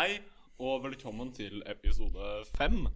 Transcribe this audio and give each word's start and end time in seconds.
Hei, 0.00 0.14
og 0.64 0.78
velkommen 0.86 1.28
til 1.36 1.58
episode 1.68 2.28
fem, 2.54 2.86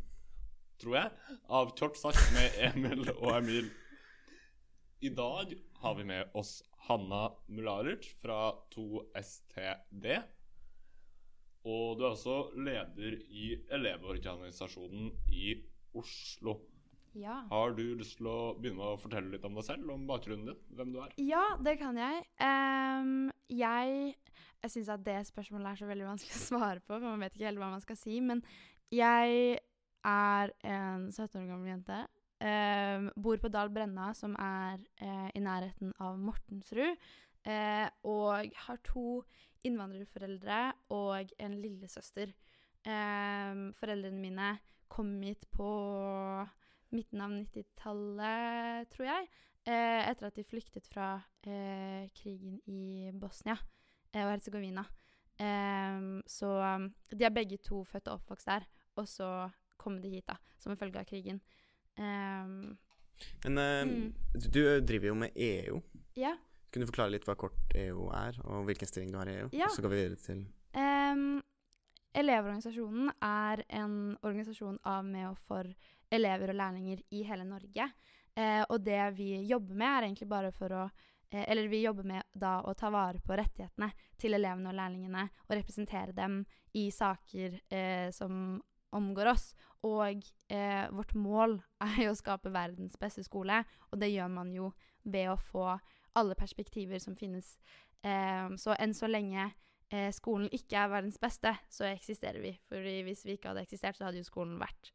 tror 0.80 0.94
jeg, 0.96 1.10
av 1.52 1.74
Kort 1.76 1.98
sagt 2.00 2.30
med 2.32 2.54
Emil 2.70 3.02
og 3.10 3.34
Emil. 3.34 3.66
I 5.04 5.10
dag 5.12 5.52
har 5.82 5.98
vi 5.98 6.06
med 6.08 6.32
oss 6.32 6.54
Hanna 6.86 7.26
Mularic 7.52 8.08
fra 8.22 8.54
2STD. 8.72 10.08
Og 11.68 12.00
du 12.00 12.06
er 12.06 12.14
også 12.14 12.38
leder 12.56 13.20
i 13.28 13.50
Elevorganisasjonen 13.68 15.12
i 15.28 15.58
Oslo. 15.92 16.56
Ja. 17.12 17.42
Har 17.52 17.76
du 17.76 17.84
lyst 18.00 18.16
til 18.22 18.32
å 18.32 18.54
begynne 18.56 18.80
med 18.80 18.94
å 18.94 19.02
fortelle 19.04 19.36
litt 19.36 19.44
om 19.44 19.60
deg 19.60 19.68
selv, 19.68 19.92
om 19.92 20.08
bakgrunnen 20.08 20.54
din, 20.54 20.64
hvem 20.72 20.96
du 20.96 21.02
er? 21.04 21.12
ja, 21.20 21.50
det 21.68 21.76
kan 21.84 22.00
jeg. 22.00 22.24
Um, 22.40 23.28
jeg 23.52 24.14
jeg 24.64 24.72
syns 24.72 24.90
at 24.94 25.04
det 25.04 25.18
spørsmålet 25.28 25.70
er 25.70 25.80
så 25.80 25.88
veldig 25.88 26.08
vanskelig 26.08 26.36
å 26.40 26.44
svare 26.48 26.82
på, 26.82 26.96
for 26.96 27.06
man 27.06 27.24
vet 27.24 27.36
ikke 27.36 27.48
helt 27.50 27.62
hva 27.62 27.70
man 27.74 27.84
skal 27.84 27.98
si. 28.00 28.18
Men 28.24 28.42
jeg 28.94 29.58
er 30.04 30.52
en 30.68 31.08
17 31.12 31.40
år 31.40 31.48
gammel 31.50 31.72
jente. 31.74 32.04
ehm, 32.44 33.10
bor 33.16 33.38
på 33.40 33.48
Dal 33.48 33.70
Brenna, 33.72 34.12
som 34.14 34.34
er 34.40 34.82
eh, 35.00 35.30
i 35.34 35.40
nærheten 35.40 35.94
av 36.00 36.18
Mortensrud. 36.18 36.96
eh, 37.44 37.88
og 38.04 38.50
har 38.66 38.78
to 38.84 39.22
innvandrerforeldre 39.64 40.72
og 40.96 41.32
en 41.38 41.56
lillesøster. 41.60 42.32
Ehm, 42.88 43.72
foreldrene 43.76 44.20
mine 44.20 44.58
kom 44.88 45.20
hit 45.22 45.44
på 45.52 45.68
midten 46.94 47.20
av 47.20 47.30
90-tallet, 47.32 48.88
tror 48.92 49.08
jeg. 49.08 49.28
Eh, 49.64 50.10
etter 50.10 50.28
at 50.28 50.36
de 50.36 50.44
flyktet 50.44 50.88
fra 50.92 51.14
eh, 51.48 52.10
krigen 52.16 52.58
i 52.68 53.10
Bosnia 53.16 53.56
eh, 53.56 53.83
og 54.22 54.30
Herzegovina. 54.30 54.84
Um, 55.40 56.22
så 56.30 56.46
um, 56.76 56.94
de 57.10 57.24
er 57.26 57.30
begge 57.34 57.58
to 57.58 57.82
født 57.84 58.06
og 58.08 58.20
oppvokst 58.20 58.46
der, 58.46 58.66
og 58.96 59.08
så 59.10 59.50
kom 59.76 59.96
de 60.00 60.08
hit 60.12 60.26
da, 60.30 60.36
som 60.62 60.70
en 60.72 60.78
følge 60.78 61.00
av 61.00 61.04
krigen. 61.10 61.40
Um, 61.98 62.76
Men 63.44 63.58
eh, 63.58 63.84
Mm. 63.84 64.14
du- 64.50 64.80
driver 64.80 65.06
jo 65.06 65.14
med 65.14 65.30
EU. 65.36 65.80
ja. 66.16 66.36
Kunne 66.72 66.86
du 66.86 66.90
forklare 66.90 67.10
litt 67.12 67.24
hva 67.24 67.36
kort 67.38 67.54
EU 67.78 68.08
er, 68.10 68.34
og 68.44 68.64
hvilken 68.66 68.86
stilling 68.88 69.12
du 69.12 69.18
har 69.18 69.28
i 69.30 69.36
EU? 69.38 69.48
Ja. 69.52 69.66
Og 69.66 69.70
så 69.76 69.82
går 69.82 69.90
vi 69.90 69.96
videre 70.02 70.16
til 70.16 70.46
Ehm, 70.74 71.40
Elevorganisasjonen 72.14 73.10
er 73.22 73.62
en 73.70 74.16
organisasjon 74.22 74.78
av 74.84 75.04
med 75.04 75.28
og 75.28 75.38
for 75.38 75.64
elever 76.10 76.50
og 76.50 76.54
lærlinger 76.56 77.00
i 77.12 77.22
hele 77.22 77.44
Norge. 77.44 77.88
Uh, 78.36 78.64
og 78.68 78.82
det 78.84 79.14
vi 79.16 79.46
jobber 79.46 79.74
med, 79.74 79.86
er 79.86 80.02
egentlig 80.08 80.28
bare 80.28 80.50
for 80.52 80.68
å 80.74 80.84
eh, 80.84 80.90
Eller 81.30 81.68
vi 81.68 81.82
jobber 81.82 82.06
med 82.06 82.22
da 82.32 82.60
å 82.62 82.74
ta 82.78 82.90
vare 82.94 83.20
på 83.24 83.36
rettighetene 83.36 83.90
til 84.20 84.36
elevene 84.36 84.70
og 84.70 84.76
lærlingene 84.78 85.24
og 85.48 85.56
representere 85.56 86.14
dem 86.14 86.42
i 86.78 86.88
saker 86.94 87.58
eh, 87.74 88.10
som 88.14 88.60
omgår 88.94 89.32
oss. 89.32 89.48
Og 89.84 90.22
eh, 90.48 90.84
vårt 90.94 91.14
mål 91.18 91.58
er 91.84 91.98
jo 92.06 92.14
å 92.14 92.18
skape 92.18 92.52
verdens 92.54 92.96
beste 93.00 93.24
skole, 93.26 93.62
og 93.90 94.00
det 94.00 94.12
gjør 94.14 94.30
man 94.32 94.52
jo 94.54 94.70
ved 95.04 95.32
å 95.32 95.40
få 95.40 95.66
alle 96.14 96.36
perspektiver 96.38 97.02
som 97.02 97.16
finnes. 97.18 97.56
Eh, 98.06 98.48
så 98.60 98.76
enn 98.78 98.94
så 98.96 99.10
lenge 99.10 99.50
eh, 99.90 100.10
skolen 100.14 100.48
ikke 100.54 100.80
er 100.80 100.92
verdens 100.92 101.20
beste, 101.20 101.56
så 101.68 101.88
eksisterer 101.90 102.40
vi. 102.44 102.54
For 102.68 102.80
hvis 102.80 103.26
vi 103.26 103.36
ikke 103.36 103.52
hadde 103.52 103.66
eksistert, 103.66 103.98
så 103.98 104.08
hadde 104.08 104.22
jo 104.22 104.28
skolen 104.30 104.56
vært 104.62 104.94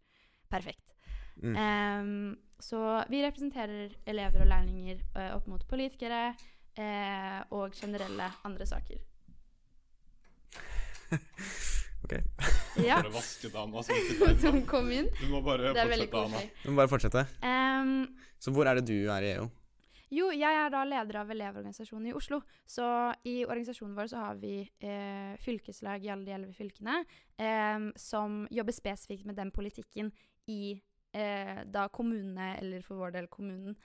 perfekt. 0.50 0.96
Mm. 1.42 1.56
Um, 1.56 2.38
så 2.60 3.04
vi 3.10 3.24
representerer 3.24 3.94
elever 4.06 4.44
og 4.44 4.50
lærlinger 4.52 5.04
uh, 5.16 5.36
opp 5.38 5.48
mot 5.48 5.68
politikere 5.68 6.34
uh, 6.80 7.40
og 7.56 7.72
generelle 7.80 8.32
andre 8.44 8.66
saker. 8.66 9.00
Ok. 12.04 12.14
Ja, 12.80 13.02
Bare 13.02 13.12
vaske 13.12 13.50
dama 13.52 13.82
som 13.84 14.62
kom 14.70 14.88
inn. 14.94 15.10
Du 15.20 15.26
må 15.34 15.42
bare 15.44 15.74
Det 15.76 15.82
er 15.82 15.90
fortsette, 15.90 16.22
Anna. 16.22 16.42
Du 16.64 16.70
må 16.72 16.76
bare 16.80 16.92
fortsette. 16.92 17.24
Um, 17.44 17.90
Så 18.40 18.54
hvor 18.56 18.70
er 18.70 18.80
det 18.80 18.88
du 18.88 19.10
er 19.12 19.26
i 19.26 19.32
EO? 19.34 19.50
Jo, 20.10 20.32
jeg 20.34 20.56
er 20.58 20.72
da 20.74 20.82
leder 20.88 21.20
av 21.22 21.30
Elevorganisasjonen 21.30 22.10
i 22.10 22.14
Oslo. 22.18 22.40
Så 22.66 22.86
i 23.30 23.44
organisasjonen 23.44 23.98
vår 23.98 24.08
så 24.10 24.24
har 24.24 24.40
vi 24.42 24.54
eh, 24.64 25.36
fylkeslag 25.44 26.06
i 26.06 26.10
alle 26.10 26.26
de 26.26 26.34
elleve 26.34 26.56
fylkene 26.58 27.04
eh, 27.38 27.90
som 28.00 28.40
jobber 28.50 28.74
spesifikt 28.74 29.28
med 29.30 29.38
den 29.38 29.52
politikken 29.54 30.10
i 30.50 30.80
eh, 31.12 31.64
da 31.66 31.88
kommunene, 31.90 32.58
eller 32.60 32.82
for 32.86 33.02
vår 33.02 33.16
del 33.18 33.28
kommunen. 33.32 33.76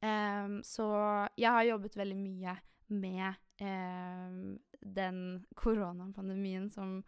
Eh, 0.00 0.60
så 0.66 0.88
jeg 1.36 1.50
har 1.50 1.68
jobbet 1.68 1.96
veldig 1.96 2.18
mye 2.18 2.56
med 2.92 3.28
eh, 3.62 4.38
den 4.80 5.20
koronapandemien 5.60 6.70
som 6.70 7.00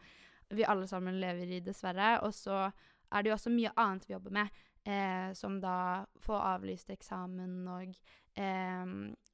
vi 0.49 0.65
alle 0.65 0.87
sammen 0.89 1.21
lever 1.21 1.57
i, 1.57 1.63
dessverre. 1.65 2.19
Og 2.27 2.35
så 2.35 2.69
er 3.11 3.23
det 3.23 3.31
jo 3.31 3.39
også 3.39 3.55
mye 3.55 3.75
annet 3.77 4.09
vi 4.09 4.15
jobber 4.15 4.37
med, 4.41 4.61
eh, 4.85 5.31
som 5.35 5.61
da 5.61 6.05
få 6.21 6.37
avlyst 6.39 6.91
eksamen 6.91 7.65
og 7.69 7.97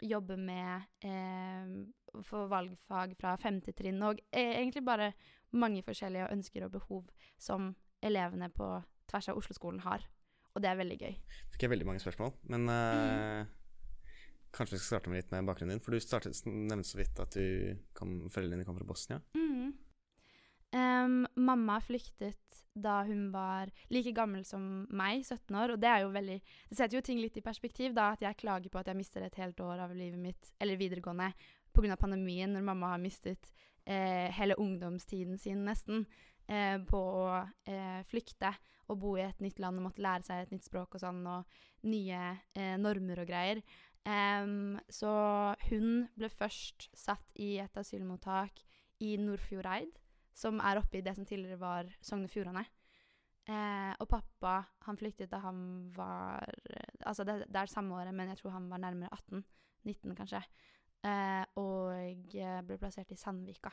jobbe 0.04 0.36
med 0.36 0.82
få 2.22 2.46
valgfag 2.46 3.14
fra 3.18 3.36
femte 3.36 3.72
trinn, 3.72 4.02
og 4.02 4.20
eh, 4.30 4.56
egentlig 4.58 4.84
bare 4.84 5.12
mange 5.50 5.82
forskjellige 5.82 6.30
ønsker 6.32 6.66
og 6.66 6.74
behov 6.74 7.10
som 7.38 7.74
elevene 8.02 8.50
på 8.54 8.68
tvers 9.10 9.28
av 9.28 9.40
Oslo-skolen 9.40 9.80
har. 9.86 10.06
Og 10.54 10.62
det 10.62 10.70
er 10.70 10.78
veldig 10.80 10.98
gøy. 10.98 11.16
Fikk 11.54 11.66
jeg 11.66 11.72
veldig 11.74 11.86
mange 11.88 12.02
spørsmål, 12.02 12.32
men 12.50 12.66
eh, 12.74 13.44
kanskje 14.54 14.76
vi 14.76 14.80
skal 14.80 14.96
starte 14.96 15.12
med 15.12 15.22
litt 15.22 15.34
med 15.34 15.46
bakgrunnen 15.46 15.76
din. 15.76 15.84
For 15.84 15.94
du 15.94 16.02
startet, 16.02 16.40
nevnte 16.46 16.90
så 16.90 16.98
vidt 17.00 17.22
at 17.22 17.36
du 17.36 17.76
kom, 17.96 18.18
foreldrene 18.32 18.60
dine 18.60 18.68
kom 18.68 18.78
fra 18.78 18.88
Bosnia. 18.88 19.20
Mm. 19.38 19.70
Um, 20.70 21.24
mamma 21.34 21.80
flyktet 21.82 22.60
da 22.78 23.00
hun 23.02 23.32
var 23.34 23.72
like 23.90 24.12
gammel 24.14 24.44
som 24.46 24.84
meg, 24.94 25.24
17 25.24 25.56
år, 25.58 25.74
og 25.74 25.80
det 25.82 25.88
er 25.90 26.04
jo 26.04 26.12
veldig 26.14 26.36
Det 26.70 26.76
setter 26.78 26.96
jo 26.96 27.02
ting 27.02 27.18
litt 27.18 27.38
i 27.40 27.42
perspektiv, 27.42 27.94
da, 27.96 28.12
at 28.14 28.22
jeg 28.22 28.38
klager 28.38 28.70
på 28.70 28.78
at 28.78 28.90
jeg 28.90 28.98
mister 28.98 29.26
et 29.26 29.40
helt 29.42 29.58
år 29.64 29.82
av 29.86 29.94
livet 29.96 30.20
mitt, 30.20 30.52
eller 30.62 30.78
videregående, 30.78 31.32
pga. 31.74 31.96
pandemien, 31.98 32.54
når 32.54 32.66
mamma 32.66 32.94
har 32.94 33.02
mistet 33.02 33.50
eh, 33.84 34.30
hele 34.38 34.54
ungdomstiden 34.62 35.38
sin, 35.42 35.64
nesten, 35.66 36.06
eh, 36.50 36.76
på 36.86 36.98
å 36.98 37.28
eh, 37.68 38.00
flykte 38.10 38.52
og 38.90 38.98
bo 39.02 39.14
i 39.16 39.24
et 39.24 39.40
nytt 39.42 39.60
land 39.62 39.78
og 39.78 39.86
måtte 39.86 40.02
lære 40.02 40.26
seg 40.26 40.42
et 40.42 40.54
nytt 40.54 40.66
språk 40.66 40.96
og 40.98 41.02
sånn, 41.02 41.22
og 41.30 41.86
nye 41.86 42.20
eh, 42.58 42.74
normer 42.80 43.22
og 43.22 43.30
greier. 43.30 43.62
Så 44.90 45.10
hun 45.68 45.90
ble 46.16 46.30
først 46.32 46.86
satt 46.96 47.36
i 47.38 47.50
et 47.60 47.76
asylmottak 47.78 48.62
i 49.04 49.12
Nordfjordeid, 49.20 49.92
som 50.34 50.58
er 50.64 50.80
oppe 50.80 50.98
i 50.98 51.02
det 51.04 51.12
som 51.14 51.26
tidligere 51.28 51.60
var 51.60 51.92
Sogn 52.00 52.24
og 52.24 52.32
Fjordane. 52.32 52.64
Eh, 53.50 53.92
og 53.98 54.08
pappa 54.10 54.60
han 54.84 54.98
flyktet 55.00 55.30
da 55.32 55.40
han 55.42 55.88
var 55.96 56.44
Altså 57.08 57.24
det, 57.24 57.46
det 57.48 57.56
er 57.56 57.70
samme 57.72 57.96
året, 57.96 58.14
men 58.14 58.28
jeg 58.28 58.38
tror 58.38 58.52
han 58.54 58.68
var 58.70 58.82
nærmere 58.82 59.08
18. 59.12 59.44
19 59.88 60.14
kanskje. 60.14 60.42
Eh, 61.08 61.44
og 61.56 62.34
eh, 62.36 62.60
ble 62.66 62.76
plassert 62.78 63.10
i 63.10 63.16
Sandvika. 63.16 63.72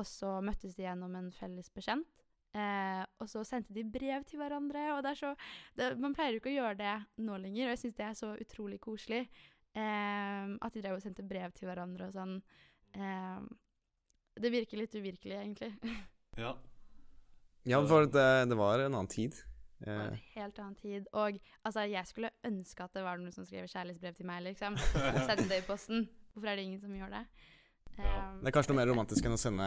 Og 0.00 0.06
så 0.08 0.38
møttes 0.44 0.76
de 0.76 0.86
gjennom 0.86 1.14
en 1.18 1.30
felles 1.36 1.68
bekjent. 1.74 2.22
Eh, 2.52 3.02
og 3.20 3.28
så 3.32 3.42
sendte 3.48 3.72
de 3.76 3.84
brev 3.88 4.24
til 4.28 4.40
hverandre. 4.40 4.86
Og 4.96 5.02
det 5.04 5.12
er 5.12 5.20
så 5.20 5.32
det, 5.78 5.92
Man 6.00 6.16
pleier 6.16 6.36
jo 6.36 6.42
ikke 6.42 6.52
å 6.52 6.58
gjøre 6.58 6.78
det 6.80 6.94
nå 7.24 7.38
lenger, 7.40 7.66
og 7.68 7.74
jeg 7.74 7.82
syns 7.84 7.98
det 7.98 8.06
er 8.08 8.18
så 8.18 8.32
utrolig 8.44 8.80
koselig. 8.82 9.22
Eh, 9.72 10.56
at 10.56 10.74
de 10.74 10.82
drev 10.84 10.98
og 10.98 11.04
sendte 11.04 11.24
brev 11.26 11.52
til 11.56 11.68
hverandre 11.68 12.08
og 12.08 12.16
sånn. 12.16 12.38
Eh, 12.96 13.46
det 14.42 14.52
virker 14.52 14.80
litt 14.80 14.96
uvirkelig, 14.98 15.38
egentlig. 15.42 15.72
Ja. 16.40 16.54
Ja, 17.68 17.76
for 17.84 18.06
det, 18.08 18.22
det 18.48 18.56
var 18.56 18.80
en 18.80 18.94
annen 18.94 19.10
tid. 19.12 19.36
Det 19.36 19.44
var 19.44 19.50
Eh, 19.82 20.06
en 20.06 20.20
helt 20.34 20.58
annen 20.58 20.74
tid. 20.74 21.08
Og 21.12 21.38
altså, 21.66 21.84
jeg 21.90 22.06
skulle 22.06 22.30
ønske 22.46 22.84
at 22.84 22.94
det 22.94 23.02
var 23.04 23.18
noen 23.18 23.34
som 23.34 23.46
skrev 23.46 23.66
kjærlighetsbrev 23.66 24.14
til 24.14 24.28
meg, 24.28 24.44
liksom. 24.46 24.78
Og 24.78 25.18
sendte 25.28 25.48
det 25.50 25.62
i 25.62 25.66
posten. 25.66 26.06
Hvorfor 26.32 26.52
er 26.52 26.56
det 26.56 26.66
ingen 26.68 26.80
som 26.80 26.94
gjør 26.96 27.12
det? 27.16 27.22
Ja. 27.98 28.18
Det 28.40 28.48
er 28.50 28.54
kanskje 28.56 28.72
noe 28.72 28.80
mer 28.80 28.88
romantisk 28.90 29.26
enn 29.28 29.34
å 29.36 29.40
sende 29.40 29.66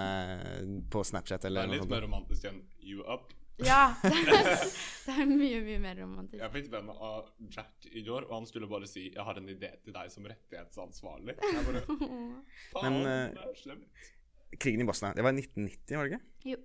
på 0.92 1.04
Snapchat 1.06 1.46
Det 1.46 1.52
er 1.52 1.68
litt 1.72 1.90
mer 1.90 2.02
romantisk 2.08 2.48
enn 2.50 2.62
You 2.82 3.04
Up. 3.06 3.34
ja. 3.62 3.94
Det 4.02 4.12
er, 4.40 4.66
det 5.06 5.14
er 5.16 5.30
mye, 5.30 5.62
mye 5.64 5.80
mer 5.84 5.96
romantisk. 6.02 6.42
Jeg 6.42 6.52
fikk 6.58 6.72
venn 6.74 6.90
av 6.92 7.30
Jack 7.54 7.88
i 7.92 8.04
går, 8.08 8.28
og 8.30 8.34
han 8.40 8.46
skulle 8.50 8.68
bare 8.72 8.88
si 8.90 9.12
'Jeg 9.14 9.24
har 9.24 9.38
en 9.40 9.50
idé 9.50 9.72
til 9.84 9.94
deg 9.96 10.12
som 10.12 10.26
rettighetsansvarlig'. 10.26 11.38
Jeg 11.40 11.66
bare 11.70 11.84
Faen, 12.74 12.84
Men, 12.84 13.02
eh, 13.06 13.30
det 13.38 13.46
er 13.46 13.60
slemt. 13.64 14.12
Krigen 14.60 14.82
i 14.82 14.88
Bosnia, 14.88 15.14
det 15.14 15.24
var 15.24 15.32
i 15.36 15.42
1990, 15.42 15.98
var 15.98 16.08
det 16.10 16.20
ikke? 16.46 16.62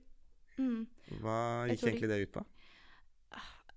Mm. 0.58 0.86
Hva 1.22 1.36
gikk 1.70 1.86
egentlig 1.88 2.08
det 2.10 2.22
ut 2.26 2.32
på? 2.32 2.44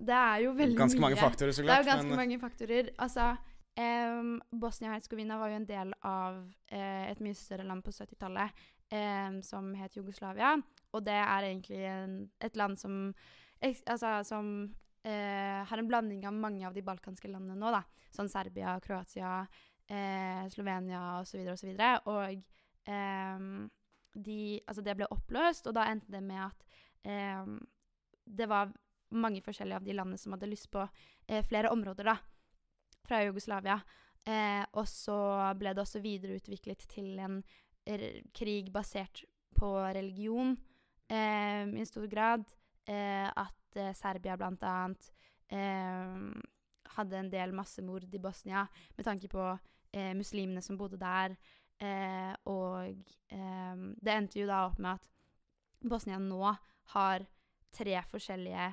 Det 0.04 0.16
er 0.18 0.38
jo 0.44 0.52
veldig 0.58 0.78
Ganske 0.78 0.98
mye. 1.00 1.06
mange 1.06 1.18
faktorer, 1.22 1.52
så 1.54 1.62
Det 1.64 1.70
er 1.72 1.84
jo 1.84 1.90
ganske 1.92 2.10
men, 2.10 2.18
mange 2.18 2.40
faktorer. 2.40 2.90
Altså, 3.00 3.36
em, 3.76 4.38
Bosnia-Hercegovina 4.52 5.38
var 5.38 5.52
jo 5.52 5.58
en 5.60 5.68
del 5.68 5.94
av 6.06 6.40
uh, 6.44 7.04
et 7.10 7.22
mye 7.24 7.38
større 7.38 7.66
land 7.68 7.84
på 7.86 7.94
70-tallet 7.94 8.64
um, 8.94 9.42
som 9.46 9.72
het 9.80 9.98
Jugoslavia. 9.98 10.56
Og 10.94 11.06
det 11.06 11.18
er 11.18 11.50
egentlig 11.50 11.82
en, 11.90 12.18
et 12.44 12.58
land 12.60 12.78
som, 12.80 13.14
altså, 13.64 14.16
som 14.28 14.54
uh, 14.70 15.60
har 15.70 15.82
en 15.82 15.90
blanding 15.90 16.26
av 16.30 16.38
mange 16.38 16.66
av 16.68 16.76
de 16.76 16.86
balkanske 16.86 17.32
landene 17.32 17.58
nå, 17.60 17.74
da. 17.74 17.84
Sånn 18.14 18.30
Serbia, 18.30 18.76
Kroatia, 18.84 19.40
uh, 19.90 20.44
Slovenia 20.54 21.06
osv. 21.22 21.42
osv. 21.56 21.72
Og 22.14 22.44
em, 22.90 23.48
de, 24.14 24.42
altså 24.68 24.86
det 24.86 24.98
ble 25.00 25.10
oppløst, 25.10 25.66
og 25.70 25.78
da 25.80 25.88
endte 25.90 26.14
det 26.14 26.22
med 26.22 26.46
at 26.46 26.70
det 28.24 28.46
var 28.48 28.70
mange 29.12 29.42
forskjellige 29.44 29.82
av 29.82 29.84
de 29.84 29.96
landene 29.98 30.22
som 30.22 30.32
hadde 30.32 30.48
lyst 30.48 30.70
på 30.72 30.86
flere 31.50 31.72
områder 31.74 32.08
da, 32.08 32.14
fra 33.08 33.24
Jugoslavia. 33.26 33.80
Eh, 34.26 34.64
og 34.80 34.88
så 34.88 35.18
ble 35.60 35.74
det 35.76 35.84
også 35.84 36.02
videreutviklet 36.04 36.86
til 36.92 37.20
en 37.20 37.42
krig 38.32 38.72
basert 38.72 39.26
på 39.58 39.76
religion 39.96 40.56
eh, 41.12 41.68
i 41.68 41.86
stor 41.88 42.08
grad. 42.12 42.46
Eh, 42.88 43.28
at 43.28 43.78
eh, 43.80 43.94
Serbia 43.96 44.36
blant 44.36 44.64
annet 44.68 45.06
eh, 45.56 46.16
hadde 46.98 47.20
en 47.20 47.30
del 47.32 47.54
massemord 47.56 48.08
i 48.12 48.20
Bosnia 48.20 48.66
med 48.98 49.06
tanke 49.08 49.30
på 49.32 49.46
eh, 49.94 50.12
muslimene 50.18 50.62
som 50.62 50.78
bodde 50.78 51.00
der. 51.02 51.36
Og 52.48 52.96
det 53.28 54.12
endte 54.14 54.40
jo 54.40 54.46
da 54.48 54.62
opp 54.70 54.78
med 54.80 54.94
at 55.02 55.90
Bosnia 55.90 56.16
nå 56.22 56.54
har 56.94 57.26
tre 57.76 57.98
forskjellige 58.08 58.68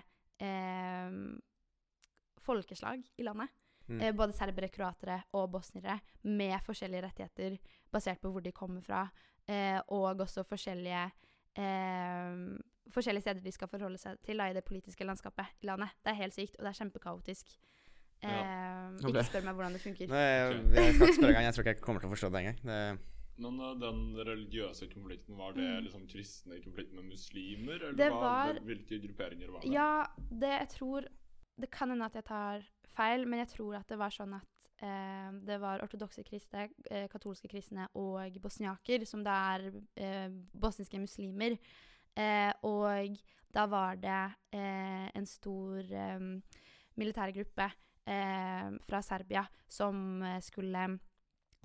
folkeslag 2.45 3.03
i 3.19 3.27
landet. 3.27 3.51
Mm. 3.91 4.01
Eh, 4.07 4.13
både 4.15 4.33
serbere, 4.39 4.69
kroatere 4.71 5.17
og 5.35 5.49
bosniere 5.51 5.99
med 6.23 6.61
forskjellige 6.63 7.03
rettigheter 7.09 7.59
basert 7.93 8.21
på 8.23 8.31
hvor 8.31 8.43
de 8.45 8.53
kommer 8.55 8.81
fra, 8.87 9.05
eh, 9.49 9.81
og 9.89 10.21
også 10.23 10.45
forskjellige 10.47 11.11
eh, 11.59 12.59
forskjellige 12.95 13.23
steder 13.27 13.43
de 13.45 13.53
skal 13.55 13.69
forholde 13.71 13.99
seg 13.99 14.19
til 14.27 14.41
da, 14.41 14.49
i 14.51 14.55
det 14.57 14.65
politiske 14.67 15.05
landskapet 15.07 15.47
i 15.63 15.67
landet. 15.71 15.93
Det 16.05 16.11
er 16.15 16.19
helt 16.25 16.35
sykt, 16.35 16.57
og 16.59 16.65
det 16.67 16.73
er 16.73 16.79
kjempekaotisk. 16.81 17.53
Eh, 18.23 18.91
Nå 19.01 19.09
Ikke 19.13 19.23
spør 19.31 19.45
meg 19.47 19.55
hvordan 19.57 19.77
det 19.77 19.81
funker. 19.85 20.11
Nei, 20.11 20.25
jeg, 20.27 20.59
jeg 20.75 20.95
skal 20.95 21.07
ikke 21.09 21.15
spørre 21.21 21.31
engang. 21.35 21.47
Jeg 21.49 21.55
tror 21.57 21.65
ikke 21.65 21.75
jeg 21.77 21.85
kommer 21.87 22.03
til 22.03 22.11
å 22.11 22.15
forstå 22.15 22.31
det 22.35 22.41
engang. 22.43 22.59
Det, 22.67 22.81
Men 23.41 23.61
den 23.81 24.01
religiøse 24.29 24.89
konflikten, 24.93 25.37
var 25.39 25.55
det 25.57 25.65
Mm. 25.65 25.85
liksom 25.87 26.03
kristne 26.11 26.59
i 26.59 26.61
konflikt 26.61 26.93
med 26.93 27.05
muslimer? 27.09 27.79
Eller 27.89 28.11
hva, 28.11 28.21
var- 28.21 28.61
hvilke 28.67 28.99
grupperinger 29.07 29.51
var 29.55 29.61
det? 29.63 29.71
Ja, 29.73 30.07
det 30.43 30.51
jeg 30.59 30.69
tror 30.77 31.07
Det 31.61 31.71
kan 31.71 31.91
hende 31.93 32.07
at 32.09 32.17
jeg 32.17 32.25
tar 32.25 32.65
feil, 32.97 33.27
men 33.29 33.43
jeg 33.45 33.53
tror 33.55 33.77
at 33.81 33.89
det 33.91 33.99
var 34.01 34.13
sånn 34.15 34.33
at 34.39 34.71
eh, 34.83 35.29
det 35.47 35.59
var 35.63 35.83
ortodokse 35.85 36.25
kristne, 36.27 36.69
eh, 36.91 37.07
katolske 37.13 37.51
kristne 37.51 37.87
og 37.99 38.41
bosniaker, 38.43 39.05
som 39.09 39.25
da 39.27 39.37
er 39.55 39.71
eh, 40.01 40.29
bosniske 40.53 41.01
muslimer. 41.03 41.59
Eh, 42.19 42.53
og 42.67 43.21
da 43.55 43.67
var 43.71 43.99
det 44.01 44.23
eh, 44.57 45.07
en 45.15 45.27
stor 45.27 45.79
eh, 45.79 46.27
militærgruppe 46.99 47.71
fra 48.11 48.99
Serbia 49.07 49.45
som 49.71 50.25
skulle 50.43 50.81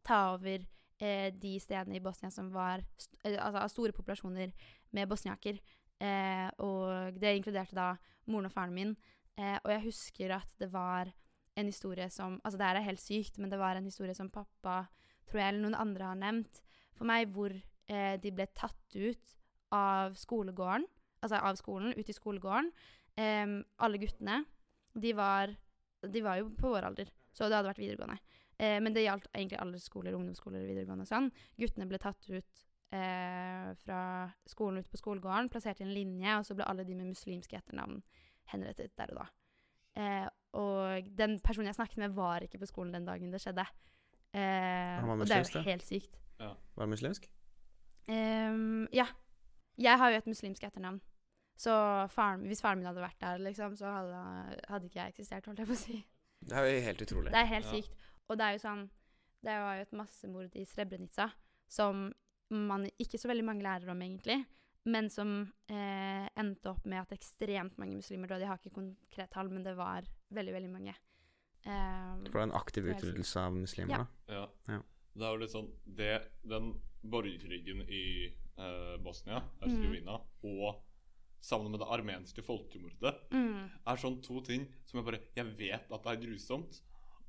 ta 0.05 0.17
over 0.35 0.61
de 0.99 1.53
stedene 1.63 1.95
i 1.97 2.01
Bosnia 2.03 2.29
som 2.29 2.51
var 2.53 2.83
st 3.01 3.17
altså, 3.23 3.63
store 3.71 3.95
populasjoner 3.95 4.51
med 4.93 5.09
bosniaker. 5.09 5.57
Og 6.61 7.17
det 7.17 7.31
inkluderte 7.39 7.73
da 7.79 7.87
moren 8.29 8.45
og 8.45 8.53
faren 8.53 8.75
min. 8.75 8.93
Eh, 9.35 9.57
og 9.63 9.71
jeg 9.73 9.85
husker 9.89 10.33
at 10.37 10.51
det 10.61 10.69
var 10.71 11.11
en 11.55 11.71
historie 11.71 12.07
som 12.09 12.39
Altså, 12.43 12.57
det 12.57 12.67
her 12.67 12.79
er 12.79 12.89
helt 12.89 13.01
sykt, 13.01 13.37
men 13.37 13.51
det 13.51 13.59
var 13.59 13.75
en 13.75 13.87
historie 13.87 14.15
som 14.15 14.29
pappa, 14.29 14.85
tror 15.27 15.41
jeg, 15.41 15.47
eller 15.47 15.63
noen 15.65 15.79
andre 15.79 16.11
har 16.11 16.19
nevnt 16.19 16.61
for 16.95 17.07
meg, 17.07 17.31
hvor 17.33 17.51
eh, 17.51 18.15
de 18.21 18.31
ble 18.31 18.47
tatt 18.55 18.95
ut 18.95 19.35
av 19.75 20.15
skolegården, 20.15 20.85
altså 21.21 21.41
av 21.41 21.57
skolen, 21.59 21.95
ut 21.97 22.09
i 22.09 22.15
skolegården. 22.15 22.71
Eh, 23.17 23.59
alle 23.77 24.01
guttene, 24.01 24.43
de 24.93 25.13
var 25.15 25.55
De 26.05 26.21
var 26.21 26.37
jo 26.37 26.51
på 26.53 26.69
vår 26.69 26.85
alder, 26.85 27.07
så 27.33 27.47
det 27.49 27.55
hadde 27.57 27.69
vært 27.71 27.79
videregående. 27.81 28.19
Eh, 28.59 28.77
men 28.77 28.93
det 28.93 29.07
gjaldt 29.07 29.25
egentlig 29.33 29.57
alle 29.57 29.79
skoler, 29.81 30.13
ungdomsskoler 30.13 30.67
videregående 30.67 31.01
og 31.01 31.09
sånn. 31.09 31.31
Guttene 31.57 31.87
ble 31.89 31.97
tatt 31.97 32.27
ut 32.29 32.61
eh, 32.93 33.71
fra 33.81 34.01
skolen 34.45 34.83
ut 34.83 34.91
på 34.91 34.99
skolegården, 35.01 35.49
plassert 35.49 35.81
i 35.81 35.87
en 35.87 35.95
linje, 35.95 36.35
og 36.37 36.45
så 36.45 36.53
ble 36.53 36.67
alle 36.69 36.85
de 36.85 36.93
med 36.93 37.09
muslimske 37.09 37.57
etternavn 37.57 38.03
henrettet 38.51 38.91
der 38.97 39.11
og 39.13 39.21
da. 39.21 39.27
Eh, 40.01 40.27
og 40.53 41.09
den 41.17 41.39
personen 41.43 41.67
jeg 41.67 41.75
snakket 41.75 41.97
med, 41.97 42.13
var 42.15 42.39
ikke 42.45 42.59
på 42.61 42.65
skolen 42.69 42.93
den 42.93 43.05
dagen 43.07 43.31
det 43.31 43.41
skjedde. 43.43 43.65
Eh, 44.35 44.99
Han 44.99 45.07
var 45.07 45.19
og 45.21 45.27
det 45.27 45.35
er 45.35 45.43
jo 45.53 45.61
helt 45.65 45.83
sykt. 45.87 46.17
var 46.39 46.83
han 46.85 46.89
muslimsk? 46.89 47.29
Um, 48.07 48.87
ja. 48.93 49.07
Jeg 49.77 49.97
har 49.99 50.11
jo 50.11 50.17
et 50.17 50.27
muslimsk 50.29 50.63
etternavn. 50.63 51.01
Så 51.57 51.71
faren, 52.11 52.43
hvis 52.47 52.61
faren 52.63 52.79
min 52.81 52.87
hadde 52.87 53.01
vært 53.03 53.19
der, 53.21 53.37
liksom, 53.43 53.75
så 53.79 53.87
hadde, 53.91 54.59
hadde 54.69 54.85
ikke 54.89 54.99
jeg 54.99 55.13
eksistert, 55.13 55.45
holdt 55.47 55.59
jeg 55.63 55.67
på 55.69 55.75
å 55.75 55.79
si. 55.79 56.01
Det 56.45 56.51
er 56.59 56.67
jo 56.67 56.81
helt 56.85 57.01
utrolig. 57.01 57.31
Det 57.31 57.39
er 57.41 57.45
helt 57.49 57.65
Ja. 57.65 57.71
sykt. 57.79 57.95
Og 58.27 58.37
det 58.37 58.45
er 58.45 58.51
jo 58.57 58.57
sånn 58.67 58.89
Det 59.45 59.53
var 59.61 59.75
jo 59.75 59.81
et 59.85 59.91
massemord 59.93 60.55
i 60.57 60.63
Srebrenica 60.65 61.27
som 61.69 62.11
man 62.49 62.87
ikke 62.99 63.19
så 63.21 63.27
veldig 63.29 63.43
mange 63.45 63.61
lærer 63.63 63.89
om, 63.91 63.99
egentlig. 64.01 64.39
Men 64.85 65.09
som 65.09 65.31
eh, 65.71 66.27
endte 66.37 66.69
opp 66.69 66.85
med 66.85 67.01
at 67.01 67.13
ekstremt 67.15 67.77
mange 67.81 67.97
muslimer 67.97 68.29
døde. 68.29 68.43
Jeg 68.45 68.51
har 68.51 68.59
ikke 68.61 68.75
konkret 68.77 69.31
tall, 69.33 69.49
men 69.49 69.63
det 69.65 69.73
var 69.77 70.05
veldig, 70.35 70.53
veldig 70.53 70.69
mange. 70.69 70.93
Um, 71.65 72.19
For 72.27 72.35
det 72.35 72.41
er 72.43 72.45
en 72.45 72.59
aktiv 72.59 72.85
Det 72.85 72.93
utryddelse 72.93 73.41
av 73.41 73.55
muslimer, 73.55 73.95
Ja. 73.95 74.03
da. 74.03 74.33
Ja. 74.35 74.73
Ja. 74.75 74.81
Det 75.15 75.23
er 75.25 75.31
jo 75.31 75.41
litt 75.41 75.53
sånn 75.55 75.69
det, 75.97 76.11
Den 76.45 76.67
borgerkrigen 77.01 77.81
i 77.89 78.03
eh, 78.57 78.97
Bosnia, 79.01 79.39
Herzegovina, 79.61 80.19
og 80.45 80.83
sammen 81.41 81.71
med 81.73 81.81
det 81.81 81.87
armenske 81.93 82.43
folkemordet, 82.45 83.15
mm, 83.31 83.65
er 83.87 84.01
sånn 84.01 84.19
to 84.25 84.41
ting 84.45 84.67
som 84.85 84.99
jeg 84.99 85.05
bare 85.05 85.19
Jeg 85.37 85.57
vet 85.57 85.91
at 85.91 86.03
det 86.05 86.13
er 86.13 86.21
grusomt, 86.27 86.79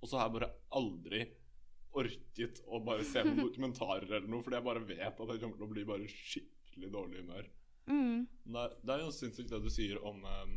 og 0.01 0.09
så 0.09 0.19
har 0.19 0.29
jeg 0.29 0.37
bare 0.41 0.53
aldri 0.77 1.23
orket 1.97 2.61
å 2.69 2.81
bare 2.85 3.05
se 3.09 3.25
noen 3.25 3.41
dokumentarer 3.49 4.05
eller 4.11 4.29
noe, 4.29 4.43
fordi 4.45 4.59
jeg 4.59 4.69
bare 4.69 4.85
vet 4.89 5.01
at 5.21 5.33
jeg 5.33 5.41
kommer 5.41 5.57
til 5.57 5.67
å 5.67 5.73
bli 5.73 5.85
bare 5.89 6.09
skikkelig 6.13 6.56
dårlig 6.93 7.23
humør. 7.23 7.47
mm, 7.87 8.27
det, 8.45 8.65
det 8.83 8.95
er 8.95 9.05
jo 9.05 9.13
sinnssykt 9.15 9.51
det 9.51 9.63
du 9.63 9.71
sier 9.71 10.03
om, 10.05 10.25
um, 10.25 10.57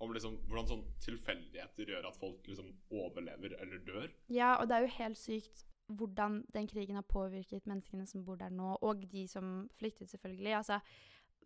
om 0.00 0.12
liksom, 0.14 0.38
hvordan 0.48 0.68
sånn 0.70 0.84
tilfeldigheter 1.04 1.92
gjør 1.94 2.08
at 2.08 2.20
folk 2.20 2.46
liksom 2.48 2.70
overlever 2.90 3.56
eller 3.60 3.82
dør. 3.86 4.08
Ja, 4.32 4.56
og 4.60 4.68
det 4.68 4.76
er 4.76 4.86
jo 4.86 4.96
helt 4.98 5.20
sykt 5.20 5.66
hvordan 5.90 6.44
den 6.54 6.68
krigen 6.70 6.98
har 6.98 7.06
påvirket 7.08 7.66
menneskene 7.66 8.06
som 8.06 8.24
bor 8.24 8.38
der 8.38 8.52
nå, 8.54 8.76
og 8.86 9.02
de 9.10 9.24
som 9.28 9.68
flyktet, 9.74 10.10
selvfølgelig. 10.10 10.52
Altså, 10.60 10.78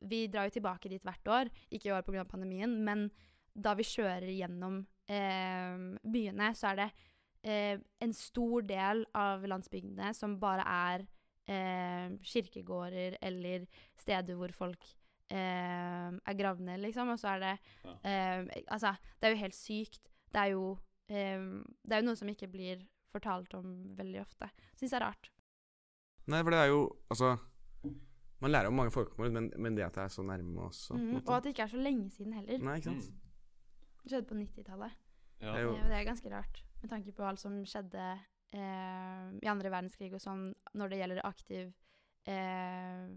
vi 0.05 0.27
drar 0.29 0.49
jo 0.49 0.57
tilbake 0.59 0.91
dit 0.93 1.05
hvert 1.05 1.31
år, 1.33 1.51
ikke 1.71 1.89
i 1.89 1.95
år 1.97 2.05
pga. 2.05 2.25
pandemien, 2.29 2.77
men 2.85 3.09
da 3.55 3.75
vi 3.79 3.87
kjører 3.87 4.29
gjennom 4.35 4.83
eh, 5.09 5.81
byene, 6.03 6.51
så 6.59 6.73
er 6.73 6.81
det 6.83 6.89
eh, 7.47 7.79
en 8.03 8.13
stor 8.13 8.67
del 8.67 9.05
av 9.15 9.47
landsbygdene 9.47 10.13
som 10.17 10.39
bare 10.41 10.67
er 10.67 11.07
eh, 11.51 12.15
kirkegårder 12.25 13.19
eller 13.23 13.67
steder 14.01 14.39
hvor 14.39 14.53
folk 14.55 14.85
eh, 15.31 16.11
er 16.15 16.39
gravd 16.39 16.65
ned, 16.67 16.81
liksom. 16.85 17.13
Og 17.15 17.21
så 17.21 17.35
er 17.35 17.45
det 17.45 17.55
eh, 18.05 18.63
Altså, 18.69 18.95
det 19.21 19.29
er 19.29 19.35
jo 19.35 19.43
helt 19.45 19.59
sykt. 19.59 20.11
Det 20.35 20.41
er 20.41 20.53
jo 20.55 20.67
eh, 21.09 21.41
Det 21.83 21.93
er 21.97 22.03
jo 22.03 22.09
noe 22.11 22.19
som 22.21 22.29
ikke 22.33 22.51
blir 22.51 22.85
fortalt 23.15 23.55
om 23.55 23.97
veldig 23.97 24.21
ofte. 24.25 24.51
Syns 24.75 24.93
jeg 24.93 25.01
er 25.01 25.07
rart. 25.07 25.31
Nei, 26.27 26.41
for 26.43 26.55
det 26.55 26.61
er 26.63 26.71
jo 26.73 26.85
Altså 27.13 27.35
Man 28.41 28.51
lærer 28.51 28.69
om 28.69 28.75
mange 28.77 28.91
folkemord, 28.93 29.33
men, 29.33 29.53
men 29.57 29.77
det 29.77 29.85
at 29.87 29.95
det 29.95 30.03
er 30.05 30.09
så 30.13 30.23
nærme 30.23 30.67
også. 30.69 30.97
måte. 30.99 31.29
Og 31.29 31.37
at 31.37 31.45
det 31.45 31.55
ikke 31.55 31.63
er 31.63 31.73
så 31.73 31.81
lenge 31.81 32.11
siden 32.11 32.33
heller. 32.37 32.59
Nei, 32.61 32.77
ikke 32.77 32.91
sant? 32.91 33.09
Mm. 33.09 33.21
Det 34.03 34.11
skjedde 34.13 34.29
på 34.29 34.35
90-tallet. 34.37 34.97
Ja. 35.41 35.53
Det 35.55 35.79
er 35.81 35.89
det 35.89 36.01
ganske 36.07 36.31
rart, 36.33 36.65
med 36.83 36.91
tanke 36.91 37.13
på 37.13 37.25
alt 37.25 37.41
som 37.41 37.55
skjedde 37.65 38.03
i 38.55 39.49
andre 39.51 39.71
verdenskrig 39.73 40.13
og 40.15 40.21
sånn, 40.23 40.45
når 40.79 40.93
det 40.93 40.99
gjelder 41.01 41.23
aktiv 41.27 41.73
eh, 42.31 43.09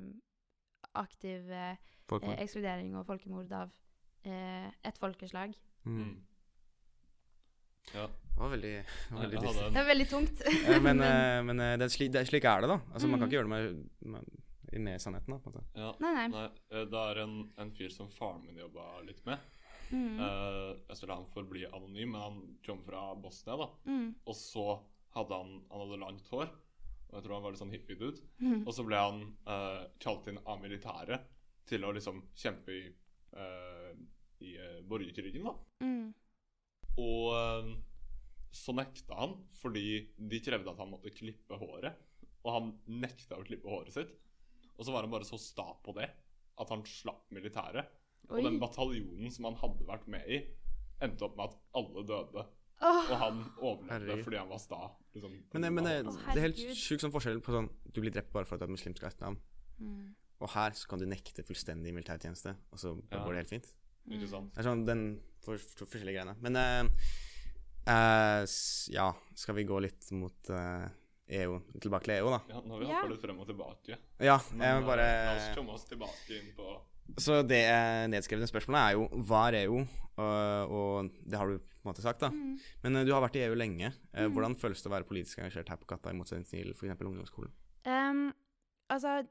Aktiv 0.98 1.52
eh, 1.54 1.76
ekskludering 2.42 2.96
og 2.98 3.06
folkemord 3.06 3.52
av 3.54 3.70
eh, 4.26 4.70
et 4.88 4.98
folkeslag. 4.98 5.54
Mm. 5.86 6.00
Mm. 6.00 6.16
Ja. 7.94 8.08
Det 8.08 8.40
var 8.42 8.50
veldig, 8.54 8.72
det 8.78 9.14
var 9.16 9.30
veldig 9.32 9.54
Det 9.74 9.82
er 9.82 9.88
veldig 9.92 10.08
tungt. 10.10 10.42
Eh, 10.72 10.82
Men, 10.84 11.02
eh, 11.06 11.44
men 11.46 11.60
eh, 11.64 11.76
det 11.78 11.86
er 11.88 11.94
slik, 11.94 12.12
det 12.16 12.22
er, 12.24 12.30
slik 12.32 12.46
er 12.50 12.66
det, 12.66 12.72
da. 12.74 12.80
Altså, 12.94 13.08
Man 13.08 13.20
kan 13.20 13.28
Mm. 13.28 13.32
ikke 13.32 13.38
gjøre 13.38 13.48
det 13.48 13.54
med, 13.54 13.90
med, 14.14 14.82
med 14.88 15.00
sannheten. 15.02 15.34
da, 15.34 15.38
på 15.44 15.50
en 15.52 15.56
måte. 15.60 15.66
Ja. 15.76 15.92
Nei, 16.04 16.14
nei. 16.18 16.28
Nei, 16.34 16.48
eh, 16.72 16.86
det 16.92 17.04
er 17.12 17.22
en, 17.24 17.38
en 17.58 17.72
fyr 17.78 17.94
som 17.94 18.10
faren 18.10 18.44
min 18.46 18.58
jobba 18.64 18.88
litt 19.08 19.22
med. 19.26 19.40
Mm. 19.88 20.18
Uh, 20.20 20.76
jeg 20.90 20.98
skal 21.00 21.08
la 21.14 21.16
han 21.22 21.30
forbli 21.32 21.62
anonym, 21.70 22.10
men 22.12 22.20
han 22.22 22.40
kom 22.66 22.82
fra 22.84 23.14
Bosnia. 23.16 23.56
da 23.56 23.70
Mm. 23.88 24.10
Og 24.26 24.36
så 24.36 24.66
hadde 25.16 25.38
han 25.40 25.54
Han 25.72 25.84
hadde 25.86 26.02
langt 26.02 26.32
hår. 26.34 26.52
Og 27.08 27.16
jeg 27.16 27.24
tror 27.24 27.38
han 27.38 27.44
var 27.46 27.54
litt 27.54 27.62
sånn 27.62 27.74
hippie-dude. 27.74 28.24
Mm. 28.44 28.62
Og 28.66 28.72
så 28.76 28.84
ble 28.84 29.00
han 29.00 29.22
uh, 29.48 29.88
kalt 30.04 30.28
inn 30.28 30.42
av 30.44 30.60
militæret 30.60 31.28
til 31.68 31.86
å 31.88 31.94
liksom 31.96 32.20
kjempe 32.36 32.74
i, 32.76 32.82
uh, 33.38 33.94
i 34.44 34.56
uh, 34.60 34.80
borgerkrigen. 34.88 35.48
da 35.48 35.86
Mm. 35.88 36.08
Og 36.98 37.76
så 38.58 38.74
nekta 38.74 39.14
han 39.20 39.36
fordi 39.60 40.16
de 40.18 40.40
krevde 40.42 40.72
at 40.72 40.80
han 40.82 40.90
måtte 40.90 41.14
klippe 41.14 41.60
håret. 41.62 42.00
Og 42.42 42.50
han 42.56 42.72
nekta 42.90 43.38
å 43.38 43.46
klippe 43.46 43.70
håret 43.70 43.94
sitt. 43.94 44.16
Og 44.78 44.86
så 44.86 44.94
var 44.94 45.06
han 45.06 45.14
bare 45.14 45.28
så 45.28 45.38
sta 45.42 45.68
på 45.86 45.94
det 45.98 46.08
at 46.58 46.74
han 46.74 46.86
slapp 46.90 47.30
militæret. 47.36 47.92
Og 48.28 48.44
den 48.44 48.60
bataljonen 48.60 49.32
som 49.32 49.48
han 49.48 49.60
hadde 49.62 49.88
vært 49.88 50.08
med 50.12 50.26
i, 50.28 50.42
endte 51.04 51.28
opp 51.28 51.38
med 51.38 51.52
at 51.52 51.60
alle 51.80 52.04
døde. 52.08 52.44
Og 52.82 53.14
han 53.18 53.40
overlevde 53.58 54.06
det 54.16 54.24
fordi 54.26 54.38
han 54.38 54.50
var 54.52 54.60
sta. 54.62 54.92
Liksom, 55.16 55.32
Men, 55.54 55.62
det- 55.64 55.72
men 55.74 55.84
det, 55.84 55.94
det 56.06 56.38
er 56.38 56.46
helt 56.46 56.60
sjukt 56.78 57.02
sånn 57.02 57.12
forskjell 57.14 57.40
på 57.42 57.52
sånn 57.56 57.70
Du 57.92 58.02
blir 58.04 58.12
drept 58.14 58.32
bare 58.32 58.46
for 58.46 58.54
at 58.56 58.62
du 58.62 58.66
har 58.68 58.74
muslimsk 58.76 59.02
etternavn. 59.08 59.40
Mm. 59.82 60.14
Og 60.42 60.50
her 60.54 60.72
så 60.78 60.88
kan 60.88 61.00
du 61.02 61.06
nekte 61.10 61.42
fullstendig 61.48 61.94
militærtjeneste, 61.96 62.54
og 62.72 62.78
så 62.78 62.92
Ja. 63.12 63.24
går 63.26 63.34
det 63.34 63.42
helt 63.42 63.50
fint. 63.50 63.74
Mm. 64.08 64.20
Det 64.20 64.60
er 64.60 64.64
sånn 64.64 64.86
den 64.86 65.20
for, 65.42 65.58
for 65.58 65.86
forskjellige 65.90 66.20
greiene. 66.22 66.36
Men 66.40 66.56
uh, 66.56 66.84
uh, 67.90 68.46
ja, 68.94 69.08
skal 69.36 69.56
vi 69.58 69.64
gå 69.68 69.80
litt 69.82 70.12
mot 70.16 70.50
uh, 70.54 70.86
EU, 71.30 71.58
tilbake 71.82 72.06
til 72.08 72.14
EU, 72.20 72.30
da? 72.32 72.40
Ja, 72.54 72.62
nå 72.62 72.76
har 72.76 72.80
vi 72.80 72.86
Ja. 72.88 73.00
hoppa 73.02 73.10
litt 73.12 73.22
frem 73.26 73.40
og 73.42 73.48
tilbake. 73.50 73.98
Ja, 74.20 74.38
jeg 74.38 74.62
eh, 74.62 74.80
må 74.80 74.86
bare 74.88 75.08
la 75.26 75.34
oss 75.36 75.50
komme 75.58 75.74
oss 75.76 75.86
tilbake 75.90 76.38
inn 76.38 76.54
på 76.56 76.70
Så 77.18 77.40
det 77.48 77.64
nedskrevne 78.12 78.50
spørsmålet 78.50 78.82
er 78.82 78.98
jo 78.98 79.24
hva 79.30 79.48
er 79.50 79.62
EU? 79.64 79.82
Og, 80.18 80.74
og 80.74 81.12
det 81.30 81.38
har 81.38 81.50
du 81.50 81.60
på 81.62 81.86
en 81.86 81.92
måte 81.92 82.04
sagt, 82.04 82.24
da. 82.24 82.32
Mm. 82.34 82.58
Men 82.84 83.00
eh, 83.00 83.06
du 83.08 83.14
har 83.14 83.24
vært 83.24 83.38
i 83.40 83.46
EU 83.46 83.56
lenge. 83.58 83.92
Eh, 84.12 84.28
Hvordan 84.34 84.58
føles 84.60 84.82
det 84.82 84.90
å 84.90 84.96
være 84.96 85.08
politisk 85.08 85.42
engasjert 85.42 85.72
her 85.72 85.80
på 85.80 85.90
Katta, 85.90 86.12
i 86.12 86.18
motsetning 86.18 86.48
til 86.50 86.74
f.eks. 86.74 86.98
ungdomsskolen? 86.98 87.54
Um, 87.88 88.26
altså, 88.92 89.22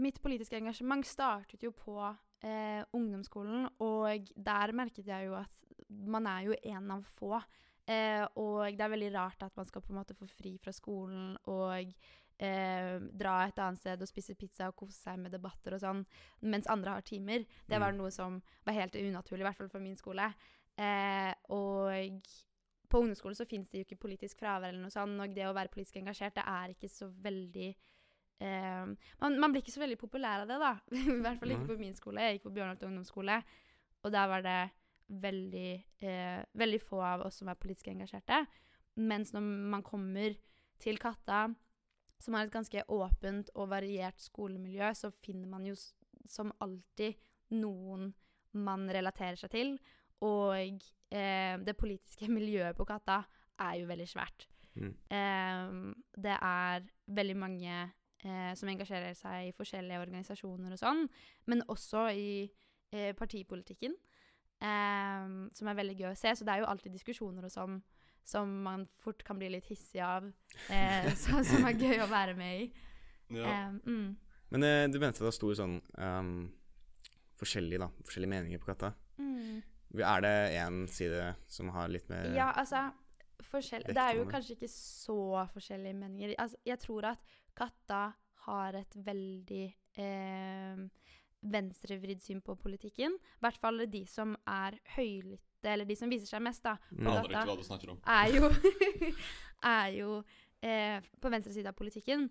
mitt 0.00 0.20
politiske 0.24 0.58
engasjement 0.60 1.06
startet 1.06 1.66
jo 1.66 1.72
på 1.76 1.98
eh, 2.00 2.82
ungdomsskolen, 2.96 3.66
og 3.84 4.30
der 4.34 4.74
merket 4.76 5.10
jeg 5.10 5.28
jo 5.28 5.36
at 5.40 5.66
man 5.88 6.28
er 6.30 6.48
jo 6.48 6.60
en 6.74 6.94
av 6.96 7.04
få. 7.18 7.34
Eh, 7.88 8.24
og 8.38 8.76
det 8.76 8.84
er 8.84 8.94
veldig 8.94 9.12
rart 9.16 9.44
at 9.46 9.54
man 9.56 9.68
skal 9.68 9.84
på 9.84 9.94
en 9.94 10.00
måte 10.00 10.16
få 10.16 10.28
fri 10.30 10.54
fra 10.60 10.74
skolen 10.76 11.36
og 11.48 11.92
eh, 12.38 12.98
dra 13.18 13.46
et 13.48 13.58
annet 13.58 13.78
sted 13.80 14.00
og 14.02 14.08
spise 14.08 14.34
pizza 14.38 14.68
og 14.68 14.76
kose 14.76 14.96
seg 15.00 15.18
med 15.18 15.32
debatter 15.34 15.74
og 15.74 15.80
sånn, 15.82 16.04
mens 16.42 16.66
andre 16.70 16.90
har 16.90 17.02
timer. 17.02 17.44
Det 17.66 17.80
var 17.80 17.92
Mm. 17.92 17.98
noe 17.98 18.10
som 18.10 18.42
var 18.64 18.74
helt 18.74 18.94
unaturlig, 18.94 19.40
i 19.40 19.48
hvert 19.48 19.56
fall 19.56 19.68
for 19.68 19.80
min 19.80 19.96
skole. 19.96 20.32
Eh, 20.78 21.34
og 21.50 22.22
på 22.88 23.00
ungdomsskolen 23.02 23.36
så 23.36 23.44
fins 23.46 23.68
det 23.70 23.80
jo 23.80 23.84
ikke 23.84 24.00
politisk 24.08 24.38
fravær 24.38 24.68
eller 24.70 24.80
noe 24.80 24.90
sånt, 24.94 25.20
og 25.20 25.34
det 25.34 25.44
å 25.44 25.52
være 25.54 25.68
politisk 25.68 25.96
engasjert, 25.96 26.34
det 26.34 26.44
er 26.46 26.68
ikke 26.70 26.88
så 26.88 27.08
veldig 27.10 27.74
eh, 28.40 28.86
man, 29.20 29.38
man 29.40 29.50
blir 29.52 29.62
ikke 29.62 29.74
så 29.74 29.80
veldig 29.82 29.98
populær 29.98 30.44
av 30.44 30.48
det, 30.48 30.58
da. 30.62 30.72
I 30.94 31.20
hvert 31.24 31.40
fall 31.40 31.50
ikke 31.50 31.66
på 31.74 31.78
min 31.80 31.94
skole. 31.98 32.20
Jeg 32.22 32.38
gikk 32.38 32.44
på 32.46 32.54
Bjørnholt 32.54 32.82
ungdomsskole, 32.86 33.42
og 34.04 34.12
der 34.14 34.28
var 34.30 34.42
det 34.46 34.70
veldig, 35.08 35.84
eh, 36.06 36.44
veldig 36.54 36.80
få 36.84 37.00
av 37.02 37.26
oss 37.26 37.40
som 37.40 37.48
var 37.50 37.56
politisk 37.58 37.88
engasjerte. 37.88 38.46
Mens 38.96 39.32
når 39.32 39.40
man 39.42 39.82
kommer 39.82 40.36
til 40.78 40.98
Katta, 40.98 41.48
som 42.18 42.34
har 42.34 42.46
et 42.46 42.52
ganske 42.54 42.82
åpent 42.88 43.50
og 43.54 43.70
variert 43.70 44.20
skolemiljø, 44.20 44.90
så 44.94 45.10
finner 45.14 45.48
man 45.50 45.66
jo 45.66 45.76
som 46.28 46.52
alltid 46.60 47.18
noen 47.56 48.10
man 48.58 48.88
relaterer 48.90 49.38
seg 49.40 49.52
til. 49.52 49.74
Og 50.24 50.54
eh, 51.14 51.54
det 51.62 51.76
politiske 51.78 52.28
miljøet 52.38 52.76
på 52.76 52.86
Katta 52.88 53.22
er 53.58 53.78
jo 53.80 53.90
veldig 53.90 54.08
svært. 54.08 54.48
Mm. 54.78 54.94
Eh, 55.10 55.94
det 56.22 56.34
er 56.34 56.88
veldig 57.06 57.36
mange 57.38 57.74
eh, 58.24 58.52
som 58.58 58.70
engasjerer 58.70 59.14
seg 59.18 59.48
i 59.48 59.54
forskjellige 59.56 60.02
organisasjoner 60.02 60.74
og 60.74 60.80
sånn, 60.80 61.06
men 61.50 61.64
også 61.70 62.08
i 62.14 62.30
eh, 62.92 63.14
partipolitikken, 63.18 63.94
eh, 64.62 65.30
som 65.54 65.70
er 65.70 65.78
veldig 65.78 65.96
gøy 65.98 66.10
å 66.12 66.18
se. 66.18 66.34
Så 66.34 66.46
det 66.46 66.54
er 66.54 66.64
jo 66.64 66.70
alltid 66.72 66.94
diskusjoner 66.94 67.46
og 67.46 67.54
sånn 67.54 67.78
som 68.28 68.50
man 68.62 68.84
fort 69.00 69.22
kan 69.24 69.38
bli 69.40 69.48
litt 69.54 69.68
hissig 69.70 70.02
av, 70.04 70.26
eh, 70.68 71.08
så, 71.22 71.40
som 71.46 71.64
er 71.68 71.80
gøy 71.80 72.02
å 72.04 72.10
være 72.10 72.36
med 72.38 72.64
i. 72.64 72.68
Ja. 73.32 73.48
Eh, 73.48 73.74
mm. 73.88 74.08
Men 74.52 74.64
eh, 74.64 74.84
du 74.92 75.00
mente 75.00 75.22
det 75.22 75.28
var 75.28 75.36
stor 75.36 75.56
sånn 75.56 75.78
um, 75.96 76.32
forskjellige, 77.40 77.80
da, 77.84 77.90
forskjellige 78.04 78.34
meninger 78.34 78.62
på 78.62 78.70
Katta. 78.70 78.92
Mm. 79.20 79.60
Er 79.98 80.24
det 80.24 80.36
én 80.60 80.82
side 80.92 81.32
som 81.48 81.70
har 81.72 81.88
litt 81.88 82.08
mer 82.12 82.28
Ja, 82.36 82.50
altså 82.52 82.90
Det 83.40 83.96
er 83.96 84.18
jo 84.18 84.26
kanskje 84.28 84.58
ikke 84.58 84.68
så 84.68 85.46
forskjellige 85.54 85.96
meninger. 85.96 86.34
Altså, 86.38 86.58
jeg 86.68 86.80
tror 86.84 87.14
at 87.14 87.36
Katta 87.56 88.02
har 88.48 88.76
et 88.76 88.96
veldig 89.04 89.64
eh, 90.00 90.82
venstrevridd 91.40 92.20
syn 92.22 92.42
på 92.44 92.56
politikken. 92.60 93.16
I 93.16 93.44
hvert 93.44 93.60
fall 93.60 93.86
de 93.90 94.04
som 94.10 94.36
er 94.48 94.76
høylytte, 94.96 95.47
eller 95.64 95.84
de 95.88 95.96
som 95.96 96.10
viser 96.10 96.26
seg 96.30 96.42
mest, 96.42 96.62
da, 96.62 96.76
Mm. 96.92 97.04
på 97.04 97.10
Aner 97.10 97.28
ikke 97.28 97.46
hva 97.46 97.56
du 97.56 97.64
snakker 97.66 97.90
om. 97.90 97.98
er 98.06 98.28
jo, 98.36 98.50
er 99.64 99.88
jo 99.96 100.24
eh, 100.62 101.00
på 101.20 101.30
venstre 101.30 101.52
side 101.52 101.66
av 101.68 101.74
politikken. 101.78 102.28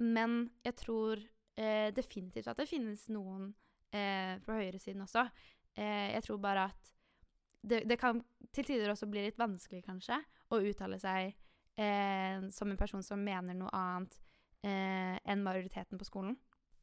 Men 0.00 0.50
jeg 0.64 0.76
tror 0.76 1.18
eh, 1.56 1.90
definitivt 1.92 2.48
at 2.48 2.56
det 2.56 2.68
finnes 2.70 3.08
noen 3.12 3.50
eh, 3.92 4.38
på 4.44 4.52
høyresiden 4.56 5.02
også. 5.04 5.26
Eh, 5.76 6.12
jeg 6.14 6.22
tror 6.24 6.38
bare 6.38 6.68
at 6.70 6.92
det, 7.62 7.82
det 7.88 7.98
kan 8.00 8.22
til 8.54 8.64
tider 8.64 8.90
også 8.90 9.06
bli 9.10 9.26
litt 9.26 9.36
vanskelig, 9.38 9.82
kanskje, 9.84 10.16
å 10.50 10.58
uttale 10.64 10.96
seg 10.98 11.34
eh, 11.76 12.48
som 12.50 12.70
en 12.72 12.78
person 12.80 13.02
som 13.04 13.20
mener 13.22 13.54
noe 13.54 13.68
annet 13.76 14.16
eh, 14.64 15.18
enn 15.28 15.42
majoriteten 15.44 15.98
på 16.00 16.08
skolen. 16.08 16.38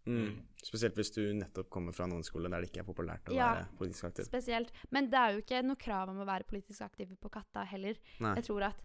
Mm. 0.07 0.43
Spesielt 0.67 0.95
hvis 0.97 1.11
du 1.15 1.21
nettopp 1.37 1.69
kommer 1.71 1.93
fra 1.95 2.07
noen 2.09 2.23
skole 2.25 2.49
der 2.51 2.63
det 2.63 2.71
ikke 2.71 2.81
er 2.81 2.87
populært 2.87 3.29
å 3.29 3.35
Ja. 3.35 3.53
være 3.53 3.67
politisk 3.77 4.03
aktiv. 4.09 4.25
Spesielt. 4.27 4.71
Men 4.91 5.09
det 5.09 5.19
er 5.19 5.33
jo 5.35 5.43
ikke 5.43 5.61
noe 5.63 5.77
krav 5.79 6.09
om 6.09 6.17
å 6.19 6.25
være 6.27 6.47
politisk 6.49 6.81
aktiv 6.81 7.13
på 7.21 7.29
Katta 7.31 7.63
heller. 7.63 7.95
Nei. 8.19 8.33
Jeg 8.35 8.43
tror 8.49 8.63
at 8.71 8.81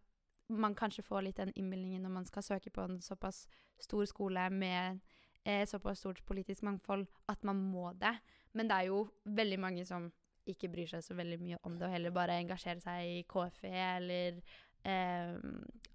man 0.53 0.75
kanskje 0.75 1.03
får 1.07 1.23
litt 1.25 1.37
den 1.41 1.53
innbildningen 1.57 2.03
når 2.05 2.11
man 2.11 2.25
skal 2.29 2.43
søke 2.43 2.71
på 2.71 2.85
en 2.85 3.01
såpass 3.01 3.47
stor 3.81 4.05
skole 4.07 4.51
med 4.51 5.01
eh, 5.45 5.65
såpass 5.67 5.99
stort 6.05 6.21
politisk 6.29 6.63
mangfold, 6.63 7.07
at 7.29 7.43
man 7.43 7.57
må 7.57 7.93
det. 7.99 8.13
Men 8.55 8.69
det 8.69 8.77
er 8.77 8.87
jo 8.93 9.09
veldig 9.25 9.59
mange 9.59 9.87
som 9.89 10.13
ikke 10.47 10.69
bryr 10.71 10.87
seg 10.91 11.03
så 11.03 11.15
veldig 11.17 11.39
mye 11.41 11.59
om 11.65 11.79
det, 11.79 11.87
og 11.87 11.93
heller 11.95 12.11
bare 12.15 12.37
engasjerer 12.43 12.81
seg 12.83 13.03
i 13.07 13.25
KFE 13.31 13.73
eller 13.97 14.43
eh, 14.85 15.35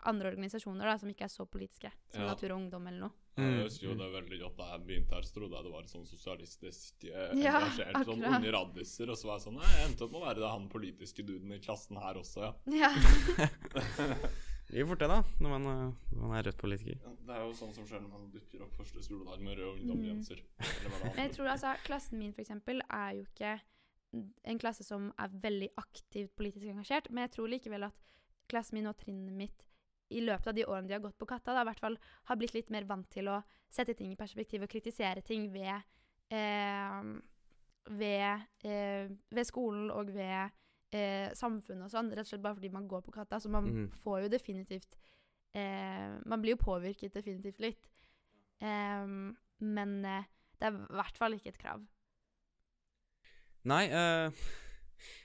andre 0.07 0.31
organisasjoner 0.33 0.85
da, 0.87 0.97
som 0.97 1.09
ikke 1.11 1.25
er 1.27 1.31
så 1.31 1.45
politiske, 1.45 1.91
som 2.11 2.21
Ja. 2.23 2.27
Natur 2.33 2.51
og 2.51 2.61
Ungdom 2.63 2.87
eller 2.87 2.99
noe. 3.07 3.11
Jeg 3.37 3.45
Mm. 3.53 3.63
husker 3.63 3.85
jo 3.87 3.93
det 3.93 4.05
veldig 4.13 4.37
godt 4.41 4.55
da 4.57 4.65
jeg 4.71 4.81
begynte 4.87 5.13
her, 5.13 5.21
så 5.27 5.33
trodde 5.35 5.55
jeg 5.59 5.63
det 5.67 5.71
var 5.73 5.83
sånn 5.91 6.05
sosialistisk 6.09 7.03
eh, 7.05 7.33
Ja, 7.37 7.59
engasjert, 7.59 8.05
sånn 8.07 8.23
unge 8.25 8.51
raddiser, 8.55 9.09
og 9.13 9.17
så 9.19 9.27
var 9.29 9.37
jeg 9.37 9.45
sånn 9.45 9.59
Nei, 9.61 9.69
jeg 9.77 9.89
endte 9.91 10.03
opp 10.07 10.11
med 10.15 10.21
å 10.21 10.25
være 10.25 10.39
det 10.41 10.49
han 10.55 10.65
politiske 10.73 11.25
duden 11.27 11.51
i 11.53 11.59
klassen 11.61 11.97
her 12.01 12.17
også, 12.17 12.41
ja. 12.47 12.53
Ja. 12.73 12.91
Det 14.67 14.81
jo 14.81 14.87
fort 14.89 14.99
det, 14.99 15.07
da, 15.07 15.21
når 15.39 15.49
man, 15.53 15.65
eh, 15.71 16.15
når 16.17 16.25
man 16.27 16.37
er 16.37 16.43
rødt 16.49 16.57
politiker. 16.59 16.97
Det 17.23 17.31
er 17.37 17.43
jo 17.45 17.53
sånn 17.55 17.71
som 17.75 17.85
skjer 17.87 18.01
når 18.03 18.09
man 18.11 18.25
dukker 18.33 18.65
opp 18.65 18.73
første 18.75 18.99
skoledag 19.05 19.39
med 19.45 19.55
rød 19.61 19.77
ungdomsgenser. 19.85 20.41
Mm. 20.59 20.97
Men 21.05 21.21
jeg 21.21 21.31
tror 21.37 21.47
altså, 21.53 21.71
klassen 21.85 22.19
min 22.19 22.33
for 22.35 22.43
eksempel 22.43 22.81
er 22.89 23.13
jo 23.15 23.23
ikke 23.29 23.53
en 24.51 24.59
klasse 24.59 24.83
som 24.83 25.07
er 25.23 25.31
veldig 25.45 25.69
aktivt 25.79 26.33
politisk 26.35 26.67
engasjert, 26.73 27.07
men 27.11 27.23
jeg 27.27 27.35
tror 27.37 27.47
likevel 27.53 27.87
at 27.87 27.95
klassen 28.51 28.75
min 28.79 28.87
og 28.91 28.97
trinnet 28.99 29.31
mitt 29.39 29.63
i 30.09 30.21
løpet 30.23 30.51
av 30.51 30.55
de 30.55 30.65
årene 30.65 30.87
de 30.87 30.95
har 30.95 31.03
gått 31.03 31.17
på 31.19 31.27
Katta, 31.29 31.53
da, 31.53 31.63
i 31.63 31.69
hvert 31.69 31.83
fall 31.83 31.97
har 32.29 32.39
blitt 32.39 32.55
litt 32.55 32.69
mer 32.73 32.87
vant 32.87 33.09
til 33.11 33.29
å 33.31 33.41
sette 33.73 33.95
ting 33.97 34.13
i 34.13 34.19
perspektiv 34.19 34.63
og 34.63 34.71
kritisere 34.71 35.23
ting 35.25 35.49
ved, 35.53 35.83
eh, 36.31 37.01
ved, 37.91 38.47
eh, 38.63 39.11
ved 39.31 39.49
skolen 39.49 39.91
og 39.91 40.13
ved 40.15 40.53
eh, 40.95 41.33
samfunnet 41.35 41.87
og 41.89 41.93
sånn, 41.93 42.11
rett 42.13 42.25
og 42.25 42.31
slett 42.31 42.45
bare 42.45 42.59
fordi 42.59 42.71
man 42.73 42.87
går 42.87 43.03
på 43.05 43.15
Katta. 43.15 43.41
Så 43.43 43.51
man 43.51 43.67
mm. 43.67 43.89
får 44.03 44.23
jo 44.25 44.31
definitivt 44.31 44.97
eh, 45.53 46.15
Man 46.25 46.41
blir 46.41 46.55
jo 46.55 46.63
påvirket 46.63 47.17
definitivt 47.17 47.59
litt. 47.63 47.91
Em, 48.63 49.35
men 49.59 49.99
eh, 50.05 50.29
det 50.57 50.69
er 50.69 50.77
i 50.77 50.97
hvert 50.99 51.19
fall 51.19 51.35
ikke 51.37 51.53
et 51.53 51.61
krav. 51.61 51.83
Nei, 53.67 53.83
eh, 53.91 54.47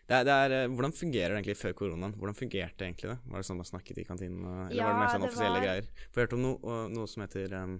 det 0.08 0.16
er, 0.18 0.24
det 0.26 0.34
er 0.34 0.54
eh, 0.56 0.68
Hvordan 0.68 0.92
fungerer 0.92 1.32
det 1.32 1.38
egentlig 1.40 1.56
før 1.56 1.74
koronaen? 1.78 2.14
Hvordan 2.18 2.36
fungerte 2.36 2.78
det 2.80 2.88
egentlig 2.88 3.10
det? 3.12 3.18
Var 3.32 3.42
det 3.42 3.48
sånn 3.48 3.60
man 3.60 3.68
snakket 3.68 4.00
i 4.02 4.04
kantinen? 4.08 4.42
eller 4.44 4.70
Eller 4.70 4.84
var 4.84 4.92
det 4.92 5.02
mer 5.02 5.12
sånn 5.14 5.26
offisielle 5.28 5.58
var- 5.58 5.66
greier? 5.66 5.88
For 6.10 6.20
jeg 6.20 6.20
har 6.20 6.26
hørt 6.26 6.36
om 6.36 6.42
noe, 6.42 6.78
noe 6.92 7.10
som 7.10 7.24
heter 7.24 7.54
um, 7.56 7.76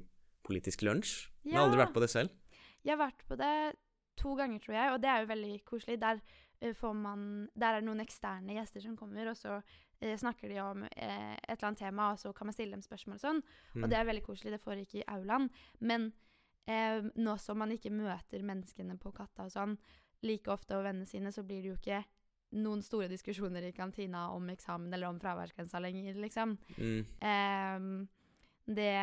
politisk 0.47 0.85
lunsj. 0.87 1.13
Men 1.43 1.53
jeg 1.53 1.59
har 1.59 1.69
aldri 1.69 1.83
vært 1.83 1.95
på 1.97 2.05
det 2.05 2.11
selv. 2.13 2.33
Jeg 2.83 2.95
har 2.95 3.03
vært 3.03 3.27
på 3.29 3.39
det 3.39 3.53
to 4.23 4.35
ganger, 4.39 4.63
tror 4.63 4.77
jeg, 4.79 4.93
og 4.95 5.03
det 5.03 5.11
er 5.11 5.23
jo 5.23 5.31
veldig 5.33 5.55
koselig. 5.69 6.01
Der, 6.01 6.23
uh, 6.65 6.73
får 6.81 6.99
man, 7.03 7.29
der 7.55 7.69
er 7.77 7.81
det 7.83 7.89
noen 7.91 8.05
eksterne 8.07 8.59
gjester 8.59 8.87
som 8.87 8.97
kommer, 8.97 9.29
og 9.29 9.37
så 9.37 9.59
uh, 9.61 10.17
snakker 10.25 10.49
de 10.49 10.61
om 10.65 10.85
uh, 10.87 11.35
et 11.37 11.57
eller 11.57 11.71
annet 11.71 11.85
tema, 11.85 12.13
og 12.13 12.23
så 12.23 12.33
kan 12.33 12.49
man 12.49 12.57
stille 12.57 12.77
dem 12.79 12.83
spørsmål 12.87 13.19
og 13.19 13.25
sånn. 13.27 13.43
Mm. 13.75 13.83
Og 13.83 13.91
det 13.91 13.99
er 13.99 14.09
veldig 14.09 14.27
koselig. 14.27 14.55
Det 14.57 14.63
foregikk 14.63 15.01
i 15.03 15.09
aulaen. 15.11 15.51
Men 15.81 16.13
nå 16.63 17.33
som 17.43 17.59
man 17.59 17.73
ikke 17.75 17.91
møter 17.91 18.39
menneskene 18.47 18.95
på 19.03 19.11
Katta 19.11 19.49
og 19.49 19.51
sånn 19.51 19.73
like 20.23 20.51
ofte 20.53 20.77
og 20.77 20.87
vennene 20.87 21.09
sine, 21.09 21.33
så 21.35 21.45
blir 21.47 21.63
det 21.63 21.73
jo 21.73 21.79
ikke 21.79 22.03
noen 22.63 22.83
store 22.85 23.09
diskusjoner 23.09 23.65
i 23.65 23.75
kantina 23.77 24.27
om 24.35 24.51
eksamen 24.53 24.93
eller 24.93 25.09
om 25.09 25.21
fraværsgrensa 25.21 25.81
lenger, 25.81 26.19
liksom. 26.21 26.57
Mm. 26.77 27.07
Ehm, 27.29 27.93
det, 28.67 28.97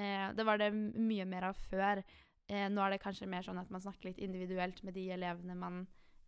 eh, 0.00 0.28
det 0.34 0.46
var 0.46 0.58
det 0.58 0.70
mye 0.72 1.26
mer 1.28 1.50
av 1.50 1.58
før. 1.68 2.02
Eh, 2.48 2.68
nå 2.68 2.80
er 2.84 2.94
det 2.94 3.02
kanskje 3.02 3.28
mer 3.28 3.44
sånn 3.44 3.60
at 3.60 3.70
man 3.72 3.84
snakker 3.84 4.10
litt 4.10 4.22
individuelt 4.24 4.82
med 4.84 4.96
de 4.96 5.08
elevene 5.14 5.56
man 5.56 5.82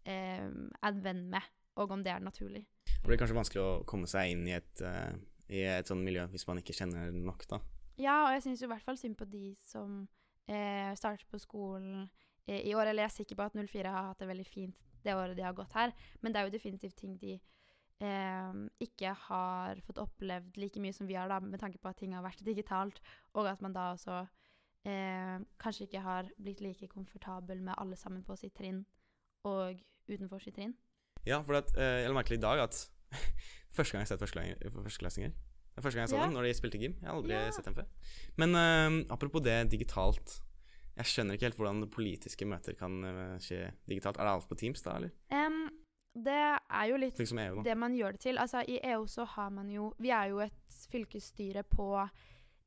eh, 0.05 0.45
er 0.47 1.00
venn 1.03 1.26
med, 1.33 1.49
og 1.76 1.97
om 1.97 2.05
det 2.05 2.12
er 2.12 2.25
naturlig. 2.25 2.67
Det 2.87 3.09
blir 3.09 3.21
kanskje 3.21 3.38
vanskelig 3.38 3.65
å 3.65 3.81
komme 3.88 4.09
seg 4.11 4.33
inn 4.33 4.47
i 4.49 4.55
et, 4.57 4.83
uh, 4.83 5.12
i 5.53 5.61
et 5.69 5.88
sånt 5.88 6.03
miljø 6.03 6.25
hvis 6.33 6.47
man 6.49 6.59
ikke 6.59 6.75
kjenner 6.76 7.12
nok, 7.15 7.45
da. 7.50 7.61
Ja, 8.00 8.26
og 8.26 8.35
jeg 8.35 8.45
syns 8.45 8.62
i 8.62 8.71
hvert 8.71 8.85
fall 8.85 8.99
synd 9.00 9.17
på 9.17 9.29
de 9.31 9.55
som 9.65 10.03
eh, 10.49 10.93
starter 10.99 11.25
på 11.31 11.41
skolen 11.41 12.05
eh, 12.05 12.25
i 12.49 12.75
år. 12.75 12.87
Eller 12.91 13.03
jeg 13.07 13.11
er 13.11 13.17
sikker 13.17 13.37
på 13.37 13.43
at 13.49 13.55
04 13.59 13.91
har 13.91 14.09
hatt 14.12 14.19
det 14.23 14.29
veldig 14.29 14.47
fint 14.47 14.76
det 15.07 15.15
året 15.15 15.37
de 15.37 15.43
har 15.43 15.53
gått 15.55 15.73
her, 15.73 15.93
men 16.23 16.33
det 16.33 16.41
er 16.41 16.47
jo 16.49 16.55
definitivt 16.57 16.97
ting 16.99 17.17
de 17.21 17.37
eh, 18.03 18.55
ikke 18.83 19.12
har 19.29 19.79
fått 19.87 19.99
opplevd 20.03 20.57
like 20.59 20.81
mye 20.83 20.93
som 20.93 21.07
vi 21.07 21.15
har, 21.15 21.29
da, 21.31 21.38
med 21.41 21.61
tanke 21.62 21.79
på 21.79 21.88
at 21.93 21.97
ting 22.00 22.15
har 22.17 22.25
vært 22.25 22.43
digitalt, 22.45 22.99
og 23.35 23.47
at 23.47 23.62
man 23.62 23.73
da 23.76 23.93
også 23.95 24.17
eh, 24.87 25.38
kanskje 25.62 25.87
ikke 25.87 26.03
har 26.03 26.31
blitt 26.43 26.61
like 26.65 26.88
komfortabel 26.91 27.62
med 27.62 27.75
alle 27.79 27.97
sammen 27.97 28.25
på 28.26 28.37
sitt 28.41 28.55
trinn 28.59 28.85
og 29.47 29.79
utenfor 30.11 30.43
sitt 30.43 30.57
trinn. 30.59 30.75
Ja, 31.26 31.41
for 31.43 31.55
at, 31.59 31.71
eh, 31.79 32.03
jeg 32.03 32.11
la 32.11 32.19
merke 32.19 32.35
til 32.35 32.38
i 32.41 32.45
dag 32.47 32.65
at 32.67 32.81
første 33.76 33.93
gang 33.95 34.03
jeg 34.03 34.09
har 34.09 34.17
sett 34.17 34.25
førsteklassinger 34.25 35.31
Det 35.37 35.79
er 35.79 35.85
første 35.85 35.97
gang 35.99 36.07
jeg 36.09 36.12
så 36.15 36.19
Ja. 36.19 36.26
dem, 36.26 36.35
når 36.35 36.43
de 36.49 36.55
spilte 36.59 36.79
gym. 36.83 36.95
Jeg 37.00 37.07
har 37.09 37.15
aldri 37.15 37.35
Ja. 37.37 37.50
sett 37.53 37.65
dem 37.67 37.75
før. 37.79 37.87
Men 38.37 38.55
eh, 38.59 39.07
apropos 39.12 39.43
det 39.45 39.71
digitalt. 39.71 40.41
Jeg 40.97 41.11
skjønner 41.11 41.37
ikke 41.37 41.50
helt 41.50 41.59
hvordan 41.61 41.88
politiske 41.93 42.47
møter 42.49 42.76
kan 42.79 43.03
eh, 43.05 43.35
skje 43.43 43.67
digitalt. 43.88 44.17
Er 44.17 44.29
det 44.29 44.37
alt 44.37 44.49
på 44.49 44.57
Teams, 44.59 44.85
da, 44.85 44.97
eller? 44.97 45.12
Um, 45.29 45.67
det 46.17 46.38
er 46.57 46.87
jo 46.88 46.97
litt 47.00 47.19
liksom 47.21 47.41
EU, 47.43 47.65
det 47.67 47.75
man 47.76 47.97
gjør 47.97 48.17
det 48.17 48.23
til. 48.25 48.41
Altså, 48.41 48.62
I 48.65 48.79
EU 48.95 49.05
så 49.11 49.26
har 49.29 49.50
man 49.53 49.69
jo 49.69 49.91
Vi 50.00 50.09
er 50.09 50.31
jo 50.33 50.41
et 50.41 50.79
fylkesstyre 50.88 51.67
på 51.69 51.91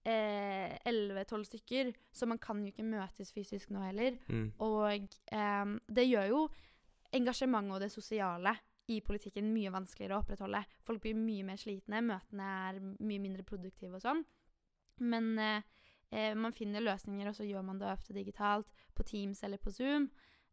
eh, 0.05 0.77
11-12 0.85 1.43
stykker, 1.49 1.91
så 2.13 2.29
man 2.29 2.37
kan 2.37 2.61
jo 2.61 2.69
ikke 2.69 2.85
møtes 2.85 3.33
fysisk 3.33 3.73
nå 3.73 3.81
heller. 3.87 4.17
Mm. 4.27 4.51
Og 4.61 5.09
um, 5.33 5.77
det 5.89 6.05
gjør 6.09 6.29
jo 6.29 6.43
engasjementet 7.17 7.79
og 7.79 7.81
det 7.81 7.91
sosiale 7.91 8.53
i 8.89 8.99
politikken 9.05 9.49
mye 9.53 9.71
vanskeligere 9.73 10.17
å 10.17 10.23
opprettholde. 10.23 10.61
Folk 10.85 11.01
blir 11.03 11.17
mye 11.17 11.45
mer 11.45 11.57
slitne, 11.61 12.01
møtene 12.05 12.53
er 12.69 12.79
mye 12.81 13.21
mindre 13.21 13.45
produktive 13.45 13.97
og 13.97 14.05
sånn. 14.05 14.23
Men 14.99 15.33
eh, 15.39 15.67
eh, 16.11 16.33
man 16.35 16.53
finner 16.53 16.81
løsninger, 16.81 17.27
og 17.29 17.35
så 17.35 17.43
gjør 17.47 17.61
man 17.65 17.79
det 17.79 17.91
ofte 17.91 18.13
digitalt, 18.13 18.67
på 18.95 19.03
Teams 19.03 19.43
eller 19.43 19.57
på 19.57 19.71
Zoom. 19.71 20.09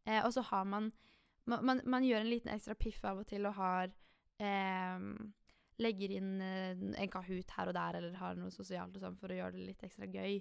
Eh, 0.06 0.25
og 0.25 0.32
så 0.32 0.42
har 0.42 0.64
man 0.64 0.92
man, 1.46 1.64
man 1.64 1.80
man 1.84 2.04
gjør 2.04 2.20
en 2.25 2.30
liten 2.30 2.50
ekstra 2.50 2.75
piff 2.75 3.04
av 3.04 3.18
og 3.18 3.26
til 3.26 3.46
og 3.46 3.54
har 3.54 3.92
em, 4.42 5.32
Legger 5.78 6.10
inn 6.16 6.40
eh, 6.40 6.70
en 6.72 7.10
Kahoot 7.12 7.50
her 7.52 7.68
og 7.68 7.75
der, 7.76 7.98
eller 7.98 8.14
har 8.16 8.34
noe 8.38 8.50
sosialt 8.50 8.94
og 8.96 9.02
sånn 9.02 9.18
for 9.20 9.28
å 9.28 9.36
gjøre 9.36 9.58
det 9.58 9.66
litt 9.66 9.82
ekstra 9.84 10.06
gøy. 10.08 10.38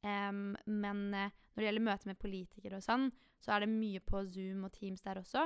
Um, 0.00 0.54
men 0.64 1.02
uh, 1.12 1.26
når 1.52 1.60
det 1.60 1.66
gjelder 1.66 1.84
møter 1.84 2.08
med 2.08 2.18
politikere 2.22 2.78
og 2.78 2.86
sånn, 2.86 3.10
så 3.44 3.52
er 3.52 3.66
det 3.66 3.74
mye 3.74 4.00
på 4.00 4.22
Zoom 4.32 4.64
og 4.64 4.72
Teams 4.72 5.04
der 5.04 5.20
også. 5.20 5.42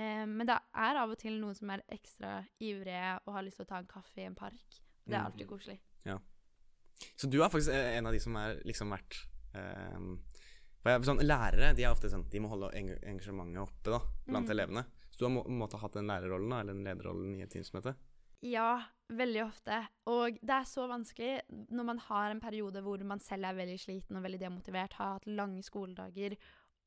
Um, 0.00 0.32
men 0.38 0.48
det 0.48 0.56
er 0.56 0.96
av 1.02 1.12
og 1.12 1.20
til 1.20 1.36
noen 1.42 1.58
som 1.58 1.68
er 1.74 1.84
ekstra 1.92 2.38
ivrige 2.56 3.18
og 3.26 3.34
har 3.36 3.44
lyst 3.44 3.60
til 3.60 3.68
å 3.68 3.72
ta 3.74 3.82
en 3.82 3.90
kaffe 3.90 4.22
i 4.22 4.24
en 4.30 4.38
park. 4.38 4.80
Det 5.04 5.12
er 5.12 5.20
Mm. 5.20 5.26
alltid 5.26 5.46
koselig. 5.52 5.78
Så 7.16 7.28
du 7.30 7.38
er 7.42 7.48
faktisk 7.52 7.72
eh, 7.72 7.96
en 7.98 8.06
av 8.06 8.12
de 8.12 8.20
som 8.20 8.34
har 8.36 8.58
liksom 8.68 8.90
vært 8.92 9.16
um, 9.54 10.18
jeg, 10.84 11.02
sånn, 11.04 11.20
Lærere 11.24 11.74
de 11.76 11.84
er 11.84 11.90
ofte 11.92 12.08
sånn 12.08 12.22
De 12.32 12.40
må 12.40 12.48
holde 12.48 12.70
engasjementet 12.76 13.60
oppe 13.62 13.90
da 13.92 13.98
blant 14.26 14.46
Mm. 14.48 14.54
elevene. 14.54 14.84
Så 15.10 15.18
du 15.18 15.24
har 15.26 15.34
må, 15.34 15.42
måtte 15.48 15.76
ha 15.76 15.82
hatt 15.86 15.96
den 15.98 16.06
lærerrollen 16.08 16.48
da, 16.50 16.60
eller 16.60 16.72
den 16.78 16.84
lederrollen 16.86 17.34
i 17.36 17.42
et 17.42 17.50
Teams-møte? 17.52 17.94
Ja, 18.42 18.82
veldig 19.12 19.42
ofte. 19.44 19.82
Og 20.08 20.38
det 20.40 20.54
er 20.56 20.64
så 20.64 20.86
vanskelig 20.88 21.42
når 21.68 21.84
man 21.84 21.98
har 22.06 22.30
en 22.30 22.40
periode 22.40 22.80
hvor 22.82 23.02
man 23.04 23.20
selv 23.20 23.44
er 23.50 23.58
veldig 23.58 23.76
sliten 23.82 24.16
og 24.16 24.22
veldig 24.24 24.40
demotivert, 24.40 24.94
har 24.96 25.18
hatt 25.18 25.26
lange 25.28 25.60
skoledager. 25.66 26.38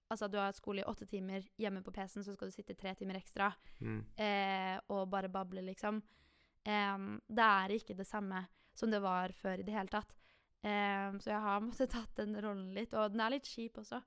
Altså 0.10 0.28
du 0.32 0.38
har 0.40 0.50
hatt 0.50 0.58
skole 0.58 0.82
i 0.82 0.88
åtte 0.90 1.06
timer, 1.10 1.46
hjemme 1.62 1.84
på 1.86 1.94
PC-en 1.94 2.26
så 2.26 2.34
skal 2.34 2.50
du 2.50 2.56
sitte 2.56 2.76
tre 2.76 2.96
timer 2.96 3.20
ekstra 3.22 3.52
Mm. 3.82 4.02
eh, 4.18 4.80
og 4.90 5.10
bare 5.12 5.30
bable, 5.30 5.62
liksom. 5.62 6.02
Um, 6.66 7.22
det 7.30 7.44
er 7.44 7.70
ikke 7.78 7.96
det 7.98 8.08
samme 8.08 8.48
som 8.78 8.92
det 8.92 9.02
var 9.04 9.34
før 9.38 9.62
i 9.62 9.66
det 9.68 9.76
hele 9.76 9.92
tatt. 9.92 10.14
Um, 10.64 11.20
så 11.20 11.34
jeg 11.34 11.42
har 11.44 11.64
måttet 11.68 11.92
tatt 11.94 12.20
den 12.20 12.38
rollen 12.40 12.72
litt, 12.76 12.94
og 12.96 13.14
den 13.14 13.24
er 13.24 13.36
litt 13.36 13.50
kjip 13.50 13.82
også. 13.84 14.00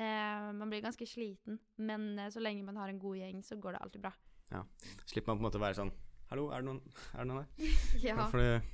Em, 0.00 0.56
man 0.56 0.70
blir 0.72 0.80
ganske 0.80 1.04
sliten, 1.06 1.58
men 1.76 2.14
eh, 2.18 2.30
så 2.32 2.40
lenge 2.40 2.64
man 2.64 2.78
har 2.80 2.88
en 2.88 3.00
god 3.00 3.18
gjeng, 3.20 3.42
så 3.44 3.58
går 3.60 3.76
det 3.76 3.82
alltid 3.84 4.04
bra. 4.06 4.12
Ja, 4.52 4.62
Slipper 5.04 5.32
man 5.32 5.38
på 5.38 5.42
en 5.42 5.48
måte 5.48 5.60
å 5.60 5.62
være 5.62 5.76
sånn 5.78 5.90
Hallo, 6.32 6.46
er 6.52 6.60
det 6.60 6.68
noen, 6.68 6.80
er 7.12 7.20
det 7.20 7.28
noen 7.28 7.42
der? 7.42 7.74
Ja. 8.06 8.16
For 8.32 8.40
du, 8.40 8.70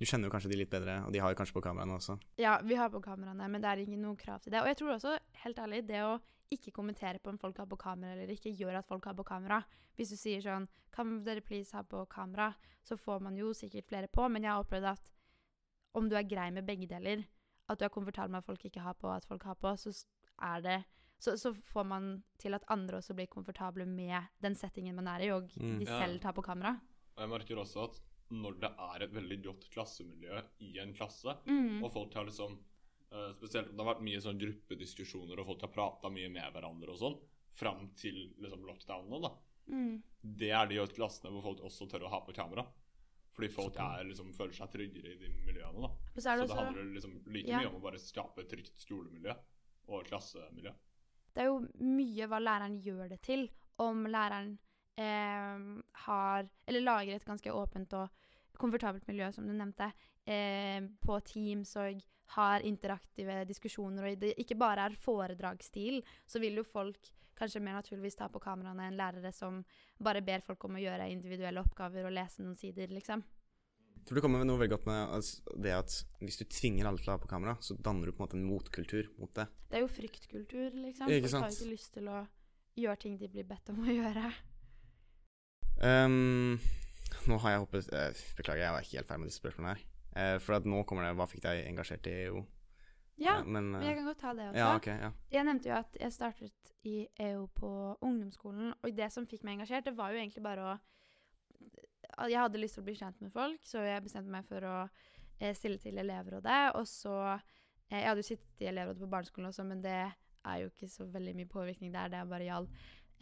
du 0.00 0.04
kjenner 0.08 0.30
jo 0.30 0.32
kanskje 0.32 0.48
de 0.52 0.58
litt 0.62 0.72
bedre, 0.72 1.02
og 1.04 1.12
de 1.12 1.20
har 1.20 1.32
jo 1.32 1.36
kanskje 1.36 1.58
på 1.58 1.62
kameraene 1.66 1.98
også. 1.98 2.16
Ja, 2.40 2.54
vi 2.64 2.78
har 2.80 2.88
på 2.92 3.02
kameraene, 3.04 3.50
men 3.52 3.60
det 3.60 3.68
er 3.68 3.82
ikke 3.84 4.00
noe 4.00 4.16
krav 4.16 4.40
til 4.40 4.54
det. 4.54 4.62
Og 4.64 4.70
jeg 4.72 4.78
tror 4.80 4.94
også, 4.96 5.12
helt 5.44 5.60
ærlig, 5.60 5.82
det 5.90 6.00
å 6.08 6.14
ikke 6.54 6.72
kommentere 6.76 7.18
på 7.22 7.30
om 7.32 7.38
folk 7.38 7.56
har 7.58 7.66
på 7.70 7.78
kamera 7.80 8.12
eller 8.14 8.32
ikke, 8.34 8.52
gjør 8.56 8.78
at 8.78 8.86
folk 8.88 9.04
har 9.08 9.14
på 9.18 9.24
kamera. 9.24 9.62
Hvis 9.96 10.10
du 10.14 10.16
sier 10.16 10.40
sånn 10.44 10.68
Kan 10.92 11.22
dere 11.24 11.40
please 11.40 11.72
ha 11.72 11.82
på 11.82 12.02
kamera? 12.08 12.50
Så 12.84 12.98
får 13.00 13.20
man 13.24 13.36
jo 13.36 13.52
sikkert 13.56 13.86
flere 13.88 14.08
på, 14.12 14.28
men 14.30 14.42
jeg 14.44 14.52
har 14.52 14.62
opplevd 14.62 14.84
at 14.90 15.10
om 15.94 16.08
du 16.08 16.16
er 16.16 16.22
grei 16.28 16.50
med 16.52 16.66
begge 16.66 16.86
deler, 16.88 17.22
at 17.68 17.78
du 17.78 17.84
er 17.86 17.88
komfortabel 17.88 18.30
med 18.30 18.42
at 18.42 18.44
folk 18.44 18.64
ikke 18.68 18.80
har 18.84 18.92
på, 18.94 19.08
og 19.08 19.16
at 19.16 19.24
folk 19.24 19.42
har 19.48 19.54
på, 19.54 19.72
så 19.76 19.92
er 20.42 20.60
det 20.60 20.84
så, 21.22 21.36
så 21.38 21.52
får 21.54 21.84
man 21.86 22.22
til 22.42 22.52
at 22.54 22.64
andre 22.68 22.98
også 22.98 23.14
blir 23.14 23.28
komfortable 23.30 23.86
med 23.86 24.26
den 24.42 24.54
settingen 24.58 24.96
man 24.96 25.06
er 25.08 25.20
i, 25.22 25.30
og 25.30 25.48
Mm. 25.56 25.78
de 25.78 25.84
Ja. 25.86 26.00
selv 26.04 26.20
tar 26.20 26.32
på 26.32 26.42
kamera. 26.42 26.80
Jeg 27.16 27.28
merker 27.28 27.56
også 27.56 27.84
at 27.84 28.00
når 28.30 28.60
det 28.60 28.70
er 28.78 29.02
et 29.04 29.12
veldig 29.14 29.42
godt 29.44 29.70
klassemiljø 29.70 30.42
i 30.60 30.78
en 30.78 30.92
klasse, 30.94 31.36
Mm. 31.46 31.84
og 31.84 31.92
folk 31.92 32.12
har 32.14 32.24
liksom 32.24 32.58
eh, 33.12 33.32
Spesielt 33.36 33.70
om 33.70 33.76
det 33.76 33.84
har 33.84 33.94
vært 33.94 34.04
mye 34.08 34.20
sånn 34.24 34.38
gruppediskusjoner, 34.40 35.38
og 35.40 35.46
folk 35.46 35.60
har 35.66 35.72
prata 35.74 36.10
mye 36.10 36.28
med 36.32 36.52
hverandre 36.54 36.94
og 36.94 36.98
sånn, 37.00 37.18
fram 37.52 37.88
til 38.00 38.34
liksom 38.40 38.64
lockdownene, 38.66 39.20
da. 39.22 39.32
Mm. 39.68 40.02
Det 40.22 40.50
er 40.50 40.66
de 40.70 40.80
klassene 40.96 41.30
hvor 41.34 41.42
folk 41.50 41.60
også 41.68 41.86
tør 41.90 42.06
å 42.08 42.12
ha 42.12 42.20
på 42.24 42.32
kamera. 42.34 42.64
Fordi 43.32 43.48
folk 43.48 43.76
er, 43.80 44.02
liksom, 44.04 44.32
føler 44.36 44.52
seg 44.52 44.68
tryggere 44.74 45.14
i 45.14 45.18
de 45.20 45.28
miljøene. 45.46 45.80
da. 45.86 45.88
Så 46.14 46.20
Så 46.20 46.34
det 46.40 46.48
det 46.48 46.56
handler 46.58 46.88
liksom 46.94 47.14
like 47.32 47.48
Ja. 47.48 47.60
mye 47.60 47.68
om 47.70 47.76
å 47.76 47.82
bare 47.82 47.98
skape 47.98 48.40
et 48.40 48.48
trygt 48.50 48.76
skolemiljø 48.76 49.34
og 49.88 50.04
klassemiljø. 50.04 50.72
det 51.34 51.40
er 51.40 51.46
jo 51.46 51.60
mye 51.80 52.26
hva 52.28 52.38
læreren 52.38 52.82
gjør 52.82 53.08
det 53.08 53.22
til. 53.22 53.48
Om 53.78 54.04
læreren 54.04 54.58
eh, 54.98 55.82
har 56.04 56.48
Eller 56.68 56.80
lager 56.80 57.14
et 57.14 57.24
ganske 57.24 57.50
åpent 57.50 57.92
og 57.94 58.10
komfortabelt 58.58 59.06
miljø, 59.08 59.32
som 59.32 59.46
du 59.46 59.52
nevnte, 59.54 59.92
eh, 60.26 60.80
på 61.00 61.24
Teams 61.24 61.74
og 61.76 62.02
har 62.36 62.64
interaktive 62.66 63.42
diskusjoner, 63.48 64.06
og 64.06 64.22
det 64.22 64.32
ikke 64.40 64.58
bare 64.60 64.88
er 64.88 64.96
foredragsstil, 65.02 66.00
så 66.26 66.40
vil 66.42 66.60
jo 66.60 66.64
folk 66.66 67.12
kanskje 67.38 67.62
mer 67.64 67.78
naturligvis 67.78 68.18
ta 68.18 68.28
på 68.30 68.42
kameraene 68.42 68.88
enn 68.88 68.98
lærere 68.98 69.32
som 69.34 69.62
bare 70.02 70.22
ber 70.24 70.44
folk 70.46 70.64
om 70.68 70.76
å 70.78 70.82
gjøre 70.82 71.10
individuelle 71.12 71.62
oppgaver 71.62 72.06
og 72.08 72.14
lese 72.14 72.44
noen 72.44 72.58
sider, 72.58 72.92
liksom. 72.92 73.24
Jeg 74.02 74.08
tror 74.08 74.18
det 74.18 74.22
kommer 74.24 74.42
med 74.42 74.48
noe 74.50 74.58
veldig 74.58 74.74
godt 74.74 74.86
med 74.88 75.12
altså, 75.14 75.56
det 75.62 75.74
at 75.76 75.96
hvis 76.24 76.40
du 76.40 76.44
tvinger 76.50 76.88
alle 76.88 76.98
til 76.98 77.12
å 77.12 77.14
ha 77.14 77.22
på 77.22 77.30
kamera, 77.30 77.54
så 77.62 77.76
danner 77.78 78.08
du 78.08 78.14
på 78.14 78.22
en 78.22 78.26
måte 78.26 78.38
en 78.38 78.48
motkultur 78.48 79.12
mot 79.20 79.30
det. 79.38 79.46
Det 79.70 79.78
er 79.78 79.84
jo 79.84 79.90
fryktkultur, 79.94 80.74
liksom. 80.74 81.06
Folk 81.06 81.28
har 81.36 81.46
jo 81.46 81.58
ikke 81.60 81.70
lyst 81.70 81.92
til 81.94 82.10
å 82.10 82.24
gjøre 82.82 83.02
ting 83.04 83.20
de 83.20 83.30
blir 83.30 83.46
bedt 83.46 83.70
om 83.70 83.84
å 83.84 83.94
gjøre. 84.00 84.32
Um, 85.82 86.58
nå 87.30 87.38
har 87.42 87.54
jeg 87.54 87.62
hoppet 87.62 87.94
eh, 87.96 88.26
Beklager, 88.38 88.64
jeg 88.66 88.74
var 88.74 88.84
ikke 88.84 88.98
helt 89.00 89.08
ferdig 89.08 89.22
med 89.22 89.30
disse 89.30 89.42
spørsmålene 89.42 89.76
her. 89.76 89.86
Eh, 90.16 90.36
for 90.44 90.58
at 90.58 90.66
nå 90.68 90.82
kommer 90.84 91.06
det 91.06 91.14
Hva 91.16 91.24
fikk 91.30 91.44
deg 91.46 91.62
engasjert 91.70 92.06
i 92.10 92.16
EU? 92.26 92.42
Ja, 93.16 93.38
ja 93.38 93.44
men, 93.44 93.70
men 93.70 93.80
eh, 93.80 93.88
jeg 93.88 93.98
kan 93.98 94.08
godt 94.10 94.20
ta 94.20 94.32
det 94.36 94.48
også. 94.50 94.58
ja, 94.58 94.74
okay, 94.76 94.98
ja. 95.00 95.10
Jeg 95.32 95.46
nevnte 95.48 95.70
jo 95.70 95.76
at 95.78 95.98
jeg 96.00 96.14
startet 96.14 96.72
i 96.88 96.96
EU 97.28 97.46
på 97.54 97.70
ungdomsskolen, 98.02 98.72
og 98.82 98.96
det 98.96 99.08
som 99.14 99.26
fikk 99.28 99.44
meg 99.46 99.58
engasjert, 99.58 99.86
det 99.86 99.94
var 99.96 100.12
jo 100.12 100.22
egentlig 100.22 100.42
bare 100.44 100.64
å 100.66 100.78
Jeg 102.28 102.40
hadde 102.40 102.60
lyst 102.60 102.76
til 102.76 102.82
å 102.82 102.88
bli 102.88 102.96
kjent 102.98 103.20
med 103.22 103.32
folk, 103.32 103.60
så 103.64 103.84
jeg 103.86 104.04
bestemte 104.04 104.32
meg 104.32 104.44
for 104.48 104.64
å 104.66 104.76
eh, 105.38 105.54
stille 105.56 105.78
til 105.80 106.00
elevrådet. 106.02 106.74
Og 106.76 106.88
så 106.88 107.14
eh, 107.30 108.00
Jeg 108.00 108.08
hadde 108.08 108.24
jo 108.24 108.30
sittet 108.32 108.64
i 108.64 108.68
elevrådet 108.72 109.04
på 109.04 109.12
barneskolen 109.14 109.48
også, 109.48 109.64
men 109.64 109.84
det 109.84 110.00
er 110.02 110.56
jo 110.58 110.72
ikke 110.72 110.90
så 110.90 111.06
veldig 111.06 111.36
mye 111.38 111.48
påvirkning 111.48 111.94
der, 111.94 112.10
det 112.10 112.18
er 112.18 112.28
bare 112.28 112.48
jall. 112.48 112.66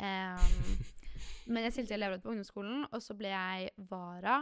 Um, 0.01 0.81
men 1.53 1.67
jeg 1.67 1.77
stilte 1.77 1.95
i 1.95 1.99
elevrådet 1.99 2.25
på 2.25 2.33
ungdomsskolen, 2.33 2.87
og 2.89 3.05
så 3.05 3.17
ble 3.19 3.35
jeg 3.35 3.71
vara. 3.91 4.41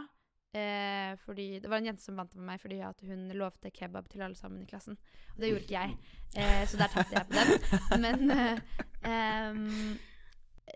Eh, 0.49 1.15
fordi 1.21 1.59
Det 1.59 1.69
var 1.69 1.77
en 1.77 1.85
jente 1.85 2.01
som 2.01 2.15
vant 2.17 2.31
med 2.33 2.47
meg 2.47 2.61
fordi 2.61 2.79
at 2.81 3.01
hun 3.05 3.27
lovte 3.37 3.69
kebab 3.69 4.07
til 4.09 4.23
alle 4.25 4.35
sammen 4.35 4.63
i 4.63 4.69
klassen. 4.69 4.97
Og 5.35 5.43
det 5.43 5.51
gjorde 5.51 5.67
ikke 5.67 5.81
jeg, 5.81 5.97
eh, 6.41 6.63
så 6.65 6.79
der 6.79 6.89
tapte 6.89 7.13
jeg 7.13 7.27
på 7.29 7.35
den. 7.37 8.01
Men 8.01 8.31
eh, 8.33 8.61
em, 9.05 9.99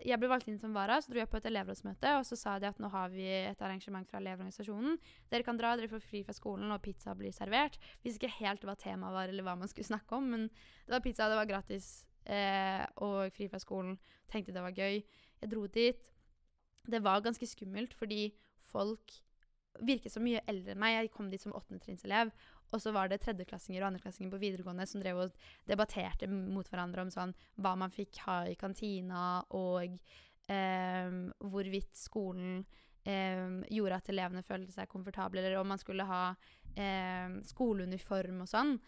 jeg 0.04 0.18
ble 0.20 0.30
valgt 0.30 0.46
inn 0.50 0.60
som 0.62 0.74
vara, 0.74 1.00
så 1.02 1.10
dro 1.10 1.18
jeg 1.18 1.30
på 1.30 1.40
et 1.40 1.48
elevrådsmøte, 1.50 2.12
og 2.18 2.26
så 2.26 2.38
sa 2.38 2.54
de 2.62 2.68
at 2.70 2.78
nå 2.82 2.88
har 2.92 3.10
vi 3.10 3.26
et 3.26 3.66
arrangement 3.66 4.06
fra 4.06 4.20
elevorganisasjonen. 4.22 4.96
Dere 5.30 5.46
kan 5.46 5.58
dra, 5.58 5.74
dere 5.78 5.90
får 5.90 6.02
fri 6.06 6.22
fra 6.26 6.34
skolen, 6.36 6.70
og 6.74 6.82
pizza 6.82 7.14
blir 7.18 7.34
servert. 7.34 7.78
Visste 8.06 8.22
ikke 8.22 8.38
helt 8.44 8.66
hva 8.66 8.76
temaet 8.78 9.14
var, 9.14 9.30
eller 9.30 9.46
hva 9.46 9.56
man 9.58 9.70
skulle 9.70 9.90
snakke 9.90 10.18
om, 10.18 10.30
men 10.34 10.48
det 10.86 10.96
var 10.96 11.02
pizza, 11.02 11.28
det 11.30 11.38
var 11.38 11.50
gratis, 11.50 11.92
eh, 12.26 12.82
og 13.06 13.34
fri 13.34 13.50
fra 13.50 13.62
skolen. 13.62 13.98
Tenkte 14.30 14.54
det 14.54 14.62
var 14.66 14.74
gøy. 14.74 15.02
Jeg 15.42 15.50
dro 15.50 15.66
dit. 15.66 16.10
Det 16.86 17.02
var 17.02 17.22
ganske 17.24 17.46
skummelt, 17.48 17.94
fordi 17.94 18.28
folk 18.70 19.18
virket 19.82 20.12
så 20.14 20.22
mye 20.22 20.42
eldre 20.50 20.74
enn 20.74 20.82
meg. 20.82 20.96
Jeg 20.96 21.12
kom 21.14 21.30
dit 21.32 21.42
som 21.42 21.54
åttendetrinnselev, 21.56 22.30
og 22.70 22.82
så 22.82 22.92
var 22.94 23.10
det 23.10 23.20
tredjeklassinger 23.24 23.82
og 23.82 23.90
andreklassinger 23.90 24.32
på 24.32 24.42
videregående 24.42 24.86
som 24.90 25.02
drev 25.02 25.24
og 25.24 25.38
debatterte 25.68 26.28
mot 26.30 26.68
hverandre 26.70 27.04
om 27.04 27.12
sånn 27.14 27.34
hva 27.62 27.74
man 27.78 27.94
fikk 27.94 28.22
ha 28.26 28.40
i 28.50 28.56
kantina, 28.58 29.42
og 29.54 29.98
eh, 30.50 31.16
hvorvidt 31.38 31.94
skolen 31.98 32.64
eh, 33.06 33.62
gjorde 33.74 34.02
at 34.02 34.12
elevene 34.14 34.46
følte 34.46 34.74
seg 34.74 34.90
komfortable, 34.90 35.42
eller 35.42 35.60
om 35.60 35.72
man 35.74 35.82
skulle 35.82 36.06
ha 36.08 36.26
eh, 36.74 37.40
skoleuniform 37.54 38.44
og 38.46 38.50
sånn. 38.50 38.78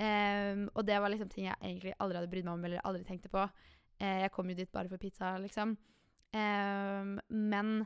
Ehm, 0.00 0.68
og 0.74 0.84
det 0.86 0.98
var 1.00 1.12
liksom 1.12 1.28
ting 1.28 1.46
jeg 1.48 1.60
egentlig 1.60 1.94
aldri 2.00 2.20
hadde 2.20 2.32
brydd 2.32 2.46
meg 2.46 2.56
om, 2.56 2.66
eller 2.66 2.84
aldri 2.88 3.04
tenkte 3.04 3.32
på. 3.32 3.44
Eh, 4.00 4.22
jeg 4.24 4.32
kom 4.32 4.48
jo 4.50 4.56
dit 4.56 4.72
bare 4.72 4.88
for 4.88 5.02
pizza, 5.02 5.34
liksom. 5.42 5.76
Ehm, 6.32 7.18
men 7.28 7.80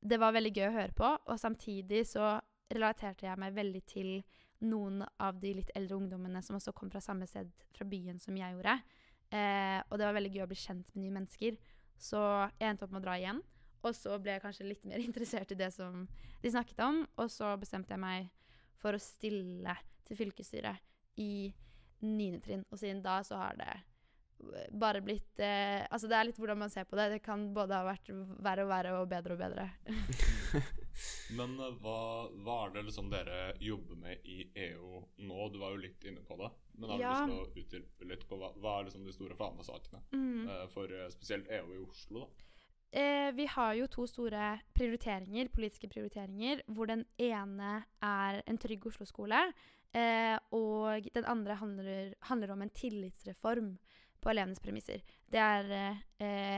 det 0.00 0.18
var 0.20 0.34
veldig 0.36 0.52
gøy 0.54 0.66
å 0.68 0.76
høre 0.76 0.94
på, 0.96 1.08
og 1.08 1.40
samtidig 1.40 2.04
så 2.06 2.36
relaterte 2.70 3.26
jeg 3.26 3.40
meg 3.40 3.56
veldig 3.56 3.82
til 3.88 4.12
noen 4.68 5.02
av 5.22 5.38
de 5.40 5.52
litt 5.60 5.70
eldre 5.78 5.98
ungdommene 5.98 6.42
som 6.42 6.58
også 6.58 6.74
kom 6.76 6.90
fra 6.90 7.02
samme 7.02 7.26
sted 7.30 7.50
fra 7.74 7.86
byen 7.88 8.18
som 8.22 8.36
jeg 8.36 8.56
gjorde. 8.56 8.74
Eh, 9.30 9.78
og 9.88 9.98
det 9.98 10.08
var 10.08 10.16
veldig 10.16 10.32
gøy 10.34 10.44
å 10.44 10.48
bli 10.50 10.58
kjent 10.58 10.90
med 10.94 11.04
nye 11.04 11.14
mennesker. 11.18 11.58
Så 11.98 12.20
jeg 12.58 12.72
endte 12.72 12.86
opp 12.86 12.94
med 12.94 13.02
å 13.02 13.06
dra 13.06 13.16
igjen. 13.18 13.42
Og 13.86 13.94
så 13.94 14.16
ble 14.18 14.34
jeg 14.34 14.42
kanskje 14.42 14.66
litt 14.66 14.88
mer 14.88 15.02
interessert 15.06 15.54
i 15.54 15.58
det 15.58 15.70
som 15.74 16.06
de 16.42 16.52
snakket 16.52 16.82
om. 16.86 17.04
Og 17.18 17.30
så 17.32 17.52
bestemte 17.60 17.94
jeg 17.94 18.02
meg 18.02 18.30
for 18.78 18.94
å 18.94 19.02
stille 19.02 19.74
til 20.08 20.18
fylkesstyret 20.18 20.82
i 21.22 21.50
niende 22.06 22.42
trinn. 22.42 22.66
Og 22.70 22.80
siden 22.80 23.02
da 23.04 23.20
så 23.26 23.40
har 23.40 23.58
det 23.58 23.72
bare 24.72 25.00
blitt 25.02 25.40
eh, 25.42 25.82
Altså 25.90 26.08
det 26.08 26.16
er 26.18 26.24
litt 26.28 26.38
hvordan 26.38 26.58
man 26.58 26.70
ser 26.70 26.84
på 26.88 26.96
det. 26.98 27.08
Det 27.16 27.22
kan 27.24 27.48
både 27.54 27.74
ha 27.74 27.84
vært 27.86 28.08
verre 28.44 28.64
og 28.64 28.70
verre 28.70 28.92
og 29.00 29.08
bedre 29.10 29.34
og 29.34 29.40
bedre. 29.42 29.68
Men 31.38 31.54
eh, 31.60 31.74
hva, 31.82 31.98
hva 32.42 32.56
er 32.66 32.74
det 32.74 32.84
liksom 32.88 33.10
dere 33.12 33.38
jobber 33.62 33.98
med 34.00 34.24
i 34.26 34.38
EU 34.68 35.02
nå? 35.28 35.48
Du 35.52 35.58
var 35.62 35.74
jo 35.74 35.82
litt 35.84 36.04
inne 36.08 36.24
på 36.26 36.38
det. 36.40 36.50
Men 36.78 36.90
har 36.90 36.98
du 36.98 37.02
Ja. 37.04 37.14
lyst 37.14 37.30
til 37.30 37.38
å 37.38 37.62
utdype 37.64 38.08
litt 38.12 38.26
på 38.30 38.38
hva, 38.40 38.52
hva 38.62 38.76
er 38.80 38.88
liksom 38.88 39.04
de 39.06 39.14
store 39.16 39.36
fanesakene 39.38 40.02
Mm. 40.12 40.48
eh, 40.48 40.66
for 40.74 40.90
eh, 40.92 41.08
spesielt 41.14 41.50
EU 41.50 41.74
i 41.74 41.82
Oslo? 41.86 42.26
da? 42.26 42.44
Eh, 42.98 43.30
vi 43.36 43.44
har 43.46 43.74
jo 43.76 43.86
to 43.86 44.06
store 44.08 44.60
prioriteringer, 44.74 45.50
politiske 45.52 45.90
prioriteringer, 45.92 46.62
hvor 46.72 46.86
den 46.88 47.04
ene 47.20 47.84
er 48.00 48.42
en 48.46 48.56
trygg 48.58 48.86
Oslo-skole, 48.88 49.52
eh, 49.92 50.38
og 50.56 51.04
den 51.12 51.24
andre 51.28 51.54
handler, 51.60 52.14
handler 52.30 52.50
om 52.52 52.62
en 52.62 52.70
tillitsreform 52.70 53.74
på 54.20 54.30
elevenes 54.32 54.60
premisser. 54.62 55.02
Det 55.30 55.40
er 55.40 55.72
eh, 55.74 56.04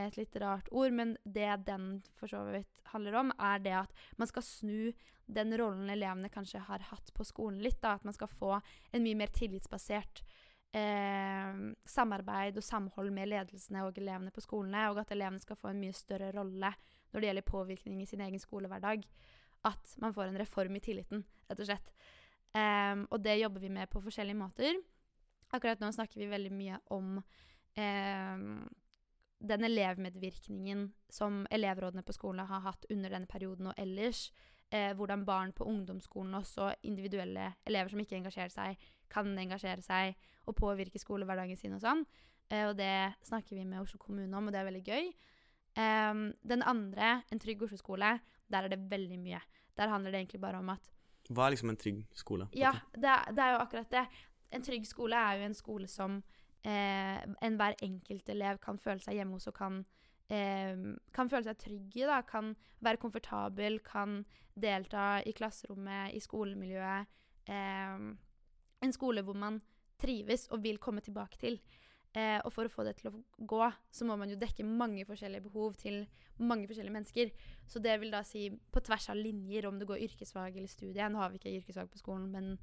et 0.06 0.18
litt 0.18 0.36
rart 0.42 0.68
ord, 0.72 0.92
men 0.96 1.16
det 1.24 1.48
den 1.66 2.02
for 2.18 2.30
så 2.30 2.42
vidt 2.48 2.84
handler 2.92 3.18
om, 3.20 3.32
er 3.38 3.62
det 3.62 3.74
at 3.84 4.04
man 4.18 4.30
skal 4.30 4.46
snu 4.46 4.92
den 5.30 5.54
rollen 5.58 5.90
elevene 5.92 6.30
kanskje 6.32 6.62
har 6.66 6.82
hatt 6.90 7.12
på 7.14 7.24
skolen 7.26 7.60
litt. 7.62 7.80
Da, 7.82 7.96
at 7.96 8.06
man 8.06 8.16
skal 8.16 8.30
få 8.30 8.56
en 8.58 9.04
mye 9.04 9.18
mer 9.18 9.32
tillitsbasert 9.34 10.24
eh, 10.76 11.60
samarbeid 11.86 12.58
og 12.58 12.66
samhold 12.66 13.12
med 13.14 13.30
ledelsene 13.30 13.84
og 13.86 13.98
elevene 13.98 14.34
på 14.34 14.44
skolene, 14.44 14.88
og 14.90 15.02
at 15.02 15.12
elevene 15.14 15.42
skal 15.42 15.58
få 15.58 15.72
en 15.72 15.82
mye 15.82 15.96
større 15.96 16.32
rolle 16.36 16.72
når 17.10 17.20
det 17.20 17.30
gjelder 17.30 17.50
påvirkning 17.50 18.02
i 18.02 18.08
sin 18.08 18.22
egen 18.26 18.42
skolehverdag. 18.42 19.04
At 19.66 19.94
man 20.00 20.14
får 20.16 20.30
en 20.30 20.40
reform 20.40 20.76
i 20.78 20.82
tilliten, 20.82 21.24
rett 21.50 21.60
og 21.60 21.68
slett. 21.68 21.92
Em, 22.56 23.04
og 23.10 23.20
det 23.22 23.36
jobber 23.38 23.62
vi 23.62 23.70
med 23.70 23.90
på 23.90 24.02
forskjellige 24.02 24.38
måter. 24.38 24.78
Akkurat 25.54 25.82
nå 25.82 25.90
snakker 25.92 26.22
vi 26.22 26.30
veldig 26.30 26.52
mye 26.54 26.78
om 26.94 27.18
em, 27.80 28.68
den 29.40 29.64
elevmedvirkningen 29.64 30.86
som 31.08 31.46
elevrådene 31.50 32.04
på 32.04 32.12
skolene 32.12 32.44
har 32.48 32.64
hatt 32.66 32.84
under 32.92 33.12
denne 33.12 33.30
perioden 33.30 33.70
og 33.72 33.78
ellers. 33.80 34.28
Eh, 34.70 34.92
hvordan 34.94 35.24
barn 35.26 35.52
på 35.56 35.64
ungdomsskolen, 35.66 36.34
også 36.34 36.74
individuelle 36.86 37.48
elever 37.66 37.90
som 37.90 38.02
ikke 38.02 38.20
engasjerer 38.20 38.52
seg, 38.54 38.90
kan 39.10 39.32
engasjere 39.38 39.82
seg 39.82 40.14
og 40.46 40.54
påvirke 40.60 41.00
skolehverdagen 41.02 41.58
sin 41.58 41.74
og 41.74 41.82
sånn. 41.82 42.04
Eh, 42.50 42.68
og 42.68 42.76
det 42.78 43.16
snakker 43.26 43.56
vi 43.56 43.64
med 43.66 43.82
Oslo 43.82 43.98
kommune 43.98 44.36
om, 44.36 44.46
og 44.46 44.54
det 44.54 44.60
er 44.60 44.68
veldig 44.68 44.84
gøy. 44.86 45.10
Em, 45.80 46.22
den 46.46 46.62
andre, 46.66 47.20
en 47.30 47.42
trygg 47.42 47.62
Oslo-skole, 47.66 48.12
der 48.50 48.66
er 48.66 48.72
det 48.72 48.78
veldig 48.90 49.18
mye. 49.22 49.40
Der 49.78 49.90
handler 49.90 50.12
det 50.12 50.20
egentlig 50.20 50.40
bare 50.42 50.58
om 50.58 50.70
at 50.74 50.90
Hva 51.30 51.46
er 51.46 51.54
liksom 51.54 51.70
en 51.70 51.78
trygg 51.78 52.00
skole? 52.14 52.48
ja, 52.58 52.72
det 52.94 53.06
er, 53.06 53.30
det 53.34 53.42
er 53.44 53.52
jo 53.54 53.62
akkurat 53.64 53.90
det. 53.90 54.06
En 54.50 54.62
trygg 54.66 54.86
skole 54.86 55.14
er 55.14 55.38
jo 55.38 55.46
en 55.46 55.54
skole 55.54 55.86
som 55.88 56.22
eh, 56.64 57.22
enkelt 57.82 58.28
elev 58.28 58.60
kan 58.60 58.78
føle 58.78 59.00
seg 59.00 59.14
hjemme 59.18 59.38
hos 59.38 59.48
og 59.48 59.54
kan, 59.54 59.84
eh, 60.28 60.76
kan 61.12 61.28
føle 61.28 61.44
seg 61.44 61.58
trygg 61.58 61.96
i. 61.96 62.06
Kan 62.28 62.54
være 62.80 62.96
komfortabel, 62.96 63.80
kan 63.80 64.24
delta 64.54 65.22
i 65.24 65.32
klasserommet, 65.32 66.14
i 66.14 66.20
skolemiljøet. 66.20 67.06
Eh, 67.46 67.98
en 68.80 68.92
skole 68.92 69.22
hvor 69.22 69.36
man 69.36 69.60
trives 70.00 70.48
og 70.50 70.62
vil 70.62 70.78
komme 70.78 71.00
tilbake 71.00 71.38
til. 71.38 71.60
Eh, 72.10 72.40
og 72.42 72.50
for 72.50 72.66
å 72.66 72.72
få 72.72 72.82
det 72.82 72.96
til 72.98 73.12
å 73.12 73.18
gå, 73.46 73.66
så 73.94 74.06
må 74.08 74.16
man 74.18 74.32
jo 74.32 74.38
dekke 74.38 74.66
mange 74.66 75.04
forskjellige 75.06 75.46
behov 75.46 75.76
til 75.78 76.02
mange 76.42 76.66
forskjellige 76.66 76.96
mennesker. 76.96 77.30
Så 77.70 77.82
det 77.82 77.94
vil 78.02 78.10
da 78.10 78.24
si 78.26 78.48
på 78.50 78.82
tvers 78.82 79.10
av 79.12 79.20
linjer, 79.20 79.68
om 79.68 79.78
det 79.78 79.86
går 79.86 80.02
yrkesfag 80.08 80.56
eller 80.56 80.70
studie. 80.70 81.06
Nå 81.06 81.20
har 81.22 81.30
vi 81.30 81.38
ikke 81.38 81.54
yrkesfag 81.60 81.92
på 81.92 82.02
skolen, 82.02 82.26
men 82.34 82.56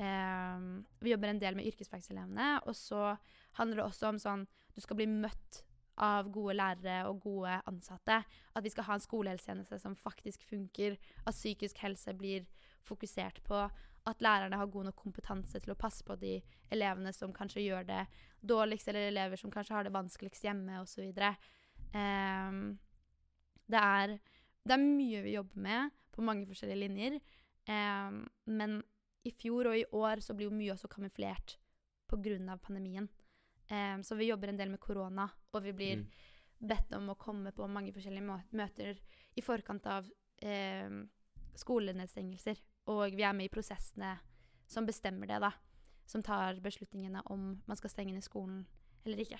eh, 0.00 0.64
vi 1.00 1.12
jobber 1.12 1.32
en 1.32 1.42
del 1.42 1.58
med 1.58 1.68
yrkesfagselevene. 1.72 2.54
Og 2.66 2.76
så 2.76 3.12
handler 3.58 3.82
det 3.82 3.86
også 3.86 4.12
om 4.12 4.22
sånn 4.22 4.46
du 4.72 4.80
skal 4.80 4.98
bli 5.00 5.08
møtt 5.10 5.62
av 6.02 6.30
gode 6.32 6.56
lærere 6.56 7.08
og 7.10 7.20
gode 7.24 7.58
ansatte. 7.68 8.22
At 8.56 8.64
vi 8.64 8.72
skal 8.72 8.86
ha 8.88 8.96
en 8.96 9.04
skolehelsetjeneste 9.04 9.78
som 9.82 9.96
faktisk 9.98 10.44
funker. 10.48 10.96
At 11.26 11.36
psykisk 11.36 11.82
helse 11.84 12.14
blir 12.16 12.46
fokusert 12.88 13.42
på. 13.46 13.66
At 14.08 14.22
lærerne 14.24 14.58
har 14.58 14.66
god 14.66 14.88
nok 14.88 14.98
kompetanse 14.98 15.60
til 15.62 15.74
å 15.74 15.78
passe 15.78 16.04
på 16.04 16.16
de 16.18 16.40
elevene 16.74 17.12
som 17.14 17.34
kanskje 17.34 17.62
gjør 17.62 17.86
det 17.86 18.06
dårligst, 18.40 18.88
eller 18.88 19.10
elever 19.12 19.38
som 19.38 19.52
kanskje 19.52 19.76
har 19.76 19.86
det 19.86 19.94
vanskeligst 19.94 20.42
hjemme, 20.42 20.80
osv. 20.82 21.12
Um, 21.92 22.64
det, 23.70 23.78
er, 23.78 24.16
det 24.66 24.74
er 24.74 24.82
mye 24.82 25.22
vi 25.22 25.36
jobber 25.36 25.62
med 25.68 26.00
på 26.12 26.24
mange 26.26 26.48
forskjellige 26.48 26.82
linjer. 26.82 27.20
Um, 27.68 28.24
men 28.50 28.80
i 29.24 29.30
fjor 29.30 29.66
og 29.70 29.76
i 29.78 29.84
år 29.92 30.20
så 30.20 30.34
blir 30.34 30.48
jo 30.50 30.54
mye 30.56 30.72
også 30.74 30.88
kamuflert 30.88 31.56
pga. 32.08 32.56
pandemien. 32.58 33.08
Um, 33.70 34.02
så 34.02 34.16
vi 34.16 34.26
jobber 34.28 34.48
en 34.48 34.56
del 34.58 34.68
med 34.70 34.80
korona, 34.80 35.30
og 35.54 35.62
vi 35.62 35.72
blir 35.72 35.96
Mm. 35.96 36.06
bedt 36.68 36.92
om 36.96 37.08
å 37.08 37.16
komme 37.16 37.52
på 37.52 37.66
mange 37.68 37.92
forskjellige 37.92 38.42
møter 38.52 38.98
i 39.36 39.40
forkant 39.40 39.86
av 39.86 40.04
um, 40.42 41.08
skolenedstengelser. 41.54 42.56
Og 42.88 43.14
vi 43.16 43.22
er 43.22 43.32
med 43.32 43.46
i 43.46 43.48
prosessene 43.54 44.18
som 44.66 44.86
bestemmer 44.86 45.26
det, 45.30 45.40
da. 45.40 45.52
Som 46.06 46.22
tar 46.22 46.58
beslutningene 46.60 47.22
om 47.30 47.62
man 47.66 47.76
skal 47.76 47.90
stenge 47.90 48.12
ned 48.12 48.22
skolen 48.26 48.66
eller 49.06 49.16
ikke. 49.24 49.38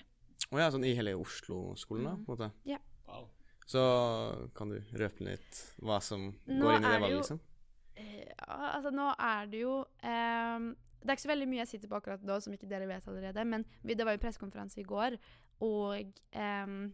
Å 0.51 0.59
ja, 0.59 0.69
sånn 0.71 0.85
i 0.85 0.93
hele 0.95 1.13
Oslo-skolen, 1.19 2.03
da? 2.05 2.15
Mhm. 2.15 2.25
på 2.25 2.31
en 2.33 2.37
måte. 2.37 2.79
Wow. 3.07 3.29
Så 3.65 4.51
kan 4.55 4.69
du 4.69 4.79
røpe 4.93 5.21
litt 5.23 5.75
hva 5.81 6.01
som 6.01 6.31
Nå 6.47 6.61
går 6.65 6.75
inn 6.77 6.83
i 6.85 6.87
det 6.87 6.99
valget, 7.01 7.11
jo- 7.11 7.19
liksom? 7.21 7.39
Eh, 7.95 8.25
Ja, 8.25 8.73
altså 8.75 8.91
nå 8.91 9.11
er 9.19 9.45
det 9.51 9.61
jo 9.61 9.85
ehm, 10.03 10.73
Det 11.01 11.09
er 11.09 11.15
ikke 11.17 11.25
så 11.27 11.31
veldig 11.33 11.47
mye 11.51 11.61
jeg 11.61 11.71
sitter 11.73 11.91
på 11.91 11.97
akkurat 11.99 12.23
nå 12.25 12.39
som 12.41 12.53
ikke 12.55 12.67
dere 12.71 12.87
vet 12.87 13.07
allerede, 13.07 13.43
men 13.45 13.65
vi, 13.83 13.95
det 13.95 14.05
var 14.07 14.15
jo 14.15 14.21
pressekonferanse 14.23 14.79
i 14.79 14.85
går, 14.87 15.17
og 15.67 16.13
ehm, 16.31 16.93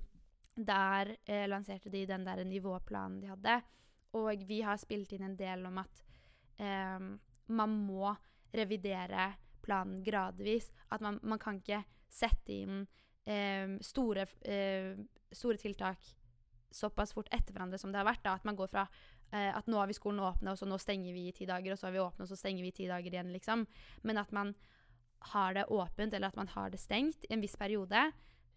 der 0.58 1.12
eh, 1.26 1.46
lanserte 1.48 1.92
de 1.94 2.06
den 2.10 2.26
der 2.26 2.42
nivåplanen 2.44 3.20
de 3.22 3.30
hadde. 3.30 3.60
Og 4.18 4.42
vi 4.50 4.62
har 4.66 4.80
spilt 4.82 5.14
inn 5.14 5.28
en 5.28 5.38
del 5.38 5.66
om 5.70 5.78
at 5.78 6.02
ehm, 6.58 7.14
man 7.54 7.76
må 7.86 8.16
revidere 8.54 9.36
planen 9.62 10.02
gradvis. 10.04 10.72
At 10.90 11.02
man, 11.06 11.20
man 11.22 11.40
kan 11.40 11.62
ikke 11.62 11.84
sette 12.10 12.52
inn 12.64 12.82
ehm, 13.30 13.78
store, 13.86 14.26
eh, 14.42 14.98
store 15.32 15.62
tiltak 15.62 16.02
såpass 16.74 17.14
fort 17.14 17.30
etter 17.34 17.54
hverandre 17.54 17.78
som 17.82 17.94
det 17.94 18.02
har 18.02 18.10
vært. 18.10 18.24
da, 18.26 18.34
At 18.34 18.46
man 18.46 18.58
går 18.58 18.68
fra 18.74 18.88
eh, 18.90 19.19
at 19.30 19.68
nå 19.70 19.78
har 19.78 19.90
vi 19.90 19.94
skolen 19.94 20.24
åpna, 20.26 20.56
og 20.56 20.58
så 20.58 20.66
nå 20.66 20.78
stenger 20.82 21.14
vi 21.14 21.28
i 21.30 21.34
ti 21.36 21.46
dager, 21.46 21.76
og 21.76 21.78
så 21.78 21.88
har 21.88 21.94
vi 21.94 22.02
åpna, 22.02 22.26
og 22.26 22.32
så 22.32 22.38
stenger 22.40 22.66
vi 22.66 22.72
i 22.72 22.78
ti 22.80 22.88
dager 22.90 23.14
igjen, 23.14 23.30
liksom. 23.36 23.68
Men 24.02 24.18
at 24.18 24.32
man 24.34 24.56
har 25.34 25.54
det 25.54 25.66
åpent, 25.70 26.14
eller 26.14 26.28
at 26.32 26.40
man 26.40 26.48
har 26.48 26.70
det 26.70 26.80
stengt 26.80 27.26
i 27.28 27.34
en 27.34 27.44
viss 27.44 27.58
periode. 27.60 28.10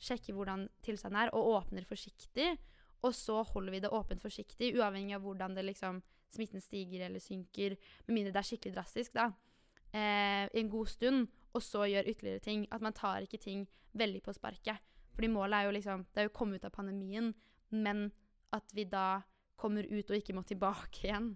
Sjekker 0.02 0.36
hvordan 0.36 0.68
tilstanden 0.86 1.20
er, 1.20 1.32
og 1.34 1.50
åpner 1.58 1.86
forsiktig. 1.88 2.54
Og 3.02 3.14
så 3.14 3.40
holder 3.42 3.74
vi 3.74 3.80
det 3.82 3.90
åpent 3.90 4.22
forsiktig, 4.22 4.72
uavhengig 4.78 5.16
av 5.16 5.24
hvordan 5.26 5.56
det 5.58 5.66
liksom, 5.66 6.00
smitten 6.32 6.62
stiger 6.62 7.06
eller 7.08 7.22
synker. 7.22 7.76
Med 8.06 8.14
mindre 8.14 8.34
det 8.34 8.42
er 8.42 8.48
skikkelig 8.52 8.76
drastisk, 8.76 9.16
da. 9.18 9.32
Eh, 9.92 10.46
en 10.46 10.70
god 10.70 10.88
stund, 10.88 11.26
og 11.52 11.62
så 11.62 11.84
gjør 11.90 12.08
ytterligere 12.14 12.44
ting. 12.44 12.66
At 12.70 12.80
man 12.80 12.94
tar 12.96 13.26
ikke 13.26 13.42
ting 13.42 13.66
veldig 13.98 14.22
på 14.22 14.34
sparket. 14.36 14.78
Fordi 15.12 15.28
målet 15.28 15.58
er 15.58 15.66
jo 15.66 15.74
liksom 15.76 16.06
Det 16.14 16.22
er 16.22 16.24
jo 16.24 16.32
å 16.32 16.38
komme 16.38 16.56
ut 16.56 16.64
av 16.64 16.72
pandemien, 16.72 17.34
men 17.70 18.12
at 18.52 18.64
vi 18.72 18.84
da 18.84 19.22
kommer 19.62 19.86
ut 19.88 20.10
og 20.10 20.18
ikke 20.18 20.34
må 20.36 20.42
tilbake 20.48 21.06
igjen. 21.08 21.32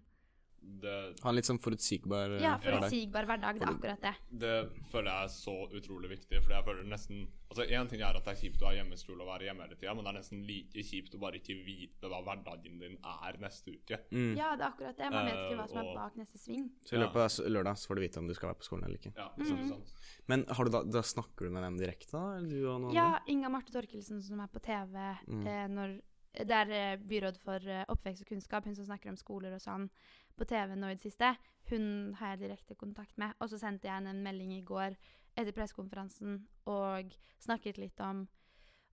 Det, 0.67 0.93
Ha 1.23 1.31
en 1.31 1.37
litt 1.37 1.47
sånn 1.47 1.61
forutsigbar 1.63 2.25
hverdag. 2.27 2.43
Ja, 2.43 2.57
hverdag. 2.59 2.89
forutsigbar 2.91 3.27
hverdag. 3.29 3.59
Det 3.61 3.63
er 3.63 3.75
akkurat 3.77 4.01
det. 4.03 4.15
det 4.43 4.55
føler 4.91 5.11
jeg 5.13 5.25
er 5.29 5.31
så 5.31 5.53
utrolig 5.79 6.09
viktig. 6.11 6.41
For 6.43 6.55
jeg 6.57 6.65
føler 6.67 6.89
nesten 6.91 7.27
Altså 7.47 7.63
Én 7.71 7.87
ting 7.89 8.01
er 8.03 8.17
at 8.19 8.25
det 8.27 8.33
er 8.33 8.41
kjipt 8.41 8.63
å 8.65 8.67
ha 8.67 8.73
hjemmeskole 8.75 9.23
og 9.23 9.29
være 9.31 9.47
hjemme 9.47 9.63
hele 9.63 9.77
tida, 9.79 9.93
men 9.95 10.03
det 10.03 10.11
er 10.11 10.17
nesten 10.19 10.41
like 10.49 10.83
kjipt 10.83 11.13
å 11.15 11.21
bare 11.23 11.39
ikke 11.39 11.55
vite 11.63 12.09
hva 12.11 12.19
hverdagen 12.27 12.81
din 12.83 12.97
er 12.99 13.39
neste 13.39 13.71
uke. 13.77 14.01
Mm. 14.11 14.33
Ja, 14.37 14.49
det 14.59 14.65
er 14.67 14.73
akkurat 14.73 14.99
det. 14.99 15.11
Man 15.15 15.29
vet 15.31 15.39
ikke 15.45 15.61
hva 15.61 15.69
som 15.71 15.79
er 15.79 15.87
Eh, 15.87 15.95
bak 15.95 16.17
neste 16.19 16.41
sving. 16.43 16.65
Så 16.85 16.97
i 16.99 16.99
løpet 16.99 17.23
av 17.23 17.47
lørdag 17.55 17.79
så 17.79 17.87
får 17.87 17.95
du 17.95 18.03
vite 18.03 18.19
om 18.19 18.27
du 18.27 18.35
skal 18.35 18.51
være 18.51 18.59
på 18.59 18.67
skolen 18.67 18.85
eller 18.89 18.99
ikke. 18.99 19.15
Ja, 19.17 19.29
Mm. 19.39 19.47
sant, 19.47 19.69
sant. 19.71 19.95
Men 20.27 20.45
har 20.51 20.65
du 20.65 20.71
da, 20.75 20.83
da 20.83 21.03
snakker 21.07 21.47
du 21.47 21.51
med 21.55 21.63
dem 21.63 21.79
direkte, 21.79 22.11
da? 22.11 22.25
Eller 22.41 22.51
du 22.51 22.67
og 22.75 22.81
noen 22.83 22.95
Ja. 22.99 23.21
Inga 23.29 23.49
Marte 23.49 23.71
Torkelsen 23.71 24.21
som 24.21 24.41
er 24.41 24.49
på 24.49 24.61
TV 24.61 24.99
Mm. 25.31 25.47
eh, 25.47 25.69
når 25.71 26.01
Det 26.37 26.53
er 26.53 26.71
eh, 26.71 26.99
byråd 27.01 27.39
for 27.41 27.69
eh, 27.69 27.85
oppvekst 27.89 28.25
og 28.25 28.29
kunnskap, 28.29 28.65
hun 28.65 28.77
som 28.77 28.87
snakker 28.89 29.11
om 29.11 29.17
skoler 29.17 29.55
og 29.57 29.63
sånn 29.63 29.89
på 30.37 30.45
TV 30.45 30.75
nå 30.77 30.91
i 30.93 30.97
det 30.99 31.07
siste. 31.07 31.31
Hun 31.71 32.15
har 32.19 32.35
jeg 32.35 32.43
direkte 32.45 32.77
kontakt 32.77 33.17
med. 33.19 33.33
Og 33.41 33.49
så 33.51 33.59
sendte 33.59 33.89
jeg 33.89 33.95
henne 33.97 34.13
en 34.13 34.25
melding 34.25 34.53
i 34.53 34.65
går 34.67 34.97
etter 35.37 35.53
pressekonferansen 35.57 36.43
og 36.69 37.15
snakket 37.43 37.79
litt 37.81 38.01
om 38.05 38.27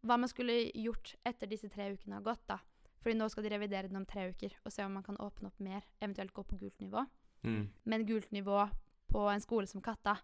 hva 0.04 0.18
man 0.20 0.32
skulle 0.32 0.72
gjort 0.76 1.16
etter 1.24 1.48
disse 1.48 1.70
tre 1.72 1.92
ukene 1.94 2.18
har 2.18 2.26
gått, 2.26 2.44
da. 2.48 2.58
Fordi 3.04 3.16
nå 3.20 3.28
skal 3.32 3.44
de 3.44 3.52
revidere 3.52 3.88
den 3.92 4.00
om 4.00 4.08
tre 4.08 4.30
uker 4.32 4.56
og 4.64 4.72
se 4.72 4.84
om 4.84 4.96
man 4.96 5.04
kan 5.04 5.20
åpne 5.20 5.52
opp 5.52 5.60
mer, 5.64 5.84
eventuelt 6.00 6.34
gå 6.36 6.44
på 6.48 6.60
gult 6.60 6.80
nivå. 6.84 7.06
Mm. 7.44 7.68
Men 7.84 8.06
gult 8.08 8.32
nivå 8.32 8.66
på 9.12 9.28
en 9.30 9.44
skole 9.44 9.68
som 9.68 9.84
Katta, 9.84 10.18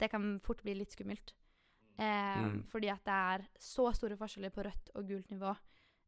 det 0.00 0.08
kan 0.10 0.38
fort 0.44 0.62
bli 0.64 0.74
litt 0.78 0.92
skummelt. 0.96 1.34
Eh, 1.98 2.40
Mm. 2.42 2.64
Fordi 2.66 2.88
at 2.88 3.04
det 3.04 3.12
er 3.12 3.48
så 3.60 3.92
store 3.92 4.16
forskjeller 4.16 4.50
på 4.50 4.64
rødt 4.64 4.90
og 4.94 5.06
gult 5.06 5.30
nivå 5.30 5.54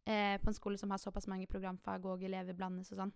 eh, 0.07 0.37
på 0.43 0.51
en 0.51 0.57
skole 0.57 0.79
som 0.81 0.91
har 0.95 0.99
såpass 1.03 1.27
mange 1.31 1.47
programfag 1.51 2.05
og 2.07 2.23
elever 2.27 2.57
blandes 2.59 2.93
og 2.93 2.99
sånn. 3.03 3.13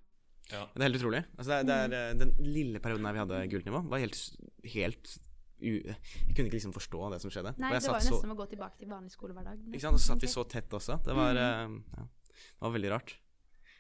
Ja. 0.49 0.63
Det 0.73 0.81
er 0.81 0.87
helt 0.89 1.01
utrolig. 1.01 1.23
Altså, 1.37 1.49
det 1.51 1.57
er, 1.59 1.65
det 1.69 1.79
er, 1.99 2.11
eh, 2.11 2.19
den 2.23 2.35
lille 2.41 2.81
perioden 2.81 3.05
der 3.05 3.13
vi 3.17 3.23
hadde 3.25 3.41
gult 3.53 3.67
nivå, 3.69 3.83
var 3.91 3.99
helt, 4.01 4.21
helt 4.65 5.17
u, 5.61 5.73
Jeg 5.83 6.35
kunne 6.37 6.47
ikke 6.49 6.55
liksom 6.57 6.73
forstå 6.77 7.11
det 7.13 7.21
som 7.21 7.33
skjedde. 7.35 7.53
Nei, 7.59 7.73
jeg 7.75 7.83
det 7.83 7.91
var 7.91 7.99
jo 7.99 8.05
nesten 8.05 8.23
som 8.23 8.33
å 8.33 8.39
gå 8.39 8.47
tilbake 8.53 8.79
til 8.79 8.89
vanlig 8.93 9.11
skolehverdag. 9.13 9.65
Ikke 9.73 9.83
sant? 9.85 9.99
Og 9.99 10.01
så 10.01 10.13
satt 10.15 10.23
vi 10.25 10.31
så 10.33 10.45
tett 10.49 10.71
også. 10.79 11.01
Det 11.05 11.17
var, 11.19 11.35
Mm. 11.35 11.75
eh, 11.83 11.99
ja, 11.99 12.05
det 12.39 12.63
var 12.65 12.71
veldig 12.79 12.93
rart. 12.95 13.17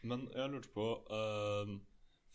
Men 0.03 0.29
jeg 0.35 0.51
lurte 0.53 0.69
på 0.75 0.85
uh, 1.11 1.79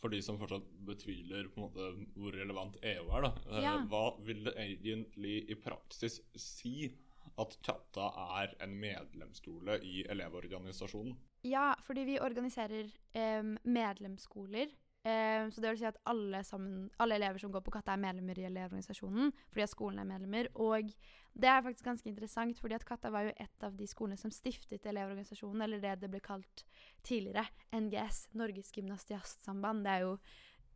For 0.03 0.09
de 0.11 0.19
som 0.21 0.35
fortsatt 0.37 0.65
betviler 0.83 1.45
på 1.53 1.61
en 1.61 1.63
måte 1.69 1.85
hvor 2.19 2.33
relevant 2.35 2.75
EU 2.81 3.05
er, 3.15 3.21
da. 3.23 3.61
Ja. 3.63 3.75
Hva 3.87 4.01
vil 4.25 4.41
det 4.43 4.51
egentlig 4.59 5.49
i 5.49 5.55
praksis 5.55 6.17
si 6.35 6.89
at 7.41 7.57
Tjatta 7.65 8.09
er 8.39 8.55
en 8.63 8.75
medlemsskole 8.79 9.79
i 9.85 10.03
Elevorganisasjonen? 10.09 11.15
Ja, 11.43 11.73
fordi 11.83 12.05
vi 12.07 12.21
organiserer 12.23 12.91
eh, 13.17 13.43
medlemsskoler. 13.63 14.71
Eh, 15.03 15.49
så 15.51 15.61
det 15.61 15.73
vil 15.73 15.79
si 15.81 15.87
at 15.89 15.97
alle, 16.07 16.39
sammen, 16.47 16.85
alle 17.03 17.17
elever 17.19 17.41
som 17.41 17.51
går 17.51 17.65
på 17.65 17.73
Katta, 17.75 17.91
er 17.91 17.99
medlemmer 17.99 18.39
i 18.39 18.45
Elevorganisasjonen. 18.47 19.33
Fordi 19.51 19.65
at 19.65 19.73
skolen 19.73 19.99
er 19.99 20.07
medlemmer. 20.07 20.47
Og 20.55 20.93
det 21.33 21.49
er 21.49 21.65
faktisk 21.65 21.89
ganske 21.89 22.09
interessant, 22.09 22.59
fordi 22.59 22.77
at 22.77 22.85
Katta 22.87 23.11
var 23.11 23.27
jo 23.27 23.35
et 23.35 23.67
av 23.67 23.75
de 23.75 23.87
skolene 23.89 24.19
som 24.19 24.31
stiftet 24.31 24.85
Elevorganisasjonen, 24.87 25.65
eller 25.65 25.83
det 25.83 25.97
det 26.05 26.11
ble 26.13 26.23
kalt 26.23 26.63
tidligere, 27.03 27.47
NGS, 27.75 28.29
Norges 28.39 28.71
gymnastiastsamband. 28.71 29.83
Det 29.83 29.91
er 29.91 30.05
jo 30.05 30.17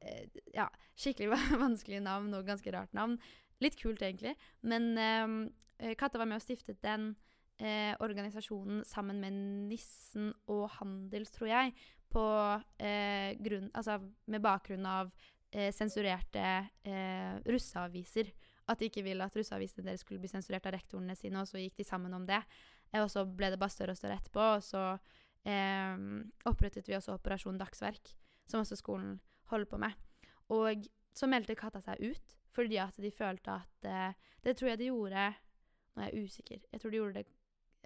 eh, 0.01 0.41
ja, 0.55 0.67
skikkelig 0.99 1.31
vanskelig 1.65 2.03
navn 2.03 2.33
og 2.36 2.49
ganske 2.51 2.73
rart 2.75 2.97
navn. 2.97 3.15
Litt 3.63 3.78
kult, 3.80 4.04
egentlig. 4.06 4.36
Men 4.62 4.91
eh, 4.98 5.96
Katta 5.98 6.20
var 6.22 6.30
med 6.30 6.39
og 6.39 6.46
stiftet 6.46 6.82
den 6.86 7.12
eh, 7.62 7.93
organisasjonen 8.04 8.84
sammen 8.86 9.22
med 9.22 9.38
Nissen 9.70 10.32
og 10.52 10.67
Handels, 10.78 11.32
tror 11.34 11.50
jeg, 11.52 11.74
på 12.12 12.24
eh, 12.80 13.34
grunn 13.43 13.72
Altså 13.76 13.98
med 14.32 14.43
bakgrunn 14.43 14.86
av 14.88 15.10
eh, 15.52 15.72
sensurerte 15.76 16.46
eh, 16.88 17.34
russeaviser. 17.48 18.32
At 18.67 18.82
de 18.82 18.89
ikke 18.89 19.06
ville 19.06 19.24
at 19.24 19.36
russeavisene 19.36 19.86
deres 19.86 20.04
skulle 20.04 20.20
bli 20.20 20.32
sensurert 20.32 20.65
av 20.67 20.76
rektorene 20.76 21.15
sine, 21.15 21.39
og 21.41 21.48
så 21.48 21.62
gikk 21.62 21.78
de 21.80 21.88
sammen 21.88 22.13
om 22.15 22.26
det. 22.28 22.41
Eh, 22.91 23.02
og 23.02 23.10
så 23.12 23.26
ble 23.26 23.52
det 23.54 23.62
bare 23.62 23.74
større 23.74 23.96
og 23.96 24.00
større 24.00 24.20
etterpå, 24.20 24.50
og 24.58 24.65
så 24.65 24.84
eh, 25.48 25.96
opprettet 26.50 26.89
vi 26.89 26.98
også 26.98 27.17
Operasjon 27.17 27.60
Dagsverk, 27.60 28.13
som 28.48 28.63
også 28.63 28.80
skolen 28.80 29.17
holder 29.52 29.72
på 29.72 29.82
med. 29.82 29.96
Og 30.54 30.88
så 31.17 31.30
meldte 31.32 31.58
Katta 31.58 31.82
seg 31.84 32.04
ut, 32.04 32.37
fordi 32.58 32.80
at 32.82 32.98
de 32.98 33.12
følte 33.13 33.60
at 33.60 33.86
eh, 33.86 34.13
Det 34.43 34.58
tror 34.58 34.72
jeg 34.74 34.80
de 34.80 34.89
gjorde 34.89 35.34
Nå 35.96 36.04
er 36.04 36.10
jeg 36.13 36.28
usikker. 36.28 36.62
Jeg 36.72 36.82
tror 36.82 36.93
de 36.93 36.98
gjorde 36.98 37.20
det 37.20 37.26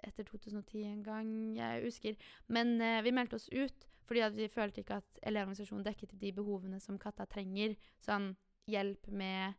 etter 0.02 0.24
2010 0.26 0.82
en 0.82 1.02
gang. 1.04 1.28
Jeg 1.56 1.78
er 1.78 1.86
usikker. 1.86 2.14
Men 2.48 2.80
eh, 2.80 3.02
vi 3.04 3.12
meldte 3.14 3.38
oss 3.38 3.48
ut 3.52 3.88
fordi 4.08 4.20
at 4.20 4.34
vi 4.36 4.48
følte 4.50 4.82
ikke 4.82 4.98
at 4.98 5.20
Elevorganisasjonen 5.22 5.84
dekket 5.86 6.16
de 6.20 6.32
behovene 6.36 6.80
som 6.82 6.98
Katta 7.00 7.24
trenger. 7.30 7.76
Sånn 8.02 8.32
hjelp 8.68 9.08
med 9.08 9.54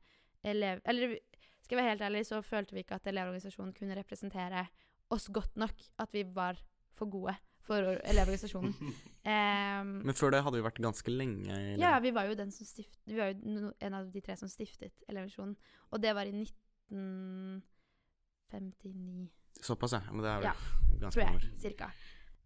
elev... 0.45 0.81
Eller 0.85 1.15
skal 1.63 1.77
jeg 1.77 1.79
være 1.79 1.93
helt 1.93 2.05
ærlig, 2.09 2.25
så 2.27 2.41
følte 2.45 2.75
vi 2.75 2.83
ikke 2.83 2.99
at 2.99 3.07
Elevorganisasjonen 3.09 3.73
kunne 3.73 3.97
representere 3.97 4.67
oss 5.15 5.29
godt 5.33 5.57
nok. 5.57 5.87
At 6.03 6.13
vi 6.13 6.25
var 6.35 6.59
for 6.93 7.09
gode 7.09 7.37
for 7.63 7.79
Elevorganisasjonen. 8.03 8.73
um, 8.75 9.91
Men 10.07 10.15
før 10.17 10.29
det 10.35 10.41
hadde 10.43 10.57
vi 10.59 10.65
vært 10.65 10.81
ganske 10.83 11.11
lenge 11.13 11.55
i 11.55 11.77
ja, 11.79 11.93
vi 12.03 12.11
var 12.15 12.23
jo, 12.27 12.35
den 12.39 12.51
som 12.51 12.65
stift, 12.67 12.97
vi 13.07 13.15
var 13.19 13.27
jo 13.31 13.37
en 13.79 13.93
av 13.99 14.03
de 14.11 14.19
tre 14.25 14.35
som 14.39 14.49
stiftet 14.51 14.91
Elevorganisasjonen. 15.07 15.55
Og 15.95 15.97
det 16.03 16.11
var 16.17 16.25
i 16.27 16.33
1959, 16.43 19.29
Såpass, 19.63 19.93
ja. 19.93 20.01
Men 20.11 20.21
det 20.25 20.29
er 20.31 20.35
vel 20.41 20.47
Ja, 20.49 20.53
ganske 20.99 21.13
tror 21.13 21.23
jeg. 21.23 21.35
år. 21.35 21.43
Cirka. 21.61 21.87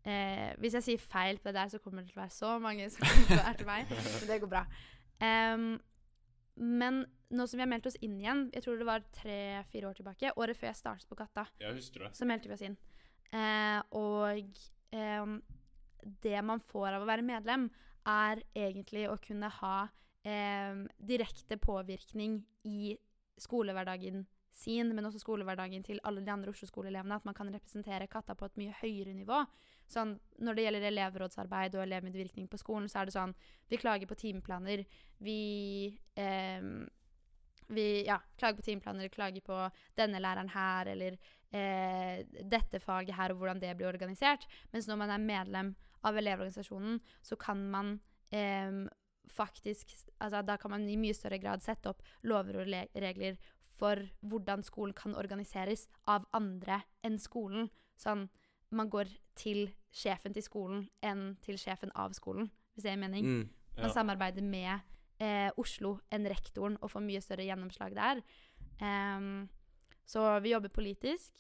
Eh, 0.07 0.49
hvis 0.61 0.73
jeg 0.77 0.83
sier 0.83 0.97
feil 1.03 1.37
på 1.39 1.47
det 1.49 1.55
der, 1.55 1.67
så 1.71 1.79
kommer 1.83 1.99
det 2.03 2.09
til 2.11 2.19
å 2.19 2.23
være 2.23 2.35
så 2.35 2.51
mange 2.63 2.85
som 2.91 2.99
kommer 3.07 3.27
til 3.31 3.39
å 3.39 3.47
erte 3.51 3.65
meg. 3.67 3.81
Men 4.21 4.27
det 4.29 4.37
går 4.43 4.51
bra. 4.51 4.63
Um, 5.23 5.69
men 6.57 6.93
nå 7.29 7.45
som 7.47 7.57
vi 7.59 7.61
har 7.61 7.69
meldt 7.69 7.85
oss 7.85 7.97
inn 8.01 8.15
igjen, 8.21 8.47
jeg 8.53 8.63
tror 8.65 8.77
det 8.79 8.85
var 8.87 9.03
tre-fire 9.13 9.87
år 9.91 9.95
tilbake, 9.99 10.31
året 10.41 10.57
før 10.57 10.67
jeg 10.71 10.79
startet 10.79 11.05
på 11.09 11.15
Katta, 11.19 11.43
Jeg 11.61 11.73
husker 11.77 11.99
det. 12.07 12.11
så 12.17 12.25
meldte 12.25 12.47
vi 12.49 12.53
oss 12.55 12.63
inn. 12.65 12.77
Eh, 13.29 13.79
og 13.93 14.41
em, 14.95 15.41
det 16.23 16.41
man 16.45 16.61
får 16.63 16.95
av 16.95 17.03
å 17.03 17.09
være 17.09 17.25
medlem, 17.25 17.67
er 18.07 18.41
egentlig 18.55 19.07
å 19.11 19.17
kunne 19.19 19.49
ha 19.59 19.77
eh, 20.23 20.85
direkte 20.97 21.57
påvirkning 21.59 22.39
i 22.67 22.95
skolehverdagen 23.37 24.25
sin, 24.57 24.93
men 24.95 25.05
også 25.05 25.21
skolehverdagen 25.21 25.83
til 25.85 25.99
alle 26.07 26.23
de 26.25 26.33
andre 26.33 26.51
Oslo-skoleelevene. 26.53 27.19
At 27.19 27.27
man 27.27 27.35
kan 27.37 27.51
representere 27.53 28.09
Katta 28.09 28.35
på 28.37 28.47
et 28.47 28.57
mye 28.57 28.75
høyere 28.79 29.13
nivå. 29.13 29.43
Sånn, 29.91 30.17
når 30.43 30.57
det 30.57 30.65
gjelder 30.65 30.87
elevrådsarbeid 30.89 31.77
og 31.77 31.83
elevmedvirkning 31.85 32.49
på 32.51 32.59
skolen, 32.59 32.89
så 32.91 33.01
er 33.01 33.07
det 33.07 33.15
sånn 33.15 33.35
Vi 33.69 33.79
klager 33.79 34.09
på 34.09 34.17
timeplaner. 34.19 34.83
Vi 35.23 35.39
em, 36.19 36.87
vi 37.73 38.05
ja, 38.07 38.19
klager 38.39 38.59
på 38.59 38.67
timeplaner, 38.67 39.09
klager 39.11 39.43
på 39.43 39.57
denne 39.97 40.21
læreren 40.23 40.49
her, 40.53 40.91
eller 40.93 41.17
eh, 41.51 42.23
dette 42.43 42.79
faget 42.83 43.15
her, 43.17 43.33
og 43.33 43.41
hvordan 43.41 43.61
det 43.61 43.75
blir 43.77 43.89
organisert. 43.89 44.47
Mens 44.71 44.87
når 44.87 45.01
man 45.03 45.13
er 45.15 45.23
medlem 45.23 45.73
av 46.07 46.17
Elevorganisasjonen, 46.17 47.01
så 47.21 47.35
kan 47.39 47.65
man 47.71 47.99
eh, 48.31 48.87
faktisk 49.27 49.91
altså 50.19 50.41
Da 50.41 50.55
kan 50.57 50.71
man 50.71 50.89
i 50.89 50.95
mye 50.95 51.13
større 51.13 51.37
grad 51.37 51.61
sette 51.61 51.91
opp 51.91 52.01
lover 52.23 52.61
og 52.61 52.69
regler 52.95 53.35
for 53.77 53.99
hvordan 54.25 54.63
skolen 54.63 54.95
kan 54.97 55.15
organiseres 55.15 55.85
av 56.07 56.25
andre 56.33 56.81
enn 57.05 57.19
skolen. 57.21 57.67
Sånn 57.99 58.25
man 58.73 58.89
går 58.89 59.11
til 59.37 59.69
sjefen 59.93 60.33
til 60.35 60.43
skolen 60.43 60.87
enn 61.05 61.35
til 61.45 61.59
sjefen 61.61 61.91
av 61.95 62.15
skolen, 62.17 62.49
hvis 62.73 62.87
det 62.87 62.95
gir 62.95 63.03
mening. 63.03 63.27
Mm. 63.27 63.43
Man 63.77 63.93
samarbeider 63.93 64.43
med 64.43 64.96
eh, 65.19 65.49
Oslo 65.57 65.97
enn 66.13 66.27
rektoren 66.29 66.77
og 66.81 66.91
får 66.93 67.05
mye 67.05 67.21
større 67.23 67.47
gjennomslag 67.47 67.95
der. 67.97 68.23
Um, 68.81 69.47
så 70.07 70.39
vi 70.43 70.53
jobber 70.53 70.71
politisk. 70.73 71.33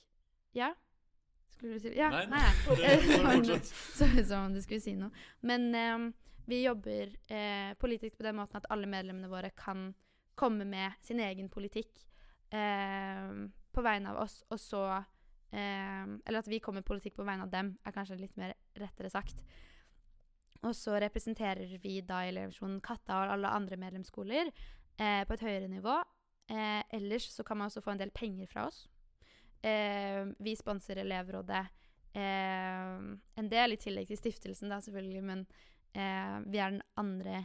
Ja? 0.57 0.73
Skulle 1.53 1.77
du 1.77 1.85
si 1.85 1.93
Ja, 1.97 2.09
Nei, 2.13 2.25
nei. 2.31 2.41
det 2.67 2.95
nei. 3.23 3.35
fortsett. 3.35 3.69
Så 3.97 4.07
ut 4.11 4.25
som 4.27 4.47
om 4.47 4.55
du 4.55 4.61
skulle 4.61 4.83
si 4.83 4.95
noe. 4.97 5.11
Men 5.41 5.69
um, 5.75 6.09
vi 6.47 6.63
jobber 6.63 7.11
eh, 7.27 7.73
politisk 7.79 8.17
på 8.17 8.23
den 8.23 8.37
måten 8.39 8.59
at 8.59 8.67
alle 8.71 8.87
medlemmene 8.87 9.29
våre 9.31 9.49
kan 9.57 9.89
komme 10.37 10.65
med 10.65 10.95
sin 11.03 11.19
egen 11.19 11.49
politikk 11.49 12.05
eh, 12.55 13.31
på 13.73 13.83
vegne 13.83 14.13
av 14.13 14.21
oss, 14.23 14.39
og 14.49 14.59
så 14.61 14.83
eh, 15.51 16.05
Eller 16.25 16.39
at 16.39 16.47
vi 16.47 16.59
kommer 16.63 16.79
med 16.79 16.87
politikk 16.87 17.17
på 17.17 17.25
vegne 17.27 17.43
av 17.43 17.51
dem, 17.51 17.73
er 17.83 17.95
kanskje 17.95 18.19
litt 18.21 18.37
mer 18.39 18.55
rettere 18.79 19.11
sagt. 19.11 19.43
Og 20.65 20.75
så 20.75 20.97
representerer 21.01 21.77
vi 21.81 21.99
da 22.05 22.23
i 22.23 22.31
Elevasjonen 22.31 22.79
Katta 22.83 23.21
og 23.21 23.33
alle 23.35 23.51
andre 23.53 23.77
medlemsskoler 23.79 24.49
eh, 24.49 25.23
på 25.27 25.35
et 25.35 25.45
høyere 25.45 25.69
nivå. 25.71 25.97
Eh, 26.49 26.81
ellers 26.95 27.29
så 27.33 27.43
kan 27.43 27.59
man 27.59 27.69
også 27.69 27.83
få 27.83 27.93
en 27.93 28.01
del 28.01 28.13
penger 28.15 28.49
fra 28.49 28.67
oss. 28.69 28.85
Eh, 29.61 30.23
vi 30.39 30.55
sponser 30.55 31.01
elevrådet 31.01 31.65
eh, 32.17 32.97
en 33.41 33.51
del, 33.51 33.75
i 33.75 33.81
tillegg 33.81 34.09
til 34.09 34.19
stiftelsen, 34.21 34.71
da 34.71 34.79
selvfølgelig, 34.81 35.23
men 35.23 35.45
eh, 35.93 36.37
vi 36.47 36.61
er 36.61 36.75
den 36.75 36.83
andre 36.97 37.43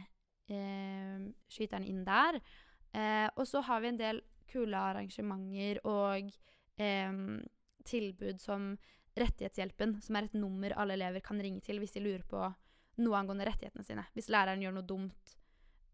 eh, 0.49 1.29
skyteren 1.51 1.87
inn 1.87 2.05
der. 2.07 2.41
Og 3.33 3.47
så 3.49 3.63
har 3.65 3.79
vi 3.81 3.87
en 3.89 3.97
del 3.97 4.19
kule 4.45 4.77
arrangementer 4.77 5.79
og 5.89 6.27
tilbud 7.89 8.37
som 8.37 8.75
Rettighetshjelpen, 9.17 9.95
som 10.01 10.17
er 10.17 10.27
et 10.27 10.35
nummer 10.37 10.73
alle 10.77 10.95
elever 10.97 11.21
kan 11.25 11.41
ringe 11.41 11.61
til 11.61 11.77
hvis 11.81 11.93
de 11.93 12.01
lurer 12.01 12.23
på 12.25 12.41
noe 12.97 13.17
angående 13.17 13.45
rettighetene 13.47 13.83
sine. 13.87 14.05
Hvis 14.13 14.29
læreren 14.29 14.61
gjør 14.61 14.73
noe 14.77 14.85
dumt, 14.87 15.35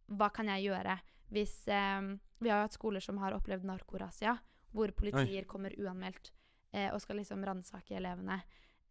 hva 0.09 0.29
kan 0.33 0.47
jeg 0.51 0.65
gjøre? 0.69 0.97
Hvis 1.29 1.67
eh, 1.67 2.01
Vi 2.41 2.49
har 2.49 2.61
jo 2.61 2.67
hatt 2.67 2.73
skoler 2.77 3.03
som 3.03 3.17
har 3.21 3.35
opplevd 3.35 3.63
narkorasia, 3.67 4.37
hvor 4.71 4.91
politier 4.97 5.45
kommer 5.49 5.73
uanmeldt 5.79 6.31
eh, 6.73 6.89
og 6.93 7.01
skal 7.01 7.17
liksom 7.19 7.43
ransake 7.45 7.95
elevene 7.97 8.39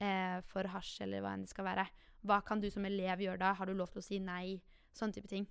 eh, 0.01 0.41
for 0.45 0.65
hasj 0.69 1.03
eller 1.07 1.23
hva 1.25 1.33
enn 1.35 1.45
det 1.47 1.51
skal 1.53 1.65
være. 1.65 1.87
Hva 2.27 2.41
kan 2.45 2.61
du 2.61 2.69
som 2.71 2.85
elev 2.85 3.21
gjøre 3.23 3.39
da? 3.39 3.53
Har 3.55 3.67
du 3.67 3.75
lov 3.79 3.89
til 3.93 4.03
å 4.03 4.05
si 4.05 4.19
nei? 4.21 4.61
Sånne 4.93 5.15
type 5.15 5.29
ting. 5.31 5.45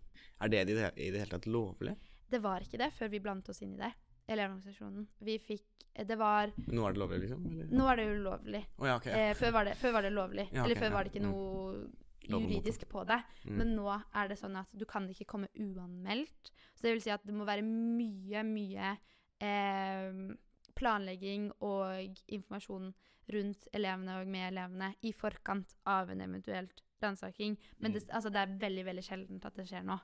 Er 0.44 0.50
det 0.52 0.62
i 0.70 0.74
det, 0.76 0.92
i 1.00 1.10
det 1.14 1.22
hele 1.24 1.32
tatt 1.38 1.46
lovlig? 1.48 1.94
Det 2.28 2.42
var 2.44 2.62
ikke 2.66 2.78
det 2.82 2.90
før 2.94 3.10
vi 3.14 3.20
blandet 3.24 3.50
oss 3.54 3.62
inn 3.64 3.76
i 3.78 3.80
det. 3.80 3.92
Elevorganisasjonen. 4.28 5.06
Vi 5.24 5.38
fikk 5.40 5.86
Det 6.08 6.18
var 6.20 6.52
Nå 6.68 6.84
er 6.86 6.94
det 6.94 7.00
lovlig, 7.00 7.20
liksom? 7.24 7.46
Eller? 7.50 7.70
Nå 7.72 7.86
er 7.90 7.96
det 8.02 8.08
ulovlig. 8.12 8.60
Oh, 8.78 8.88
ja, 8.90 8.98
okay, 9.00 9.14
Ja. 9.14 9.30
Eh, 9.30 9.38
før, 9.40 9.52
var 9.56 9.66
det, 9.66 9.78
før 9.80 9.94
var 9.96 10.04
det 10.06 10.12
lovlig. 10.14 10.50
Ja, 10.52 10.66
Eller 10.66 10.76
før 10.76 10.92
var 10.94 11.04
det 11.08 11.14
ikke 11.14 11.24
Mm. 11.24 11.32
noe 11.32 11.88
juridisk 12.28 12.88
på 12.90 13.04
det. 13.08 13.20
Mm. 13.46 13.58
Men 13.58 13.76
nå 13.76 13.88
er 14.14 14.28
det 14.28 14.38
sånn 14.40 14.56
at 14.60 14.68
du 14.78 14.86
kan 14.86 15.08
ikke 15.10 15.26
komme 15.26 15.48
uanmeldt. 15.56 16.52
Så 16.76 16.82
det 16.86 16.94
vil 16.94 17.02
si 17.02 17.10
at 17.14 17.24
det 17.26 17.34
må 17.34 17.46
være 17.48 17.64
mye, 17.66 18.44
mye 18.44 18.98
eh, 19.42 20.36
planlegging 20.78 21.52
og 21.66 22.18
informasjon 22.28 22.92
rundt 23.34 23.66
elevene 23.76 24.20
og 24.22 24.28
med 24.32 24.52
elevene 24.54 24.92
i 25.04 25.12
forkant 25.12 25.74
av 25.90 26.10
en 26.14 26.22
eventuelt 26.22 26.84
ransaking. 27.04 27.58
Men 27.80 27.92
det, 27.94 28.04
Mm. 28.04 28.16
altså, 28.16 28.30
det 28.32 28.40
er 28.42 28.58
veldig, 28.60 28.86
veldig 28.86 29.04
sjeldent 29.04 29.46
at 29.46 29.56
det 29.56 29.68
skjer 29.68 29.84
nå. 29.84 30.00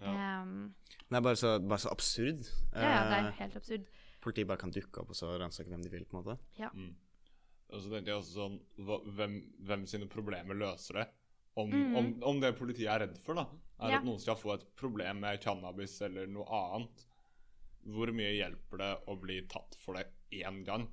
Ja. 0.00 0.42
Um, 0.42 0.74
Det 1.10 1.16
er 1.16 1.20
bare 1.20 1.36
så, 1.36 1.58
bare 1.60 1.78
så 1.78 1.90
absurd. 1.90 2.44
ja, 2.74 2.80
ja, 2.80 3.04
det 3.10 3.18
er 3.18 3.28
Eh, 3.28 3.32
helt 3.38 3.56
absurd. 3.56 3.86
Politiet 4.20 4.46
bare 4.46 4.58
kan 4.58 4.70
dukke 4.70 5.00
opp 5.00 5.10
og 5.10 5.14
så 5.16 5.38
ransake 5.40 5.68
hvem 5.68 5.82
de 5.82 5.90
vil, 5.90 6.04
på 6.04 6.18
en 6.18 6.24
måte. 6.24 6.38
Mm. 6.74 6.94
Og 7.70 7.80
så 7.82 7.88
tenker 7.90 8.06
jeg 8.12 8.16
også 8.20 8.34
sånn 8.34 8.60
hva, 8.78 8.98
hvem, 9.16 9.34
hvem 9.64 9.86
sine 9.86 10.06
problemer 10.08 10.54
løser 10.54 10.94
det? 10.94 11.08
Om, 11.60 11.70
Mhm. 11.70 11.96
om, 11.96 12.22
om 12.22 12.40
det 12.40 12.54
politiet 12.58 12.88
er 12.88 13.06
redd 13.06 13.18
for, 13.18 13.34
da, 13.34 13.46
er 13.80 13.90
Ja. 13.90 13.98
at 13.98 14.04
noen 14.04 14.18
skal 14.20 14.36
få 14.36 14.54
et 14.54 14.64
problem 14.76 15.20
med 15.20 15.40
cannabis 15.40 16.00
eller 16.02 16.26
noe 16.26 16.44
annet. 16.46 17.06
Hvor 17.86 18.12
mye 18.12 18.34
hjelper 18.36 18.78
det 18.78 18.90
å 19.08 19.18
bli 19.20 19.40
tatt 19.48 19.74
for 19.80 19.94
det 19.94 20.06
én 20.32 20.64
gang? 20.64 20.88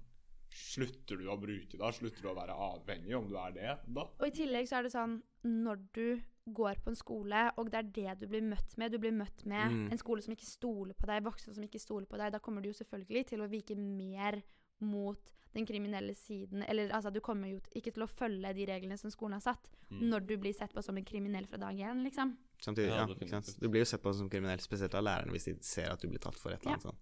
Slutter 0.50 1.18
du 1.20 1.26
å 1.28 1.38
bruke 1.40 1.78
det? 1.78 1.94
Slutter 1.94 2.22
du 2.24 2.30
å 2.30 2.36
være 2.36 2.56
avhengig, 2.56 3.14
om 3.18 3.28
du 3.30 3.36
er 3.38 3.52
det, 3.52 3.80
da? 3.94 4.02
Og 4.20 4.28
i 4.28 4.32
tillegg 4.32 4.68
så 4.70 4.78
er 4.80 4.84
det 4.84 4.94
sånn 4.94 5.22
når 5.44 5.82
du 5.94 6.22
går 6.50 6.76
på 6.82 6.88
en 6.94 6.96
skole, 6.96 7.52
og 7.58 7.70
det 7.70 7.74
er 7.76 7.92
det 7.92 8.20
du 8.22 8.28
blir 8.28 8.42
møtt 8.42 8.78
med 8.78 8.92
Du 8.94 8.98
blir 8.98 9.12
møtt 9.12 9.46
med 9.46 9.70
Mm. 9.72 9.92
en 9.92 9.98
skole 9.98 10.22
som 10.24 10.34
ikke 10.34 10.46
stoler 10.48 10.94
på 10.94 11.06
deg, 11.06 11.24
voksne 11.24 11.54
som 11.54 11.64
ikke 11.64 11.80
stoler 11.80 12.06
på 12.08 12.18
deg. 12.18 12.32
Da 12.32 12.40
kommer 12.40 12.62
du 12.62 12.70
jo 12.72 12.74
selvfølgelig 12.86 13.26
til 13.28 13.40
å 13.42 13.50
vike 13.50 13.76
mer 13.78 14.42
mot 14.80 15.20
den 15.54 15.66
kriminelle 15.66 16.14
siden. 16.16 16.64
Eller 16.68 16.90
altså, 16.94 17.10
du 17.14 17.20
kommer 17.20 17.48
jo 17.50 17.60
ikke 17.76 17.92
til 17.94 18.04
å 18.04 18.08
følge 18.08 18.54
de 18.54 18.66
reglene 18.66 18.98
som 18.98 19.10
skolen 19.12 19.34
har 19.34 19.42
satt, 19.42 19.68
Mm. 19.90 20.02
når 20.10 20.20
du 20.28 20.38
blir 20.38 20.54
sett 20.54 20.74
på 20.74 20.82
som 20.84 20.98
en 20.98 21.06
kriminell 21.06 21.46
fra 21.48 21.58
dag 21.58 21.74
én, 21.80 22.04
liksom. 22.04 22.36
Samtidig, 22.62 22.90
Ja, 22.90 23.08
ja. 23.08 23.40
Du 23.62 23.70
blir 23.70 23.80
jo 23.80 23.86
sett 23.86 24.02
på 24.04 24.14
som 24.14 24.30
kriminell, 24.30 24.60
spesielt 24.60 24.94
av 24.96 25.04
lærerne, 25.04 25.32
hvis 25.32 25.46
de 25.46 25.54
ser 25.64 25.90
at 25.92 26.02
du 26.02 26.08
blir 26.10 26.20
tatt 26.20 26.36
for 26.36 26.52
et 26.52 26.60
eller 26.62 26.74
annet 26.74 26.82
sånt. 26.82 27.00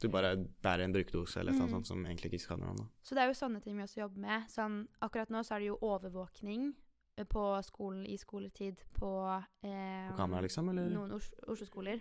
Du 0.00 0.08
bare 0.08 0.36
bærer 0.62 0.84
en 0.84 0.92
brukdose 0.94 1.36
eller 1.40 1.52
annet 1.52 1.64
Mm. 1.68 1.70
sånt 1.70 1.86
som 1.86 2.04
egentlig 2.06 2.32
ikke 2.32 2.40
skader 2.40 2.64
noen. 2.64 2.76
da. 2.76 2.84
Så 3.02 3.14
det 3.14 3.18
er 3.18 3.26
jo 3.26 3.34
sånne 3.34 3.62
ting 3.62 3.76
vi 3.76 3.82
også 3.82 4.00
jobber 4.00 4.18
med. 4.18 4.48
Sånn, 4.48 4.88
akkurat 5.02 5.28
nå 5.28 5.44
så 5.44 5.54
er 5.56 5.58
det 5.58 5.66
jo 5.68 5.78
overvåkning 5.82 6.74
eh, 7.18 7.24
på 7.24 7.62
skolen 7.62 8.06
i 8.06 8.16
skoletid 8.16 8.76
på 8.94 9.42
eh, 9.62 10.10
På 10.10 10.16
kamera, 10.16 10.40
liksom, 10.42 10.70
eller? 10.70 10.88
noen 10.88 11.12
Os 11.12 11.30
Oslo-skoler. 11.46 12.00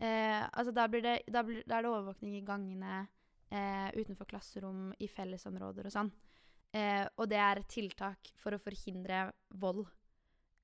Eh, 0.00 0.48
altså 0.52 0.72
da, 0.74 0.88
blir 0.88 1.02
det, 1.02 1.22
da, 1.30 1.42
blir, 1.42 1.62
da 1.66 1.78
er 1.78 1.82
det 1.82 1.90
overvåkning 1.90 2.34
i 2.36 2.44
gangene, 2.44 3.06
eh, 3.54 3.90
utenfor 3.94 4.26
klasserom, 4.30 4.88
i 4.98 5.08
fellesområder 5.10 5.86
og 5.86 5.94
sånn. 5.94 6.10
Eh, 6.74 7.04
og 7.16 7.28
det 7.30 7.38
er 7.38 7.60
et 7.60 7.70
tiltak 7.70 8.32
for 8.42 8.56
å 8.56 8.62
forhindre 8.62 9.28
vold. 9.62 9.84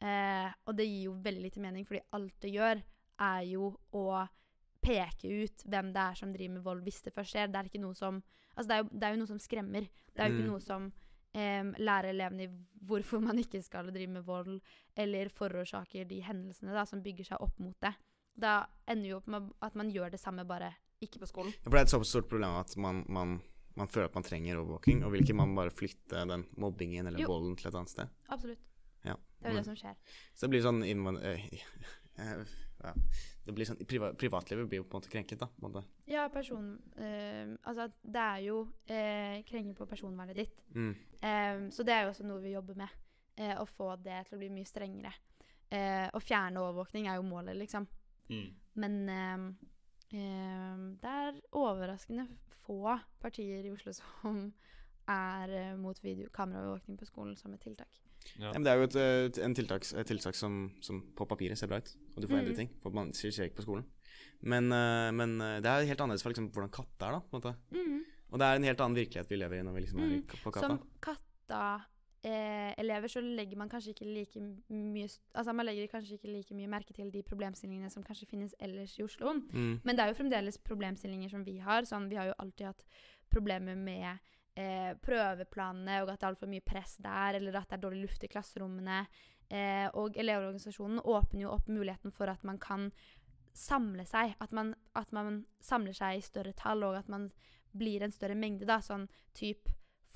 Eh, 0.00 0.50
og 0.66 0.74
det 0.78 0.88
gir 0.88 1.04
jo 1.10 1.16
veldig 1.22 1.44
lite 1.44 1.62
mening, 1.62 1.86
fordi 1.86 2.02
alt 2.16 2.36
det 2.42 2.52
gjør, 2.54 2.82
er 3.20 3.42
jo 3.50 3.70
å 3.94 4.04
peke 4.80 5.28
ut 5.44 5.62
hvem 5.68 5.90
det 5.92 6.02
er 6.02 6.16
som 6.16 6.30
driver 6.32 6.54
med 6.56 6.64
vold, 6.64 6.82
hvis 6.86 7.02
det 7.04 7.12
først 7.12 7.34
skjer. 7.36 7.50
Det 7.52 7.58
er 7.60 7.68
ikke 7.70 7.82
noe 7.86 7.94
som 7.98 8.22
Altså, 8.56 8.66
det 8.66 8.74
er 8.74 8.80
jo, 8.82 8.88
det 8.98 9.06
er 9.06 9.12
jo 9.14 9.18
noe 9.20 9.28
som 9.30 9.38
skremmer. 9.40 9.84
Det 10.10 10.20
er 10.20 10.26
jo 10.28 10.34
ikke 10.34 10.42
Mm. 10.42 10.50
noe 10.50 10.60
som 10.60 10.86
um, 10.90 11.68
lærer 11.78 12.08
elevene 12.10 12.48
hvorfor 12.84 13.20
man 13.22 13.38
ikke 13.38 13.60
skal 13.62 13.92
drive 13.94 14.10
med 14.10 14.24
vold, 14.26 14.56
eller 14.98 15.30
forårsaker 15.30 16.08
de 16.10 16.18
hendelsene 16.26 16.74
da, 16.74 16.82
som 16.84 17.00
bygger 17.00 17.24
seg 17.30 17.40
opp 17.40 17.56
mot 17.62 17.76
det. 17.80 17.94
Da 18.34 18.66
ender 18.90 19.08
jo 19.08 19.16
opp 19.20 19.28
med 19.28 19.52
at 19.62 19.78
man 19.78 19.88
gjør 19.94 20.10
det 20.10 20.20
samme, 20.20 20.44
bare 20.44 20.74
ikke 21.00 21.20
på 21.22 21.28
skolen. 21.30 21.52
For 21.64 21.70
det 21.72 21.80
er 21.80 21.88
et 21.88 21.92
såpass 21.94 22.08
stort 22.12 22.28
problem 22.30 22.56
at 22.60 22.74
man, 22.76 23.04
man, 23.08 23.36
man 23.76 23.88
føler 23.88 24.10
at 24.10 24.14
man 24.18 24.26
trenger 24.26 24.58
overvåking, 24.60 25.04
og 25.04 25.12
vil 25.14 25.22
ikke 25.24 25.36
man 25.38 25.54
bare 25.56 25.70
flytte 25.74 26.24
den 26.28 26.46
mobbingen 26.60 27.06
eller 27.08 27.22
Jo. 27.24 27.28
volden 27.32 27.56
til 27.56 27.68
et 27.70 27.74
annet 27.78 27.92
sted? 27.92 28.08
Absolutt. 28.28 28.66
Ja. 29.04 29.14
Det 29.40 29.48
er 29.48 29.54
jo 29.54 29.60
det 29.62 29.68
som 29.70 29.76
skjer. 29.80 29.94
Så 30.34 30.44
det 30.46 30.50
blir 30.52 30.64
sånn 30.66 30.82
eh, 30.84 31.46
eh, 32.20 32.42
ja. 32.84 32.92
Det 33.44 33.54
blir 33.56 33.64
sånn, 33.68 33.80
priva, 33.88 34.10
Privatlivet 34.14 34.68
blir 34.68 34.82
jo 34.82 34.84
på 34.84 34.96
en 34.96 35.00
måte 35.00 35.10
krenket, 35.12 35.40
da. 35.40 35.48
Måte. 35.64 35.82
Ja, 36.08 36.26
person... 36.32 36.74
eh, 36.96 37.48
altså, 37.64 37.88
det 38.04 38.20
er 38.26 38.42
jo 38.44 38.58
eh, 38.86 39.40
krenking 39.48 39.74
på 39.76 39.86
personvernet 39.88 40.36
ditt. 40.36 40.60
Mm. 40.76 40.92
Em, 41.24 41.66
så 41.72 41.84
det 41.84 41.96
er 41.96 42.04
jo 42.04 42.12
også 42.12 42.28
noe 42.28 42.40
vi 42.44 42.52
jobber 42.54 42.76
med. 42.84 42.88
eh, 43.40 43.56
å 43.56 43.64
få 43.64 43.94
det 44.04 44.26
til 44.28 44.36
å 44.36 44.40
bli 44.42 44.50
mye 44.52 44.68
strengere. 44.68 45.12
Eh, 45.72 46.08
å 46.12 46.20
fjerne 46.20 46.60
overvåkning 46.60 47.06
er 47.08 47.16
jo 47.16 47.24
målet, 47.24 47.56
liksom. 47.56 47.86
Mm. 48.28 48.48
Men 48.74 48.96
det 50.10 51.10
er 51.10 51.40
overraskende 51.52 52.26
få 52.64 52.96
partier 53.22 53.64
i 53.64 53.70
Oslo 53.72 53.92
som 53.94 54.52
er 55.10 55.48
eh, 55.54 55.76
mot 55.78 55.96
kameraovervåkning 56.34 56.98
på 56.98 57.06
skolen 57.08 57.36
som 57.38 57.54
et 57.54 57.60
tiltak. 57.64 57.88
Ja. 58.36 58.50
Ja, 58.50 58.52
men 58.52 58.64
det 58.64 58.72
er 58.72 58.76
jo 58.76 58.86
et, 58.88 58.96
eh, 59.38 59.54
tiltaks, 59.56 59.94
et 59.96 60.06
tiltak 60.06 60.34
som, 60.36 60.72
som 60.84 61.00
på 61.16 61.26
papiret 61.26 61.58
ser 61.58 61.66
bra 61.70 61.78
ut, 61.80 61.94
og 62.16 62.22
du 62.22 62.28
får 62.28 62.38
endre 62.42 62.52
Mm. 62.52 62.56
ting. 62.56 62.70
For 62.82 62.90
man 62.90 63.12
skjer 63.12 63.48
ikke 63.48 63.56
på 63.62 63.66
skolen. 63.66 63.84
Men, 64.42 64.70
eh, 64.72 65.10
men 65.12 65.38
det 65.38 65.66
er 65.66 65.86
helt 65.88 66.00
annerledes 66.00 66.22
for 66.22 66.30
liksom, 66.30 66.50
hvordan 66.52 66.70
katta 66.70 67.08
er, 67.08 67.12
da. 67.12 67.20
på 67.20 67.36
en 67.36 67.40
måte. 67.40 68.04
Og 68.30 68.38
det 68.38 68.46
er 68.46 68.54
en 68.56 68.62
helt 68.68 68.80
annen 68.80 68.94
virkelighet 68.96 69.28
vi 69.28 69.36
lever 69.40 69.58
i 69.58 69.62
når 69.66 69.74
vi 69.74 69.80
liksom 69.86 70.00
er 70.04 70.10
Mm. 70.20 70.22
på 70.44 70.52
katta. 70.52 70.68
Som 70.68 70.78
katta-elever 72.22 73.08
så 73.08 73.20
legger 73.20 73.56
man 73.56 73.68
kanskje 73.68 73.90
ikke 73.90 74.04
like 74.04 74.40
mye 74.68 75.08
Altså 75.34 75.52
man 75.52 75.66
legger 75.66 75.86
kanskje 75.86 76.14
ikke 76.14 76.28
like 76.28 76.54
mye 76.54 76.68
merke 76.68 76.92
til 76.92 77.10
de 77.12 77.22
problemstillingene 77.22 77.90
som 77.90 78.02
kanskje 78.02 78.26
finnes 78.28 78.54
ellers 78.60 78.98
i 78.98 79.02
Oslo. 79.02 79.32
Mm. 79.32 79.80
Men 79.84 79.96
det 79.96 80.04
er 80.04 80.08
jo 80.08 80.14
fremdeles 80.14 80.58
problemstillinger 80.58 81.28
som 81.28 81.44
vi 81.44 81.58
har. 81.58 81.84
Sånn, 81.84 82.08
vi 82.08 82.16
har 82.16 82.26
jo 82.26 82.34
alltid 82.38 82.66
hatt 82.66 82.84
problemer 83.30 83.74
med 83.74 84.18
eh, 84.56 84.96
prøveplanene, 85.00 86.02
og 86.02 86.10
at 86.10 86.20
det 86.20 86.26
er 86.26 86.32
altfor 86.32 86.50
mye 86.50 86.66
press 86.66 86.96
der, 86.98 87.34
eller 87.34 87.56
at 87.56 87.68
det 87.68 87.78
er 87.78 87.84
dårlig 87.84 88.02
luft 88.02 88.24
i 88.24 88.28
klasserommene. 88.30 89.06
Eh, 89.50 89.88
og 89.94 90.16
Elevorganisasjonen 90.16 91.00
åpner 91.00 91.46
jo 91.46 91.54
opp 91.54 91.68
muligheten 91.68 92.12
for 92.12 92.30
at 92.30 92.44
man 92.44 92.58
kan 92.58 92.90
samle 93.54 94.04
seg. 94.06 94.36
At 94.40 94.52
man, 94.52 94.74
at 94.94 95.12
man 95.12 95.44
samler 95.60 95.96
seg 95.96 96.18
i 96.18 96.24
større 96.26 96.52
tall, 96.58 96.84
og 96.84 96.98
at 96.98 97.08
man 97.08 97.30
blir 97.72 98.02
en 98.02 98.12
større 98.12 98.34
mengde. 98.34 98.66
da, 98.66 98.80
Sånn 98.82 99.08
typ 99.34 99.70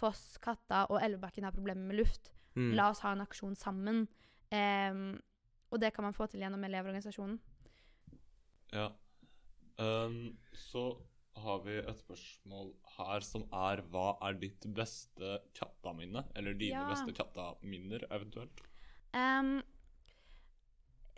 Foss, 0.05 0.37
Katta 0.45 0.85
og 0.93 1.01
Elvebakken 1.03 1.47
har 1.49 1.55
problemer 1.57 1.89
med 1.89 1.99
luft. 2.03 2.31
Mm. 2.55 2.75
La 2.77 2.91
oss 2.93 3.01
ha 3.05 3.15
en 3.15 3.25
aksjon 3.25 3.57
sammen. 3.59 4.05
Um, 4.53 5.17
og 5.73 5.81
det 5.83 5.95
kan 5.97 6.07
man 6.07 6.15
få 6.15 6.29
til 6.31 6.45
gjennom 6.45 6.63
Elevorganisasjonen. 6.69 7.41
Ja. 8.75 8.91
Um, 9.81 10.37
så 10.55 10.85
har 11.43 11.65
vi 11.65 11.81
et 11.81 11.99
spørsmål 11.99 12.69
her 12.95 13.25
som 13.27 13.43
er 13.51 13.83
Hva 13.91 14.13
er 14.23 14.37
ditt 14.39 14.67
beste 14.77 15.41
kattaminne? 15.59 16.23
Eller 16.37 16.55
dine 16.55 16.85
Ja. 16.85 16.89
beste 16.93 17.13
kattaminner, 17.17 18.07
eventuelt? 18.11 18.63
Um, 19.15 19.63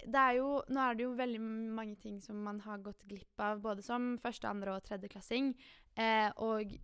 det 0.06 0.22
er 0.22 0.36
jo, 0.38 0.62
nå 0.68 0.80
er 0.80 0.94
det 0.94 1.04
jo 1.04 1.14
veldig 1.18 1.40
mange 1.76 1.96
ting 2.00 2.20
som 2.22 2.36
man 2.44 2.60
har 2.60 2.78
gått 2.78 3.02
glipp 3.08 3.40
av, 3.42 3.60
både 3.60 3.82
som 3.82 4.16
første, 4.22 4.48
andre 4.48 4.76
og 4.76 4.84
tredjeklassing. 4.84 5.54
Eh, 5.96 6.30
og 6.36 6.76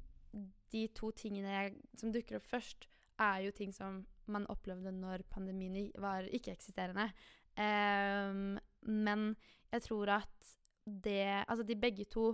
de 0.73 0.87
to 0.97 1.11
tingene 1.17 1.53
jeg, 1.53 1.75
som 2.01 2.13
dukker 2.15 2.39
opp 2.39 2.49
først, 2.49 2.89
er 3.21 3.45
jo 3.47 3.53
ting 3.55 3.75
som 3.77 4.03
man 4.33 4.47
opplevde 4.51 4.93
når 4.95 5.27
pandemien 5.31 5.91
var 6.01 6.29
ikke-eksisterende. 6.33 7.11
Um, 7.53 8.57
men 8.89 9.35
jeg 9.73 9.83
tror 9.89 10.17
at 10.23 10.55
det 10.85 11.45
Altså, 11.47 11.63
de 11.63 11.77
begge 11.77 12.05
to 12.11 12.33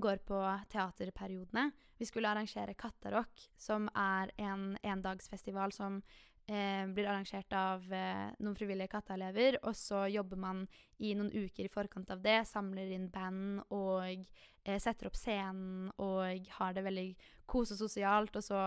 går 0.00 0.22
på 0.24 0.38
teaterperiodene. 0.72 1.70
Vi 1.98 2.06
skulle 2.08 2.30
arrangere 2.30 2.74
Kattarock, 2.74 3.48
som 3.58 3.88
er 3.94 4.30
en 4.40 4.76
endagsfestival 4.82 5.72
som 5.72 5.98
eh, 6.48 6.86
blir 6.88 7.08
arrangert 7.10 7.52
av 7.52 7.84
eh, 7.92 8.30
noen 8.40 8.56
frivillige 8.56 8.92
katteelever. 8.94 9.58
Og 9.62 9.76
så 9.76 10.06
jobber 10.08 10.40
man 10.40 10.64
i 10.98 11.12
noen 11.18 11.32
uker 11.32 11.66
i 11.66 11.72
forkant 11.72 12.10
av 12.14 12.22
det, 12.24 12.40
samler 12.48 12.94
inn 12.94 13.10
band 13.12 13.60
og 13.68 14.24
setter 14.62 15.08
opp 15.08 15.16
scenen 15.18 15.90
og 16.02 16.50
har 16.58 16.74
det 16.76 16.84
veldig 16.86 17.08
kosesosialt. 17.50 18.36
Og 18.38 18.44
så 18.44 18.60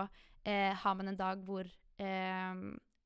eh, 0.44 0.74
har 0.76 0.98
man 1.00 1.12
en 1.12 1.20
dag 1.20 1.44
hvor 1.46 1.66
eh, 1.66 2.66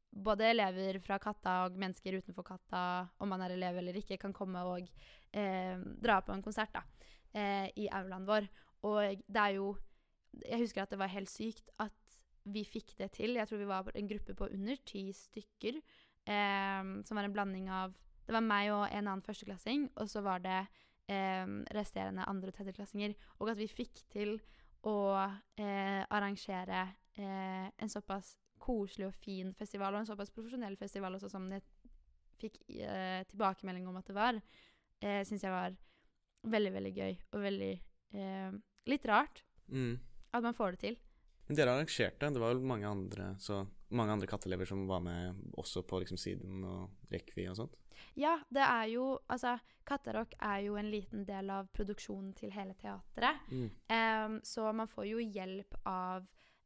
både 0.10 0.50
elever 0.50 1.00
fra 1.04 1.20
Katta 1.22 1.56
og 1.68 1.78
mennesker 1.80 2.18
utenfor 2.20 2.46
Katta, 2.48 2.82
om 3.22 3.30
man 3.30 3.44
er 3.46 3.54
elev 3.56 3.78
eller 3.80 4.00
ikke, 4.00 4.20
kan 4.22 4.34
komme 4.36 4.64
og 4.66 4.90
eh, 5.32 5.78
dra 6.02 6.20
på 6.26 6.34
en 6.34 6.44
konsert 6.46 6.74
da, 6.74 6.84
eh, 7.34 7.70
i 7.78 7.88
aulaen 7.94 8.28
vår. 8.28 8.50
Og 8.90 9.24
det 9.28 9.46
er 9.46 9.60
jo 9.60 9.78
Jeg 10.46 10.60
husker 10.62 10.84
at 10.84 10.92
det 10.92 11.00
var 11.00 11.10
helt 11.10 11.30
sykt 11.30 11.72
at 11.82 12.18
vi 12.46 12.62
fikk 12.64 12.94
det 13.00 13.12
til. 13.18 13.34
Jeg 13.34 13.48
tror 13.50 13.58
vi 13.58 13.66
var 13.66 13.88
en 13.96 14.08
gruppe 14.08 14.36
på 14.38 14.46
under 14.54 14.78
ti 14.86 15.10
stykker, 15.12 15.80
eh, 16.30 16.84
som 17.06 17.18
var 17.18 17.26
en 17.26 17.34
blanding 17.34 17.70
av 17.70 17.96
Det 18.28 18.34
var 18.36 18.46
meg 18.46 18.70
og 18.70 18.84
en 18.86 19.08
annen 19.08 19.26
førsteklassing, 19.26 19.90
og 19.98 20.10
så 20.10 20.22
var 20.22 20.40
det 20.40 20.68
eh, 21.10 21.46
resterende 21.76 22.26
andre- 22.30 22.52
og 22.54 22.58
tredjeklassinger. 22.60 23.16
Og 23.40 23.50
at 23.52 23.60
vi 23.60 23.68
fikk 23.72 24.04
til 24.14 24.38
å 24.88 24.96
eh, 25.60 26.06
arrangere 26.08 26.86
eh, 27.20 27.68
en 27.76 27.92
såpass 27.92 28.36
koselig 28.60 29.08
og 29.10 29.16
fin 29.16 29.54
festival, 29.58 29.96
og 29.96 30.04
en 30.04 30.10
såpass 30.10 30.32
profesjonell 30.36 30.76
festival 30.80 31.16
også, 31.18 31.30
som 31.32 31.48
jeg 31.52 31.64
fikk 32.40 32.62
eh, 32.80 33.24
tilbakemelding 33.32 33.88
om 33.90 33.98
at 34.00 34.08
det 34.08 34.16
var, 34.16 34.40
eh, 35.04 35.22
syns 35.28 35.44
jeg 35.44 35.52
var 35.52 35.76
veldig, 36.48 36.72
veldig 36.78 36.94
gøy. 36.96 37.18
Og 37.36 37.44
veldig 37.44 37.74
eh, 38.16 38.52
litt 38.88 39.06
rart 39.10 39.44
Mm. 39.70 40.00
at 40.34 40.42
man 40.42 40.56
får 40.58 40.72
det 40.72 40.80
til. 40.82 40.96
Men 41.48 41.58
dere 41.58 41.74
arrangerte, 41.76 42.30
det 42.34 42.42
var 42.42 42.56
vel 42.56 42.64
mange 42.66 42.88
andre, 42.90 43.36
så, 43.38 43.60
mange 43.96 44.14
andre 44.14 44.28
kattelever 44.30 44.70
som 44.70 44.86
var 44.90 45.02
med 45.04 45.38
også 45.58 45.84
på 45.88 46.02
liksom, 46.04 46.20
siden 46.22 46.64
og 46.68 47.12
Rekvi 47.14 47.48
og 47.50 47.58
sånt? 47.58 47.78
Ja, 48.20 48.38
det 48.50 48.64
er 48.64 48.86
jo 48.94 49.08
Altså, 49.28 49.58
Katterock 49.88 50.36
er 50.40 50.60
jo 50.68 50.78
en 50.80 50.92
liten 50.92 51.26
del 51.28 51.50
av 51.54 51.70
produksjonen 51.74 52.34
til 52.38 52.54
hele 52.54 52.76
teatret. 52.80 53.42
Mm. 53.50 53.70
Um, 53.90 54.38
så 54.46 54.70
man 54.76 54.88
får 54.88 55.10
jo 55.10 55.24
hjelp 55.24 55.80
av 55.90 56.24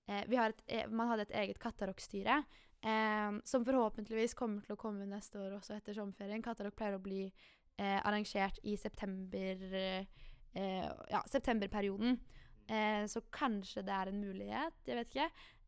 uh, 0.10 0.24
vi 0.28 0.40
har 0.40 0.54
et, 0.54 0.62
eh, 0.68 0.90
Man 0.92 1.08
hadde 1.08 1.30
et 1.30 1.36
eget 1.44 1.60
Katterock-styre, 1.64 2.44
Um, 2.84 3.38
som 3.48 3.64
forhåpentligvis 3.64 4.34
kommer 4.36 4.60
til 4.60 4.74
å 4.76 4.80
komme 4.80 5.06
neste 5.08 5.40
år 5.40 5.54
også 5.56 5.78
etter 5.78 5.96
sommerferien. 5.96 6.42
Katterock 6.44 6.76
pleier 6.76 6.98
å 6.98 7.00
bli 7.00 7.22
uh, 7.30 8.02
arrangert 8.04 8.60
i 8.68 8.76
september 8.76 9.62
uh, 9.72 10.04
Ja, 10.54 11.22
septemberperioden. 11.32 12.20
Så 13.10 13.24
kanskje 13.34 13.82
det 13.84 13.92
er 13.92 14.10
en 14.12 14.20
mulighet, 14.22 14.76
jeg 14.86 14.96
vet 14.96 15.10
ikke, 15.10 15.26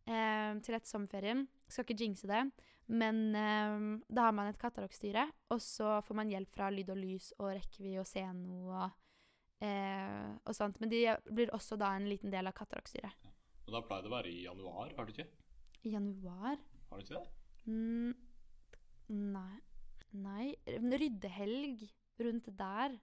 eh, 0.07 0.53
til 0.65 0.77
etter 0.77 0.89
sommerferien. 0.89 1.45
Skal 1.67 1.85
ikke 1.85 1.99
jinxe 2.03 2.29
det. 2.29 2.43
Men 2.87 3.21
eh, 3.35 3.85
da 4.13 4.27
har 4.27 4.35
man 4.37 4.51
et 4.51 4.59
katalogstyre, 4.61 5.25
og 5.53 5.61
så 5.63 5.99
får 6.05 6.19
man 6.21 6.29
hjelp 6.29 6.51
fra 6.53 6.69
Lyd 6.73 6.91
og 6.93 6.99
Lys 7.01 7.31
og 7.39 7.49
Rekkevi 7.55 7.95
og 8.01 8.05
Seno 8.09 8.59
og, 8.69 8.99
eh, 9.65 10.35
og 10.45 10.53
sånt. 10.57 10.77
Men 10.81 10.91
de 10.93 11.01
blir 11.31 11.53
også 11.55 11.79
da 11.81 11.95
en 11.97 12.09
liten 12.09 12.33
del 12.33 12.45
av 12.49 12.53
katterokkstyret. 12.57 13.31
Men 13.65 13.79
da 13.79 13.81
pleier 13.87 14.05
det 14.05 14.11
å 14.11 14.15
være 14.15 14.29
i 14.29 14.43
januar, 14.45 14.93
har 14.93 15.07
du 15.07 15.15
ikke? 15.15 15.25
I 15.85 15.95
januar 15.95 16.59
Har 16.89 17.01
du 17.01 17.03
ikke 17.05 17.17
det? 17.17 17.29
mm, 17.65 18.13
Nei. 19.33 19.57
Nei. 20.15 20.45
Ryddehelg 20.65 21.81
rundt 22.21 22.47
der. 22.57 22.95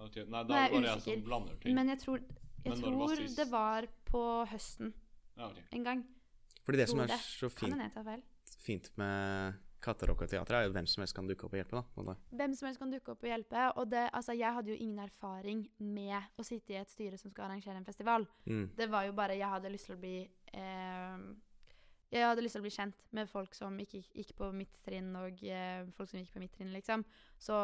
Nei, 0.00 0.08
da 0.08 0.24
er 0.24 0.44
det 0.48 0.48
bare 0.48 0.80
jeg 0.86 1.02
som 1.04 1.22
blander 1.24 1.58
ting. 1.60 1.76
Men 1.76 1.92
jeg 1.92 2.00
tror, 2.00 2.24
jeg 2.64 2.72
når 2.80 2.96
var 2.96 3.14
tror 3.14 3.36
det 3.36 3.46
var 3.50 3.88
på 4.08 4.22
høsten 4.50 4.94
Ja, 5.36 5.50
okay. 5.50 5.64
en 5.76 5.84
gang. 5.84 6.02
Fordi 6.70 6.78
det 6.78 6.88
som 6.90 7.02
er 7.02 7.16
så 7.18 7.50
fint, 7.50 7.74
fint 8.62 8.88
med 9.00 9.58
teater, 9.80 10.54
er 10.54 10.66
jo 10.66 10.72
hvem 10.74 10.86
som 10.86 11.02
helst 11.02 11.16
kan 11.16 11.26
dukke 11.26 11.46
opp 11.46 11.54
og 11.56 11.58
hjelpe. 11.60 11.80
da. 12.06 12.14
Hvem 12.36 12.54
som 12.54 12.68
helst 12.68 12.80
kan 12.82 12.90
dukke 12.92 13.14
opp 13.14 13.22
og 13.24 13.30
hjelpe. 13.30 13.66
Og 13.80 13.90
det, 13.90 14.06
altså, 14.12 14.36
jeg 14.36 14.54
hadde 14.54 14.70
jo 14.70 14.76
ingen 14.76 14.98
erfaring 15.02 15.64
med 15.78 16.38
å 16.38 16.44
sitte 16.46 16.74
i 16.74 16.80
et 16.80 16.90
styre 16.90 17.18
som 17.18 17.32
skal 17.32 17.48
arrangere 17.48 17.80
en 17.80 17.86
festival. 17.88 18.26
Mm. 18.44 18.66
Det 18.76 18.90
var 18.92 19.08
jo 19.08 19.16
bare 19.16 19.38
Jeg 19.38 19.48
hadde 19.48 19.72
lyst 19.72 19.88
til 19.88 19.96
å 19.96 20.02
bli 20.02 20.18
eh, 20.52 21.24
Jeg 22.12 22.26
hadde 22.28 22.44
lyst 22.44 22.58
til 22.58 22.62
å 22.62 22.66
bli 22.68 22.74
kjent 22.76 23.02
med 23.16 23.30
folk 23.30 23.54
som 23.56 23.78
ikke 23.80 24.04
gikk 24.04 24.34
på 24.36 24.52
mitt 24.52 24.76
trinn, 24.84 25.10
og 25.16 25.42
eh, 25.42 25.86
folk 25.96 26.10
som 26.10 26.20
gikk 26.20 26.34
på 26.36 26.44
mitt 26.44 26.54
trinn, 26.54 26.74
liksom. 26.76 27.06
Så 27.38 27.56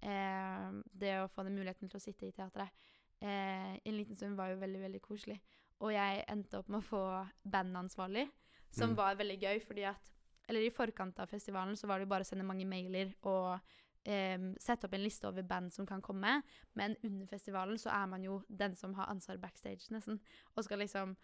eh, 0.00 0.70
det 1.04 1.18
å 1.20 1.28
få 1.28 1.44
den 1.46 1.58
muligheten 1.60 1.92
til 1.92 2.00
å 2.00 2.02
sitte 2.02 2.26
i 2.26 2.34
teatret 2.34 2.72
eh, 3.20 3.76
en 3.84 3.96
liten 3.96 4.16
stund 4.16 4.36
var 4.36 4.52
jo 4.52 4.60
veldig, 4.60 4.80
veldig 4.86 5.02
koselig. 5.04 5.40
Og 5.80 5.94
jeg 5.94 6.24
endte 6.28 6.60
opp 6.60 6.68
med 6.68 6.82
å 6.82 6.86
få 6.86 7.02
bandansvarlig, 7.48 8.26
som 8.70 8.90
Mm. 8.90 8.96
var 8.96 9.14
veldig 9.16 9.38
gøy, 9.40 9.60
fordi 9.66 9.84
at 9.88 10.10
Eller 10.48 10.66
i 10.66 10.70
forkant 10.70 11.18
av 11.20 11.28
festivalen 11.28 11.76
så 11.76 11.86
var 11.86 11.98
det 11.98 12.06
jo 12.06 12.10
bare 12.10 12.24
å 12.24 12.26
sende 12.26 12.42
mange 12.44 12.64
mailer 12.66 13.12
og 13.22 13.60
eh, 14.04 14.38
sette 14.58 14.86
opp 14.88 14.94
en 14.94 15.04
liste 15.04 15.28
over 15.28 15.42
band 15.42 15.70
som 15.72 15.86
kan 15.86 16.00
komme. 16.02 16.42
Men 16.74 16.96
under 17.04 17.26
festivalen 17.26 17.78
så 17.78 17.90
er 17.92 18.06
man 18.08 18.24
jo 18.24 18.42
den 18.48 18.74
som 18.74 18.94
har 18.94 19.06
ansvar 19.12 19.36
backstage, 19.38 19.90
nesten. 19.92 20.18
Og 20.56 20.64
skal 20.64 20.78
liksom 20.78 21.16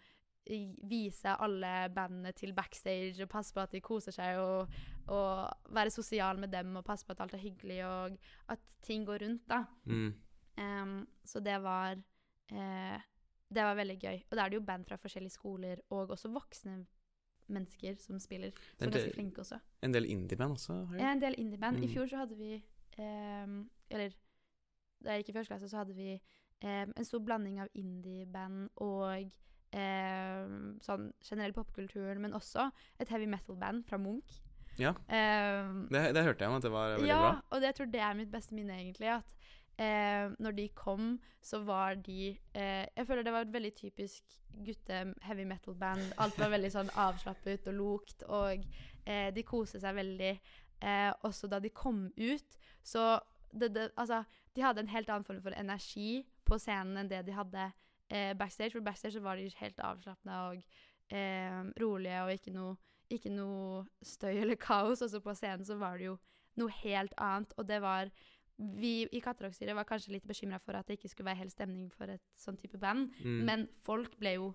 vise 0.47 1.33
alle 1.43 1.89
bandene 1.91 2.31
til 2.31 2.53
backstage 2.55 3.19
og 3.21 3.29
passe 3.29 3.53
på 3.53 3.59
at 3.59 3.71
de 3.71 3.81
koser 3.83 4.11
seg, 4.15 4.37
og, 4.39 4.69
og 5.11 5.73
være 5.75 5.91
sosial 5.91 6.37
med 6.39 6.51
dem 6.53 6.77
og 6.77 6.85
passe 6.85 7.03
på 7.05 7.11
at 7.11 7.19
alt 7.25 7.33
er 7.33 7.43
hyggelig, 7.43 7.81
og 7.85 8.17
at 8.47 8.59
ting 8.81 9.03
går 9.05 9.25
rundt, 9.25 9.43
da. 9.49 9.65
Mm. 9.85 10.13
Um, 10.57 11.07
så 11.25 11.39
det 11.43 11.61
var 11.61 11.97
eh, 12.51 13.01
Det 13.49 13.63
var 13.63 13.75
veldig 13.75 13.99
gøy. 13.99 14.23
Og 14.29 14.35
da 14.37 14.45
er 14.45 14.49
det 14.49 14.55
jo 14.55 14.65
band 14.65 14.85
fra 14.85 14.95
forskjellige 14.95 15.31
skoler, 15.35 15.77
og 15.89 16.09
også 16.15 16.31
voksne 16.31 16.85
mennesker 17.49 17.95
som 17.99 18.19
spiller. 18.19 18.51
Som 18.77 18.87
er 18.87 18.91
ganske 18.91 19.13
flinke 19.15 19.41
også. 19.41 19.59
En 19.83 19.93
del 19.93 20.05
indieband 20.05 20.51
også. 20.57 20.73
har 20.91 20.97
Ja, 20.99 21.11
en 21.11 21.21
del 21.21 21.35
indieband. 21.37 21.77
I 21.83 21.87
Mm. 21.87 21.93
fjor 21.93 22.07
så 22.09 22.17
hadde 22.17 22.35
vi 22.37 22.63
um, 22.99 23.69
Eller 23.89 24.09
da 25.03 25.11
jeg 25.13 25.23
gikk 25.23 25.29
i 25.29 25.37
første 25.37 25.53
klasse, 25.53 25.69
så 25.69 25.77
hadde 25.77 25.93
vi 25.95 26.13
um, 26.63 26.93
en 26.97 27.05
stor 27.05 27.19
blanding 27.19 27.59
av 27.61 27.67
indieband 27.75 28.69
og 28.77 29.27
um, 29.77 30.77
sånn 30.83 31.11
generell 31.23 31.53
popkulturen, 31.53 32.21
men 32.23 32.33
også 32.33 32.69
et 32.99 33.09
heavy 33.13 33.27
metal-band 33.29 33.85
fra 33.87 33.97
Munch. 34.01 34.41
Ja, 34.77 34.91
det, 35.09 36.01
det 36.13 36.21
hørte 36.23 36.43
jeg 36.45 36.49
om 36.51 36.57
at 36.59 36.65
det 36.67 36.71
var 36.71 36.91
veldig 36.97 37.07
ja, 37.09 37.17
bra. 37.17 37.31
og 37.49 37.61
det, 37.61 37.65
jeg 37.71 37.75
tror 37.79 37.87
det 37.95 38.01
er 38.05 38.13
mitt 38.19 38.29
beste 38.31 38.53
minne, 38.53 38.75
egentlig. 38.77 39.07
At 39.09 39.33
eh, 39.79 40.27
når 40.39 40.57
de 40.57 40.67
kom, 40.75 41.15
så 41.41 41.61
var 41.65 41.95
de 41.95 42.29
eh, 42.53 42.85
Jeg 42.95 43.07
føler 43.07 43.23
det 43.23 43.33
var 43.33 43.45
et 43.45 43.53
veldig 43.53 43.73
typisk 43.75 44.37
gutte-heavy 44.65 45.45
metal-band. 45.45 46.13
Alt 46.17 46.39
var 46.39 46.53
veldig 46.53 46.71
sånn 46.73 46.93
avslappet 46.95 47.67
og 47.71 47.77
lokt, 47.77 48.23
og 48.23 48.65
eh, 49.05 49.29
de 49.33 49.43
koste 49.47 49.81
seg 49.83 49.95
veldig. 49.97 50.33
Eh, 50.81 51.11
også 51.25 51.49
da 51.49 51.59
de 51.59 51.73
kom 51.73 52.07
ut, 52.17 52.57
så 52.83 53.19
det, 53.51 53.73
det, 53.75 53.91
Altså, 53.97 54.23
de 54.55 54.61
hadde 54.61 54.83
en 54.83 54.91
helt 54.91 55.09
annen 55.09 55.25
form 55.25 55.41
for 55.41 55.55
energi 55.57 56.25
på 56.45 56.59
scenen 56.61 56.97
enn 57.01 57.09
det 57.09 57.23
de 57.25 57.37
hadde 57.37 57.69
eh, 58.09 58.33
backstage. 58.37 58.75
For 58.75 58.85
backstage 58.85 59.17
så 59.17 59.23
var 59.23 59.39
de 59.39 59.49
helt 59.61 59.79
avslappende 59.79 60.37
og 60.49 60.61
eh, 61.09 61.63
rolige 61.81 62.23
og 62.23 62.33
ikke 62.35 62.53
noe 62.55 62.75
ikke 63.13 63.31
noe 63.31 63.85
støy 64.03 64.41
eller 64.41 64.59
kaos. 64.59 65.01
Også 65.05 65.21
på 65.23 65.35
scenen 65.37 65.65
så 65.67 65.77
var 65.79 65.97
det 65.99 66.09
jo 66.09 66.17
noe 66.59 66.73
helt 66.81 67.13
annet. 67.21 67.53
Og 67.57 67.67
det 67.69 67.79
var 67.83 68.11
Vi 68.57 68.93
i 69.13 69.21
Katterokkstyret 69.21 69.77
var 69.77 69.85
kanskje 69.85 70.15
litt 70.15 70.25
bekymra 70.27 70.57
for 70.63 70.77
at 70.77 70.87
det 70.87 70.97
ikke 70.97 71.11
skulle 71.11 71.29
være 71.29 71.43
helt 71.43 71.53
stemning 71.53 71.91
for 71.93 72.09
et 72.09 72.23
sånn 72.39 72.57
type 72.57 72.79
band. 72.81 73.11
Mm. 73.21 73.43
Men 73.45 73.67
folk 73.85 74.15
ble 74.17 74.37
jo 74.37 74.47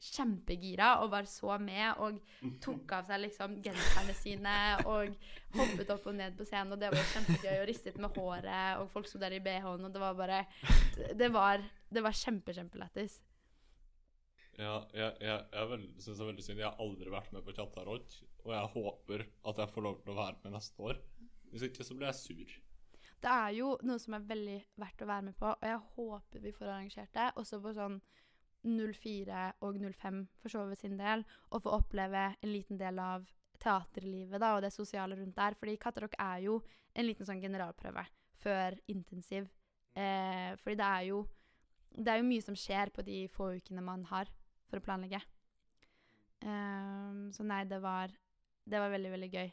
kjempegira 0.00 0.94
og 1.02 1.10
var 1.12 1.26
så 1.28 1.56
med 1.60 2.00
og 2.00 2.20
tok 2.64 2.92
av 2.96 3.08
seg 3.08 3.20
liksom 3.26 3.58
genserne 3.64 4.14
sine 4.16 4.54
og 4.88 5.12
hoppet 5.58 5.92
opp 5.92 6.06
og 6.08 6.16
ned 6.16 6.38
på 6.38 6.46
scenen, 6.48 6.72
og 6.74 6.80
det 6.80 6.92
var 6.94 7.10
kjempegøy 7.12 7.56
og 7.58 7.66
ristet 7.68 7.98
med 8.00 8.16
håret, 8.16 8.80
og 8.80 8.88
folk 8.94 9.10
sto 9.10 9.20
der 9.20 9.36
i 9.36 9.42
BH-en, 9.44 9.84
og 9.88 9.92
det 9.92 10.00
var 10.02 10.16
bare 10.16 10.44
Det 11.18 11.28
var, 11.32 11.66
det 11.90 12.04
var 12.04 12.16
kjempe, 12.16 12.54
kjempelættis. 12.56 13.20
Ja, 14.60 14.80
jeg, 14.92 15.12
jeg, 15.24 15.44
jeg 15.52 15.84
syns 16.02 16.16
det 16.18 16.24
er 16.24 16.28
veldig 16.28 16.44
synd. 16.44 16.58
Jeg 16.60 16.68
har 16.68 16.82
aldri 16.84 17.12
vært 17.12 17.30
med 17.32 17.44
på 17.46 17.54
Chattarot, 17.56 18.16
og 18.44 18.50
jeg 18.52 18.72
håper 18.74 19.24
at 19.52 19.62
jeg 19.62 19.72
får 19.74 19.86
lov 19.86 20.02
til 20.02 20.12
å 20.12 20.18
være 20.18 20.40
med 20.44 20.56
neste 20.56 20.90
år. 20.90 21.00
Hvis 21.50 21.64
ikke 21.66 21.86
så 21.86 21.96
blir 21.96 22.10
jeg 22.10 22.20
sur. 22.20 22.58
Det 23.20 23.30
er 23.30 23.50
jo 23.58 23.74
noe 23.84 24.00
som 24.00 24.16
er 24.16 24.28
veldig 24.28 24.58
verdt 24.80 25.02
å 25.04 25.08
være 25.10 25.26
med 25.28 25.36
på, 25.36 25.50
og 25.52 25.66
jeg 25.66 25.80
håper 25.96 26.44
vi 26.44 26.54
får 26.56 26.70
arrangert 26.70 27.12
det. 27.16 27.26
Også 27.40 27.60
på 27.60 27.74
sånn 27.76 27.98
04 28.64 29.42
og 29.64 29.76
05 29.80 30.22
for 30.40 30.52
så 30.52 30.64
vidt 30.68 30.82
sin 30.82 30.96
del, 31.00 31.24
og 31.50 31.64
få 31.64 31.76
oppleve 31.80 32.24
en 32.32 32.52
liten 32.52 32.80
del 32.80 33.00
av 33.00 33.26
teaterlivet 33.60 34.40
da, 34.40 34.54
og 34.56 34.64
det 34.64 34.72
sosiale 34.72 35.18
rundt 35.18 35.36
der. 35.36 35.56
Fordi 35.60 35.76
Katterock 35.80 36.16
er 36.16 36.46
jo 36.46 36.60
en 36.96 37.08
liten 37.08 37.28
sånn 37.28 37.42
generalprøve 37.42 38.06
før 38.40 38.78
intensiv. 38.88 39.50
Eh, 39.92 40.56
fordi 40.62 40.78
det 40.80 40.88
er 40.88 41.06
jo 41.10 41.20
det 41.90 42.12
er 42.12 42.20
jo 42.20 42.28
mye 42.28 42.44
som 42.44 42.56
skjer 42.58 42.92
på 42.94 43.02
de 43.06 43.24
få 43.32 43.50
ukene 43.58 43.82
man 43.84 44.04
har 44.10 44.30
for 44.70 44.78
å 44.78 44.84
planlegge. 44.84 45.20
Um, 46.40 47.28
så 47.34 47.44
nei, 47.44 47.64
det 47.68 47.80
var, 47.82 48.12
det 48.64 48.80
var 48.80 48.92
veldig, 48.94 49.10
veldig 49.16 49.30
gøy. 49.34 49.50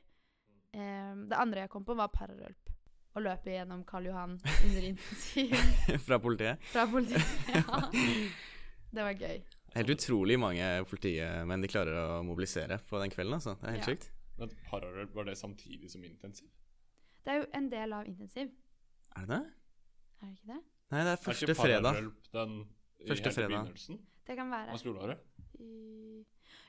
Um, 0.78 1.26
det 1.32 1.40
andre 1.40 1.66
jeg 1.66 1.74
kom 1.74 1.88
på, 1.88 1.98
var 1.98 2.14
pararølp. 2.14 2.70
Å 3.18 3.22
løpe 3.24 3.50
gjennom 3.50 3.82
Karl 3.90 4.06
Johan 4.12 4.36
under 4.38 4.84
intensiv 4.92 5.54
Fra 6.08 6.20
politiet. 6.22 6.62
fra 6.70 6.84
politiet. 6.92 7.24
Ja. 7.58 7.80
Det 8.94 9.04
var 9.04 9.18
gøy. 9.20 9.40
Helt 9.76 9.90
utrolig 9.94 10.38
mange 10.40 10.68
politimenn 10.90 11.62
de 11.62 11.68
klarer 11.70 11.98
å 11.98 12.22
mobilisere 12.26 12.78
på 12.88 13.02
den 13.02 13.12
kvelden. 13.14 13.34
altså. 13.40 13.56
Det 13.62 13.68
er 13.68 13.76
helt 13.78 13.88
Ja. 13.88 13.96
sykt. 13.96 14.08
Men 14.38 14.52
parallelt 14.70 15.14
var 15.18 15.26
det 15.26 15.34
samtidig 15.38 15.90
som 15.92 16.04
intensiv? 16.06 16.48
Det 17.26 17.34
er 17.34 17.40
jo 17.42 17.48
en 17.58 17.70
del 17.74 17.94
av 17.98 18.06
intensiv, 18.08 18.52
Er 19.18 19.26
det 19.26 19.30
det? 19.34 19.42
er 20.22 20.26
det 20.30 20.34
ikke 20.38 20.52
det? 20.54 20.62
Nei, 20.94 21.02
det 21.04 21.12
er 21.12 21.16
første 21.18 21.28
Er 21.28 21.34
første 21.34 21.52
ikke 21.52 21.64
fredag. 21.66 21.94
den 22.38 22.54
i 23.02 23.08
Første 23.10 23.24
hele 23.28 23.36
fredag. 23.36 23.50
begynnelsen 23.66 24.00
Det 24.28 24.36
kan 24.38 24.50
være. 24.54 24.70
av 24.72 24.78
skoleåret? 24.78 25.18
I- 25.60 26.24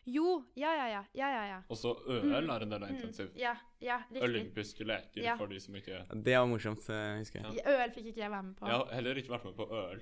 Jo, 0.09 0.29
ja, 0.57 0.71
ja, 0.79 0.87
ja. 0.95 1.01
Ja, 1.19 1.29
ja, 1.37 1.43
ja. 1.53 1.59
Og 1.69 1.77
så 1.77 1.93
ØL 2.09 2.49
er 2.55 2.65
en 2.65 2.71
del 2.73 2.85
av 2.87 2.91
intensiv. 2.95 3.31
Mm, 3.35 3.41
ja, 3.43 3.55
ja, 3.85 3.99
riktig. 4.09 4.23
Olympiske 4.29 4.87
leker 4.89 5.23
Ja. 5.27 5.37
for 5.37 5.47
de 5.53 5.59
som 5.61 5.75
ikke 5.77 6.05
Det 6.25 6.37
var 6.39 6.47
morsomt, 6.49 6.87
eh, 6.91 7.19
husker 7.21 7.43
jeg. 7.43 7.59
Ja. 7.61 7.73
ØL 7.75 7.91
fikk 7.93 8.07
ikke 8.13 8.23
jeg 8.25 8.31
være 8.31 8.43
med 8.51 8.57
på. 8.57 8.67
Jeg 8.67 8.77
har 8.81 8.95
heller 8.95 9.15
ikke 9.21 9.35
vært 9.37 9.45
med 9.51 9.57
på 9.59 9.67
ØL. 9.69 10.01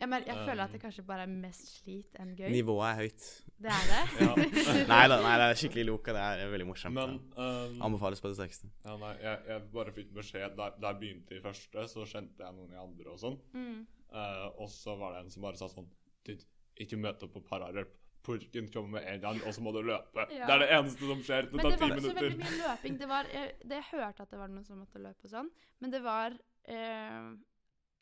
Ja, 0.00 0.06
men 0.10 0.24
jeg 0.26 0.34
føler 0.36 0.62
at 0.64 0.68
Um. 0.68 0.72
det 0.74 0.80
kanskje 0.82 1.02
bare 1.06 1.22
er 1.22 1.26
mest 1.30 1.68
slit 1.80 2.16
enn 2.20 2.34
gøy. 2.36 2.50
Nivået 2.50 2.84
er 2.90 2.96
høyt. 2.98 3.26
Det 3.62 3.70
er 3.70 3.84
det? 3.90 4.04
Nei 4.90 5.04
da, 5.08 5.20
nei, 5.22 5.34
det 5.38 5.44
er 5.46 5.54
skikkelig 5.60 5.84
loka. 5.86 6.12
Det 6.12 6.20
er 6.20 6.50
veldig 6.50 6.66
morsomt. 6.66 6.94
Men 6.98 7.14
um, 7.38 7.82
Anbefales 7.86 8.20
på 8.20 8.28
det 8.28 8.36
sterkeste. 8.36 8.68
ja, 8.84 8.96
nei, 9.00 9.12
jeg, 9.22 9.38
jeg 9.48 9.62
bare 9.72 9.92
fikk 9.94 10.10
beskjed 10.12 10.56
Da 10.58 10.70
da 10.82 10.90
jeg 10.92 11.00
begynte 11.00 11.38
i 11.38 11.40
første, 11.40 11.86
så 11.88 12.04
kjente 12.10 12.42
jeg 12.42 12.54
noen 12.58 12.74
i 12.74 12.80
andre 12.82 13.10
og 13.14 13.18
sånn. 13.22 13.38
Mm. 13.54 13.86
Uh, 14.10 14.50
og 14.62 14.68
så 14.68 14.98
var 14.98 15.14
det 15.14 15.24
en 15.24 15.30
som 15.30 15.42
bare 15.46 15.56
sa 15.62 15.66
sånn 15.70 15.88
Dude, 16.26 16.44
ikke 16.80 16.96
møte 16.98 17.24
opp 17.28 17.32
på 17.38 17.44
pararelp. 17.48 17.94
Purken 18.24 18.68
kommer 18.72 18.98
med 18.98 19.08
en 19.12 19.20
gang, 19.20 19.40
og 19.44 19.52
så 19.54 19.60
må 19.64 19.72
du 19.76 19.82
løpe. 19.84 20.24
Ja. 20.32 20.46
Det 20.48 20.54
er 20.54 20.62
det 20.64 20.68
eneste 20.78 21.08
som 21.10 21.20
skjer. 21.26 21.48
Det 21.50 21.58
Men 21.58 21.70
det 21.70 21.80
var 21.80 21.90
ikke 21.92 22.04
så 22.06 22.14
veldig 22.18 22.38
mye 22.40 22.60
løping. 22.62 22.98
Det 23.02 23.08
var, 23.10 23.28
jeg, 23.34 23.50
det 23.64 23.76
jeg 23.80 23.86
hørte 23.92 24.24
at 24.24 24.30
det 24.32 24.38
var 24.40 24.48
noen 24.54 24.64
som 24.64 24.78
måtte 24.80 25.02
løpe 25.04 25.28
og 25.28 25.32
sånn, 25.34 25.50
men 25.84 25.92
det 25.92 26.00
var 26.04 26.38
eh, 26.64 27.34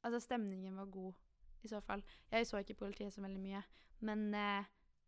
Altså, 0.03 0.19
stemningen 0.25 0.75
var 0.81 0.89
god, 0.91 1.13
i 1.63 1.69
så 1.71 1.79
fall. 1.87 2.01
Jeg 2.33 2.47
så 2.49 2.59
ikke 2.59 2.75
politiet 2.81 3.15
så 3.15 3.23
veldig 3.23 3.39
mye, 3.39 3.61
men 4.09 4.25
eh, 4.35 4.65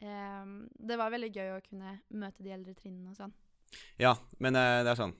eh, 0.06 0.52
det 0.86 0.98
var 1.00 1.10
veldig 1.10 1.30
gøy 1.34 1.50
å 1.56 1.62
kunne 1.66 1.96
møte 2.14 2.44
de 2.46 2.52
eldre 2.54 2.74
trinnene 2.78 3.10
og 3.10 3.18
sånn. 3.18 3.32
Ja, 3.98 4.12
men 4.38 4.54
eh, 4.54 4.84
det 4.86 4.92
er 4.92 5.00
sånn 5.00 5.16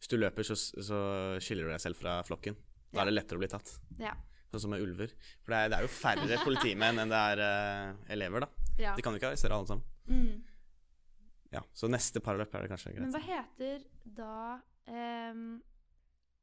Hvis 0.00 0.08
du 0.08 0.16
løper, 0.16 0.46
så, 0.48 0.56
så 0.56 1.00
skiller 1.44 1.68
du 1.68 1.74
deg 1.74 1.82
selv 1.84 2.00
fra 2.00 2.20
flokken. 2.24 2.56
Da 2.90 3.00
Ja. 3.00 3.02
er 3.04 3.10
det 3.10 3.16
lettere 3.18 3.36
å 3.36 3.42
bli 3.44 3.48
tatt. 3.52 3.74
Ja. 4.00 4.14
Sånn 4.50 4.62
som 4.64 4.72
med 4.72 4.80
ulver. 4.82 5.12
For 5.44 5.52
det 5.52 5.58
er, 5.60 5.68
det 5.70 5.76
er 5.78 5.84
jo 5.84 5.90
færre 5.92 6.38
politimenn 6.48 6.98
enn 6.98 7.12
det 7.12 7.20
er 7.34 7.42
eh, 7.44 7.92
elever, 8.16 8.46
da. 8.46 8.48
Ja. 8.80 8.94
De 8.96 9.04
kan 9.04 9.14
jo 9.14 9.20
ikke 9.20 9.32
arrestere 9.32 9.56
alle 9.56 9.70
sammen. 9.70 9.84
Mm. 10.10 10.44
Ja, 11.50 11.64
Så 11.74 11.88
neste 11.90 12.22
paraløp 12.22 12.54
er 12.54 12.62
det 12.64 12.70
kanskje 12.70 12.92
greit. 12.94 13.02
Men 13.02 13.14
hva 13.14 13.22
heter 13.24 13.82
da 14.04 14.34
um, 14.86 15.60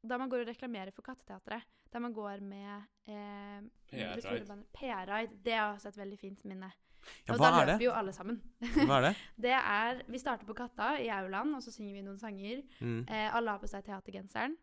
da 0.08 0.18
man 0.20 0.30
går 0.30 0.44
og 0.44 0.50
reklamerer 0.52 0.94
for 0.94 1.02
Katteteatret. 1.06 1.64
Der 1.92 2.02
man 2.04 2.12
går 2.12 2.42
med 2.44 2.84
um, 3.08 3.70
PR-ride. 3.88 4.58
PR-ride. 4.76 5.38
Det 5.44 5.54
er 5.56 5.64
også 5.72 5.88
et 5.88 5.98
veldig 5.98 6.18
fint 6.20 6.44
minne. 6.44 6.68
Ja, 7.24 7.32
og 7.32 7.38
hva 7.38 7.48
da 7.48 7.48
er 7.48 7.66
løper 7.66 7.72
det? 7.78 7.84
jo 7.86 7.92
alle 7.96 8.12
sammen. 8.12 8.38
Hva 8.60 8.98
er 8.98 9.04
det? 9.08 9.12
Det 9.46 9.52
er 9.56 10.02
Vi 10.10 10.20
starter 10.20 10.46
på 10.46 10.56
Katta 10.58 10.90
i 11.00 11.08
aulaen, 11.14 11.54
og 11.56 11.62
så 11.64 11.72
synger 11.72 11.94
vi 11.96 12.04
noen 12.04 12.18
sanger. 12.20 12.62
Mm. 12.80 13.00
Eh, 13.08 13.28
alle 13.34 13.54
har 13.54 13.62
på 13.62 13.70
seg 13.70 13.86
teatergenseren. 13.86 14.56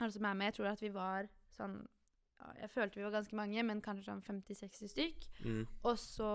Alle 0.00 0.10
som 0.12 0.26
er 0.26 0.34
med. 0.34 0.50
Jeg 0.50 0.58
tror 0.58 0.72
at 0.72 0.82
vi 0.82 0.90
var 0.94 1.28
sånn 1.54 1.82
Jeg 2.58 2.70
følte 2.72 2.98
vi 2.98 3.04
var 3.06 3.14
ganske 3.14 3.36
mange, 3.38 3.62
men 3.62 3.80
kanskje 3.84 4.08
sånn 4.08 4.24
50-60 4.26 4.90
stykk. 4.90 5.28
Mm. 5.46 5.60
Og 5.86 5.98
så 6.00 6.32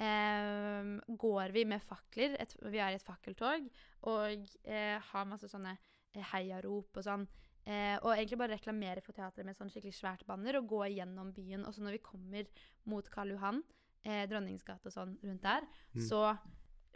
eh, 0.00 0.90
går 1.20 1.52
vi 1.54 1.64
med 1.68 1.82
fakler. 1.84 2.36
Et, 2.40 2.54
vi 2.72 2.80
er 2.80 2.94
i 2.94 2.98
et 2.98 3.04
fakkeltog 3.06 3.68
og 4.08 4.48
eh, 4.64 4.98
har 5.12 5.28
masse 5.28 5.48
sånne 5.50 5.76
eh, 5.76 6.24
heiarop 6.32 6.96
og 6.96 7.06
sånn. 7.06 7.26
Eh, 7.68 7.98
og 8.00 8.14
egentlig 8.14 8.38
bare 8.40 8.56
reklamere 8.56 9.02
for 9.04 9.12
teatret 9.16 9.44
med 9.46 9.58
sånn 9.58 9.68
skikkelig 9.70 9.92
svært 9.98 10.24
banner 10.26 10.56
og 10.58 10.70
gå 10.72 10.80
gjennom 10.96 11.32
byen. 11.36 11.66
Og 11.68 11.74
så 11.76 11.84
når 11.84 11.98
vi 11.98 12.04
kommer 12.06 12.48
mot 12.88 13.10
Karl 13.12 13.34
Johan, 13.34 13.60
eh, 14.02 14.24
Dronningsgate 14.30 14.88
og 14.88 14.96
sånn 14.96 15.18
rundt 15.22 15.42
der, 15.44 15.66
Mm. 15.94 16.00
så 16.08 16.38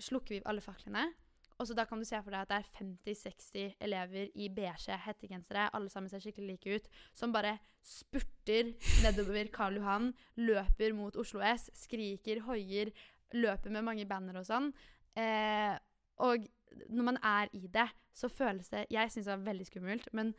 slukker 0.01 0.35
vi 0.39 0.43
alle 0.45 0.61
faklene. 0.65 1.13
Og 1.59 1.69
så 1.69 1.75
da 1.79 1.85
kan 1.87 2.01
du 2.01 2.07
se 2.07 2.19
for 2.23 2.35
deg 2.35 2.43
at 2.43 2.51
det 2.51 2.57
er 2.59 2.71
50-60 2.81 3.77
elever 3.87 4.31
i 4.35 4.49
beige 4.51 4.97
hettegensere, 5.05 5.69
alle 5.77 5.91
sammen 5.93 6.11
ser 6.11 6.23
skikkelig 6.25 6.57
like 6.57 6.77
ut, 6.77 6.89
som 7.15 7.33
bare 7.33 7.59
spurter 7.85 8.73
nedover 9.05 9.51
Karl 9.55 9.79
Johan, 9.79 10.11
løper 10.37 10.97
mot 10.97 11.17
Oslo 11.21 11.45
S, 11.47 11.69
skriker, 11.79 12.43
hoier, 12.49 12.91
løper 13.33 13.71
med 13.71 13.87
mange 13.87 14.07
banner 14.09 14.41
og 14.41 14.49
sånn. 14.49 14.73
Eh, 15.19 15.77
og 16.27 16.47
når 16.91 17.07
man 17.07 17.21
er 17.23 17.51
i 17.55 17.69
det, 17.71 17.87
så 18.15 18.29
føles 18.31 18.69
det 18.71 18.87
Jeg 18.91 19.11
syns 19.11 19.27
det 19.27 19.35
var 19.35 19.47
veldig 19.47 19.67
skummelt, 19.67 20.09
men 20.13 20.35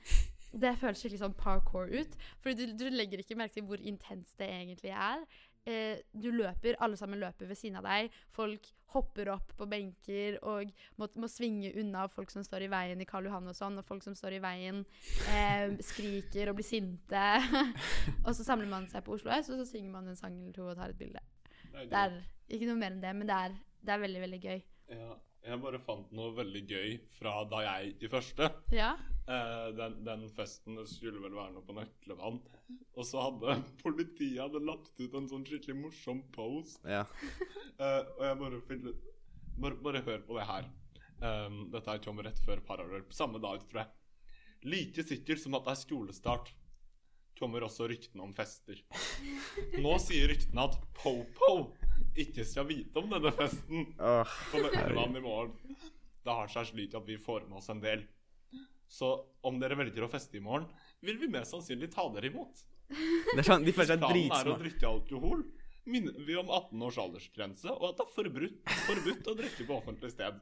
det 0.56 0.76
føles 0.80 1.00
skikkelig 1.00 1.24
sånn 1.24 1.40
parkour 1.40 1.92
ut. 1.92 2.16
For 2.44 2.56
du, 2.56 2.68
du 2.76 2.88
legger 2.92 3.24
ikke 3.24 3.38
merke 3.40 3.58
til 3.60 3.68
hvor 3.68 3.80
intenst 3.80 4.38
det 4.40 4.50
egentlig 4.52 4.92
er. 4.92 5.24
Eh, 5.66 5.98
du 6.14 6.30
løper, 6.30 6.78
alle 6.80 6.98
sammen 6.98 7.20
løper 7.22 7.50
ved 7.50 7.58
siden 7.58 7.80
av 7.80 7.88
deg. 7.88 8.14
Folk 8.36 8.68
hopper 8.94 9.32
opp 9.34 9.50
på 9.58 9.66
benker 9.68 10.38
og 10.46 10.70
må, 11.02 11.08
må 11.20 11.28
svinge 11.32 11.74
unna 11.82 12.06
folk 12.12 12.30
som 12.32 12.46
står 12.46 12.68
i 12.68 12.70
veien 12.72 13.02
i 13.02 13.08
Karl 13.10 13.28
Johan 13.28 13.50
og 13.50 13.58
sånn, 13.58 13.80
og 13.82 13.88
folk 13.88 14.06
som 14.06 14.16
står 14.16 14.38
i 14.38 14.44
veien, 14.44 14.84
eh, 15.34 15.74
skriker 15.84 16.52
og 16.52 16.60
blir 16.60 16.68
sinte. 16.68 17.26
og 18.26 18.32
så 18.38 18.46
samler 18.46 18.70
man 18.72 18.88
seg 18.92 19.04
på 19.06 19.18
Oslo 19.18 19.34
S, 19.36 19.50
og 19.52 19.60
så 19.64 19.68
synger 19.74 19.98
man 19.98 20.12
en 20.12 20.20
sang 20.20 20.38
eller 20.38 20.56
to 20.56 20.70
og 20.70 20.78
tar 20.78 20.94
et 20.94 21.02
bilde. 21.02 21.24
Det 21.74 21.82
er 21.82 21.90
Det 21.90 22.54
er 22.54 22.60
ikke 22.60 22.70
noe 22.70 22.80
mer 22.80 22.94
enn 22.94 23.02
det, 23.02 23.16
men 23.18 23.28
det 23.28 23.36
er, 23.48 23.58
det 23.82 23.94
er 23.96 24.04
veldig, 24.06 24.22
veldig 24.22 24.42
gøy. 24.46 24.60
Ja, 24.94 25.16
jeg 25.50 25.62
bare 25.64 25.82
fant 25.82 26.14
noe 26.14 26.30
veldig 26.38 26.62
gøy 26.70 26.96
fra 27.18 27.40
da 27.50 27.66
jeg 27.66 27.90
gikk 27.90 28.06
i 28.06 28.12
første. 28.14 28.52
Ja. 28.74 28.94
Eh, 29.26 29.68
den, 29.78 29.98
den 30.06 30.28
festen 30.38 30.78
det 30.78 30.86
skulle 30.92 31.24
vel 31.24 31.34
være 31.34 31.56
noe 31.56 31.66
på 31.66 31.74
Nøklevann. 31.74 32.38
Og 32.96 33.06
så 33.06 33.22
hadde 33.22 33.58
politiet 33.84 34.42
hadde 34.42 34.64
lagt 34.66 34.96
ut 35.00 35.18
en 35.18 35.30
sånn 35.30 35.46
skikkelig 35.48 35.78
morsom 35.84 36.24
post. 36.36 36.82
Ja. 36.88 37.04
Uh, 37.78 38.02
og 38.18 38.24
jeg 38.28 38.40
bare 38.42 38.64
finner 38.70 38.98
bare, 39.56 39.80
bare 39.88 40.04
hør 40.06 40.26
på 40.28 40.40
det 40.40 40.48
her. 40.50 40.70
Um, 41.22 41.66
dette 41.72 41.92
her 41.92 42.04
kom 42.04 42.20
rett 42.24 42.40
før 42.44 42.62
Paraløp. 42.66 43.14
Samme 43.16 43.40
dag, 43.44 43.64
tror 43.70 43.86
jeg. 43.86 43.92
Like 44.66 45.06
sikkert 45.06 45.42
som 45.42 45.58
at 45.58 45.68
det 45.68 45.76
er 45.76 45.84
skolestart, 45.84 46.54
kommer 47.40 47.66
også 47.68 47.90
ryktene 47.92 48.24
om 48.24 48.34
fester. 48.36 48.80
Nå 49.84 49.98
sier 50.04 50.30
ryktene 50.32 50.68
at 50.70 50.78
Po-Po 50.98 51.54
ikke 52.20 52.46
skal 52.48 52.68
vite 52.70 53.02
om 53.02 53.12
denne 53.12 53.32
festen 53.36 53.90
Åh, 54.00 54.36
på 54.52 54.62
Nøklevann 54.64 55.20
i 55.20 55.24
morgen. 55.24 55.80
Det 56.26 56.36
har 56.40 56.52
seg 56.52 56.72
slik 56.72 56.96
at 56.98 57.06
vi 57.08 57.20
får 57.22 57.46
med 57.50 57.60
oss 57.60 57.70
en 57.74 57.84
del. 57.84 58.06
Så 58.88 59.12
om 59.46 59.60
dere 59.60 59.78
velger 59.78 60.06
å 60.06 60.12
feste 60.12 60.40
i 60.40 60.44
morgen, 60.44 60.68
vil 61.06 61.20
vi 61.22 61.30
mest 61.32 61.54
sannsynlig 61.56 61.92
ta 61.94 62.08
dere 62.14 62.32
imot. 62.32 62.66
det 62.90 63.42
er 63.42 63.48
sånn, 63.48 63.66
De 63.66 63.74
føler 63.76 63.94
seg 63.94 64.02
planen 64.04 64.36
er 64.38 64.52
å 64.52 64.58
drikke 64.62 64.90
alkohol, 64.90 65.46
minner 65.86 66.18
vi 66.26 66.38
om 66.40 66.50
18 66.50 66.86
års 66.88 67.00
aldersgrense, 67.02 67.70
og 67.74 67.92
at 67.92 68.00
det 68.00 68.06
er 68.06 68.16
forbudt, 68.16 68.74
forbudt 68.88 69.30
å 69.32 69.38
drikke 69.38 69.68
på 69.68 69.78
offentlig 69.78 70.12
sted. 70.14 70.42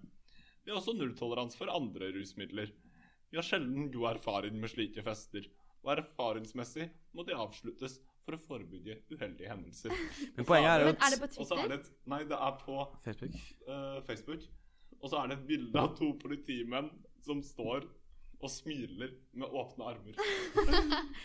Vi 0.63 0.71
har 0.71 0.79
også 0.79 0.95
nulltoleranse 0.95 1.59
for 1.59 1.71
andre 1.73 2.13
rusmidler. 2.15 2.71
Vi 3.31 3.39
har 3.39 3.45
sjelden 3.45 3.91
god 3.91 4.13
erfaring 4.15 4.59
med 4.61 4.71
slike 4.71 5.03
fester, 5.03 5.49
og 5.83 5.97
erfaringsmessig 5.97 6.87
må 7.15 7.25
de 7.27 7.35
avsluttes 7.35 7.99
for 8.23 8.37
å 8.37 8.39
forebygge 8.39 9.01
uheldige 9.11 9.49
hendelser. 9.51 9.95
Men 10.37 10.47
poenget 10.47 10.71
er 10.71 10.85
jo 10.85 10.91
at... 10.93 11.01
er 11.07 11.15
det 11.15 11.19
på 11.19 11.27
er 11.27 11.33
Twitter? 11.33 11.63
det 11.73 11.79
et, 11.79 11.89
Nei, 12.13 12.21
det 12.29 12.39
er 12.47 12.59
på 12.61 12.77
Facebook. 13.03 13.39
Uh, 13.67 13.97
Facebook. 14.07 14.45
Og 15.01 15.11
så 15.11 15.19
er 15.19 15.31
det 15.31 15.39
et 15.41 15.47
bilde 15.49 15.83
av 15.83 15.91
to 15.97 16.13
politimenn 16.21 16.87
som 17.25 17.41
står 17.43 17.89
og 18.43 18.51
smiler 18.51 19.13
med 19.33 19.47
åpne 19.47 19.91
armer. 19.93 20.17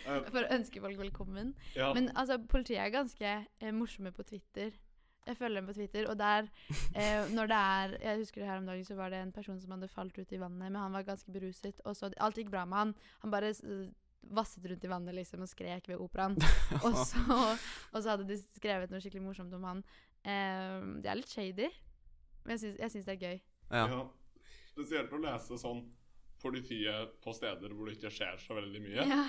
Eh, 0.08 0.24
For 0.32 0.40
å 0.40 0.50
ønske 0.54 0.80
folk 0.80 0.98
velkommen. 1.00 1.50
ja. 1.76 1.90
Men 1.96 2.08
altså, 2.16 2.38
politiet 2.48 2.80
er 2.80 2.92
ganske 2.94 3.32
eh, 3.60 3.72
morsomme 3.74 4.12
på 4.14 4.24
Twitter. 4.24 4.72
Jeg 5.28 5.36
følger 5.36 5.60
dem 5.60 5.68
på 5.68 5.74
Twitter, 5.76 6.06
og 6.08 6.16
der 6.18 6.46
eh, 6.96 7.28
når 7.36 7.50
det 7.50 7.58
er 7.60 7.96
Jeg 8.06 8.22
husker 8.22 8.40
det 8.40 8.48
her 8.48 8.60
om 8.62 8.68
dagen, 8.70 8.84
så 8.88 8.96
var 8.96 9.12
det 9.12 9.20
en 9.22 9.32
person 9.34 9.58
som 9.60 9.74
hadde 9.74 9.88
falt 9.92 10.18
ut 10.18 10.32
i 10.32 10.40
vannet, 10.40 10.58
men 10.62 10.78
han 10.80 10.94
var 10.96 11.04
ganske 11.04 11.32
beruset, 11.34 11.80
og 11.84 11.96
så 11.96 12.10
Alt 12.16 12.38
gikk 12.40 12.52
bra 12.54 12.64
med 12.64 12.78
han. 12.78 12.94
Han 13.24 13.34
bare 13.34 13.52
vasset 14.34 14.64
rundt 14.66 14.84
i 14.84 14.90
vannet 14.90 15.14
liksom 15.14 15.44
og 15.44 15.48
skrek 15.50 15.88
ved 15.88 16.00
operaen. 16.00 16.36
og, 16.84 16.96
så, 17.06 17.20
og 17.92 18.00
så 18.02 18.14
hadde 18.14 18.26
de 18.28 18.38
skrevet 18.56 18.90
noe 18.90 19.02
skikkelig 19.04 19.26
morsomt 19.26 19.54
om 19.58 19.66
han. 19.68 19.84
Eh, 20.24 20.78
det 21.04 21.12
er 21.12 21.20
litt 21.20 21.32
shady, 21.34 21.68
men 22.44 22.56
jeg 22.56 22.90
syns 22.94 23.04
det 23.08 23.18
er 23.18 23.22
gøy. 23.26 23.38
Ja. 23.68 23.84
Ja. 23.92 24.02
Spesielt 24.72 25.12
å 25.12 25.20
lese 25.20 25.58
sånn 25.60 25.82
politiet 26.42 27.16
på 27.24 27.32
steder 27.36 27.72
hvor 27.74 27.88
det 27.88 27.96
ikke 27.98 28.12
skjer 28.14 28.38
så 28.42 28.56
veldig 28.58 28.82
mye. 28.84 29.06
Ja. 29.08 29.22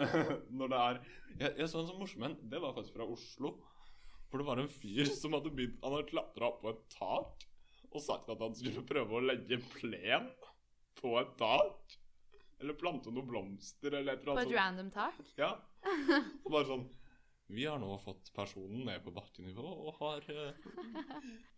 Når 0.56 0.70
det 0.72 0.78
er 0.80 0.98
Jeg, 1.40 1.50
jeg 1.58 1.68
så 1.68 1.82
en 1.82 1.88
sånn 1.90 1.98
morsom 2.00 2.22
en. 2.24 2.36
Det 2.52 2.60
var 2.62 2.72
faktisk 2.76 2.96
fra 2.96 3.06
Oslo. 3.10 3.50
Hvor 4.30 4.40
det 4.40 4.46
var 4.46 4.62
en 4.62 4.70
fyr 4.72 5.10
som 5.10 5.34
hadde 5.36 5.50
begynt 5.52 5.80
Han 5.82 5.96
hadde 5.96 6.08
klatra 6.12 6.48
opp 6.52 6.60
på 6.62 6.70
et 6.72 6.84
tak 6.94 7.46
og 7.90 7.98
sagt 8.04 8.28
at 8.30 8.38
han 8.38 8.52
skulle 8.54 8.84
prøve 8.86 9.16
å 9.18 9.24
legge 9.24 9.56
plen 9.72 10.28
på 11.00 11.16
et 11.18 11.32
tak. 11.40 11.96
Eller 12.62 12.76
plante 12.78 13.10
noen 13.10 13.26
blomster 13.26 13.96
eller 13.98 14.14
et 14.14 14.22
eller 14.22 14.36
På 14.36 14.44
et 14.44 14.46
sånt. 14.46 14.56
random 14.60 14.90
tak. 14.94 15.18
Ja. 15.40 15.48
Og 16.44 16.50
bare 16.54 16.68
sånn 16.68 16.84
Vi 17.50 17.66
har 17.66 17.78
nå 17.82 17.98
fått 17.98 18.30
personen 18.34 18.84
ned 18.86 19.02
på 19.02 19.10
bakkenivå 19.10 19.64
og 19.66 19.96
har 19.98 20.26
eh, 20.30 20.66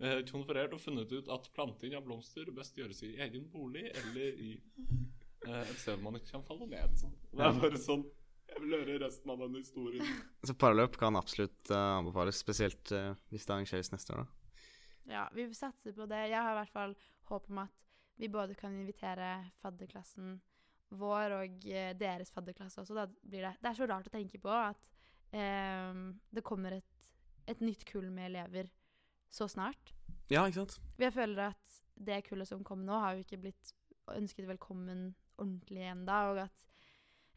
eh, 0.00 0.20
konferert 0.30 0.72
og 0.72 0.80
funnet 0.80 1.10
ut 1.12 1.28
at 1.34 1.50
planting 1.52 1.92
av 1.98 2.06
blomster 2.06 2.48
best 2.56 2.78
gjøres 2.80 3.02
i 3.04 3.12
egen 3.20 3.44
bolig 3.52 3.84
eller 3.90 4.38
i 4.40 4.54
eh, 4.56 5.58
et 5.60 5.78
sted 5.82 6.00
man 6.00 6.16
ikke 6.16 6.38
kan 6.38 6.46
falle 6.46 6.70
ned. 6.70 6.96
Det 6.96 7.44
er 7.44 7.58
bare 7.60 7.80
sånn 7.80 8.06
Jeg 8.52 8.62
vil 8.64 8.76
høre 8.78 8.96
resten 9.04 9.34
av 9.34 9.44
den 9.44 9.58
historien. 9.60 10.08
Så 10.48 10.56
paraløp 10.60 10.96
kan 11.00 11.16
absolutt 11.16 11.70
uh, 11.72 11.98
anbefales, 11.98 12.40
spesielt 12.40 12.90
uh, 12.92 13.14
hvis 13.32 13.46
det 13.48 13.54
arrangeres 13.54 13.92
neste 13.94 14.12
år. 14.12 14.24
da. 14.24 14.56
Ja, 15.08 15.22
vi 15.32 15.46
satser 15.56 15.94
på 15.96 16.04
det. 16.10 16.18
Jeg 16.28 16.36
har 16.36 16.52
i 16.52 16.58
hvert 16.58 16.74
fall 16.74 16.92
håp 17.30 17.48
om 17.48 17.62
at 17.62 17.78
vi 18.20 18.28
både 18.28 18.56
kan 18.58 18.76
invitere 18.76 19.30
fadderklassen 19.62 20.36
vår 21.00 21.36
og 21.38 21.64
deres 21.96 22.32
fadderklasse 22.34 22.82
også. 22.82 22.98
Da 22.98 23.06
blir 23.08 23.46
det, 23.46 23.54
det 23.62 23.70
er 23.70 23.78
så 23.78 23.88
rart 23.88 24.10
å 24.10 24.12
tenke 24.12 24.40
på 24.42 24.52
at 24.52 24.91
eh, 25.32 26.02
det 26.32 26.44
kommer 26.46 26.78
et, 26.78 26.88
et 27.50 27.60
nytt 27.64 27.84
kull 27.88 28.10
med 28.10 28.30
elever 28.30 28.70
så 29.32 29.48
snart. 29.48 29.94
Ja, 30.30 30.44
ikke 30.46 30.62
sant? 30.62 30.78
Jeg 31.00 31.14
føler 31.14 31.50
at 31.50 31.78
det 32.02 32.22
kullet 32.26 32.48
som 32.48 32.64
kom 32.66 32.84
nå, 32.86 32.98
har 33.00 33.16
jo 33.16 33.24
ikke 33.24 33.40
blitt 33.46 33.72
ønsket 34.12 34.48
velkommen 34.48 35.10
ordentlig 35.40 35.86
ennå. 35.92 36.18
Og 36.32 36.42
at, 36.44 36.68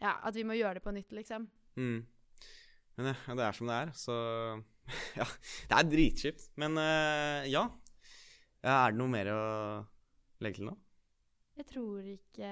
ja, 0.01 0.17
at 0.21 0.35
vi 0.35 0.45
må 0.47 0.57
gjøre 0.57 0.79
det 0.79 0.85
på 0.85 0.93
nytt, 0.95 1.15
liksom. 1.15 1.47
Mm. 1.79 2.05
Men 2.95 3.11
ja, 3.11 3.35
det 3.35 3.45
er 3.45 3.57
som 3.57 3.69
det 3.69 3.81
er, 3.81 3.93
så 3.99 4.15
Ja. 5.19 5.25
Det 5.69 5.77
er 5.77 5.91
dritkjipt. 5.91 6.49
Men 6.61 6.77
uh, 6.79 7.45
ja. 7.49 7.65
ja. 8.61 8.75
Er 8.85 8.93
det 8.93 8.99
noe 8.99 9.11
mer 9.11 9.31
å 9.33 9.43
legge 10.43 10.61
til 10.61 10.69
nå? 10.69 10.75
Jeg 11.55 11.69
tror 11.71 12.03
ikke 12.03 12.51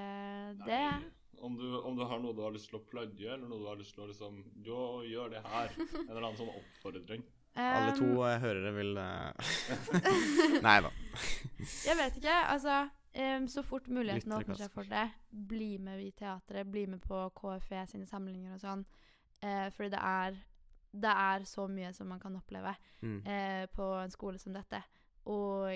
det. 0.64 0.86
Om 1.44 1.56
du, 1.60 1.66
om 1.84 1.96
du 1.98 2.04
har 2.08 2.20
noe 2.24 2.34
du 2.38 2.42
har 2.46 2.54
lyst 2.56 2.70
til 2.72 2.80
å 2.80 2.84
plugge, 2.88 3.28
eller 3.28 3.48
noe 3.50 3.60
du 3.60 3.66
har 3.68 3.76
lyst 3.80 3.96
til 3.98 4.06
å 4.06 4.10
liksom 4.10 4.38
Jo, 4.64 4.78
gjør 5.04 5.34
det 5.34 5.42
her. 5.44 5.74
En 5.76 6.10
eller 6.10 6.22
annen 6.24 6.38
sånn 6.40 6.52
oppfordring. 6.54 7.24
Alle 7.60 7.92
Um, 7.94 7.98
to 8.00 8.22
uh, 8.24 8.38
hørere 8.42 8.72
vil 8.74 8.96
uh, 8.98 9.52
Nei 10.66 10.78
da. 10.82 10.90
Jeg 11.86 11.98
vet 12.00 12.16
ikke. 12.18 12.38
Altså, 12.50 12.78
um, 13.20 13.46
så 13.52 13.62
fort 13.68 13.88
muligheten 13.94 14.34
åpner 14.34 14.58
seg 14.58 14.72
for 14.74 14.90
det, 14.90 15.04
bli 15.30 15.76
med 15.78 16.02
i 16.02 16.10
teatret, 16.18 16.66
bli 16.74 16.88
med 16.90 17.04
på 17.04 17.20
KFE 17.38 17.84
sine 17.92 18.08
samlinger 18.10 18.56
og 18.56 18.64
sånn. 18.64 18.82
Uh, 19.44 19.68
fordi 19.76 19.92
det 19.94 20.02
er, 20.02 20.40
det 21.06 21.14
er 21.28 21.46
så 21.50 21.68
mye 21.70 21.92
som 21.94 22.10
man 22.14 22.24
kan 22.24 22.36
oppleve 22.40 22.76
Mm. 23.04 23.18
uh, 23.28 23.66
på 23.76 23.86
en 24.00 24.12
skole 24.14 24.40
som 24.40 24.54
dette. 24.56 24.80
Og 25.28 25.68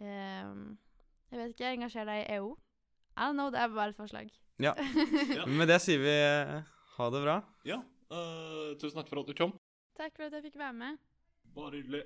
um, 0.00 0.62
jeg 1.30 1.38
vet 1.42 1.50
ikke, 1.52 1.72
engasjer 1.76 2.06
deg 2.08 2.22
i 2.24 2.38
EO. 2.38 2.54
I 3.18 3.26
don't 3.28 3.36
know, 3.36 3.50
det 3.52 3.60
er 3.60 3.68
bare 3.74 3.92
et 3.92 3.98
forslag. 3.98 4.30
Ja. 4.60 4.74
Med 5.48 5.70
det 5.70 5.78
sier 5.80 6.02
vi 6.02 6.12
eh, 6.12 6.56
ha 6.96 7.10
det 7.14 7.22
bra. 7.24 7.36
Ja. 7.64 7.80
Uh, 8.10 8.76
tusen 8.80 8.98
takk 8.98 9.08
for 9.08 9.22
at 9.22 9.30
du 9.30 9.36
kom. 9.38 9.54
Takk 9.96 10.16
for 10.16 10.26
at 10.26 10.36
jeg 10.36 10.50
fikk 10.50 10.58
være 10.60 10.76
med. 10.76 10.98
Bare 11.54 11.78
hyggelig. 11.78 12.02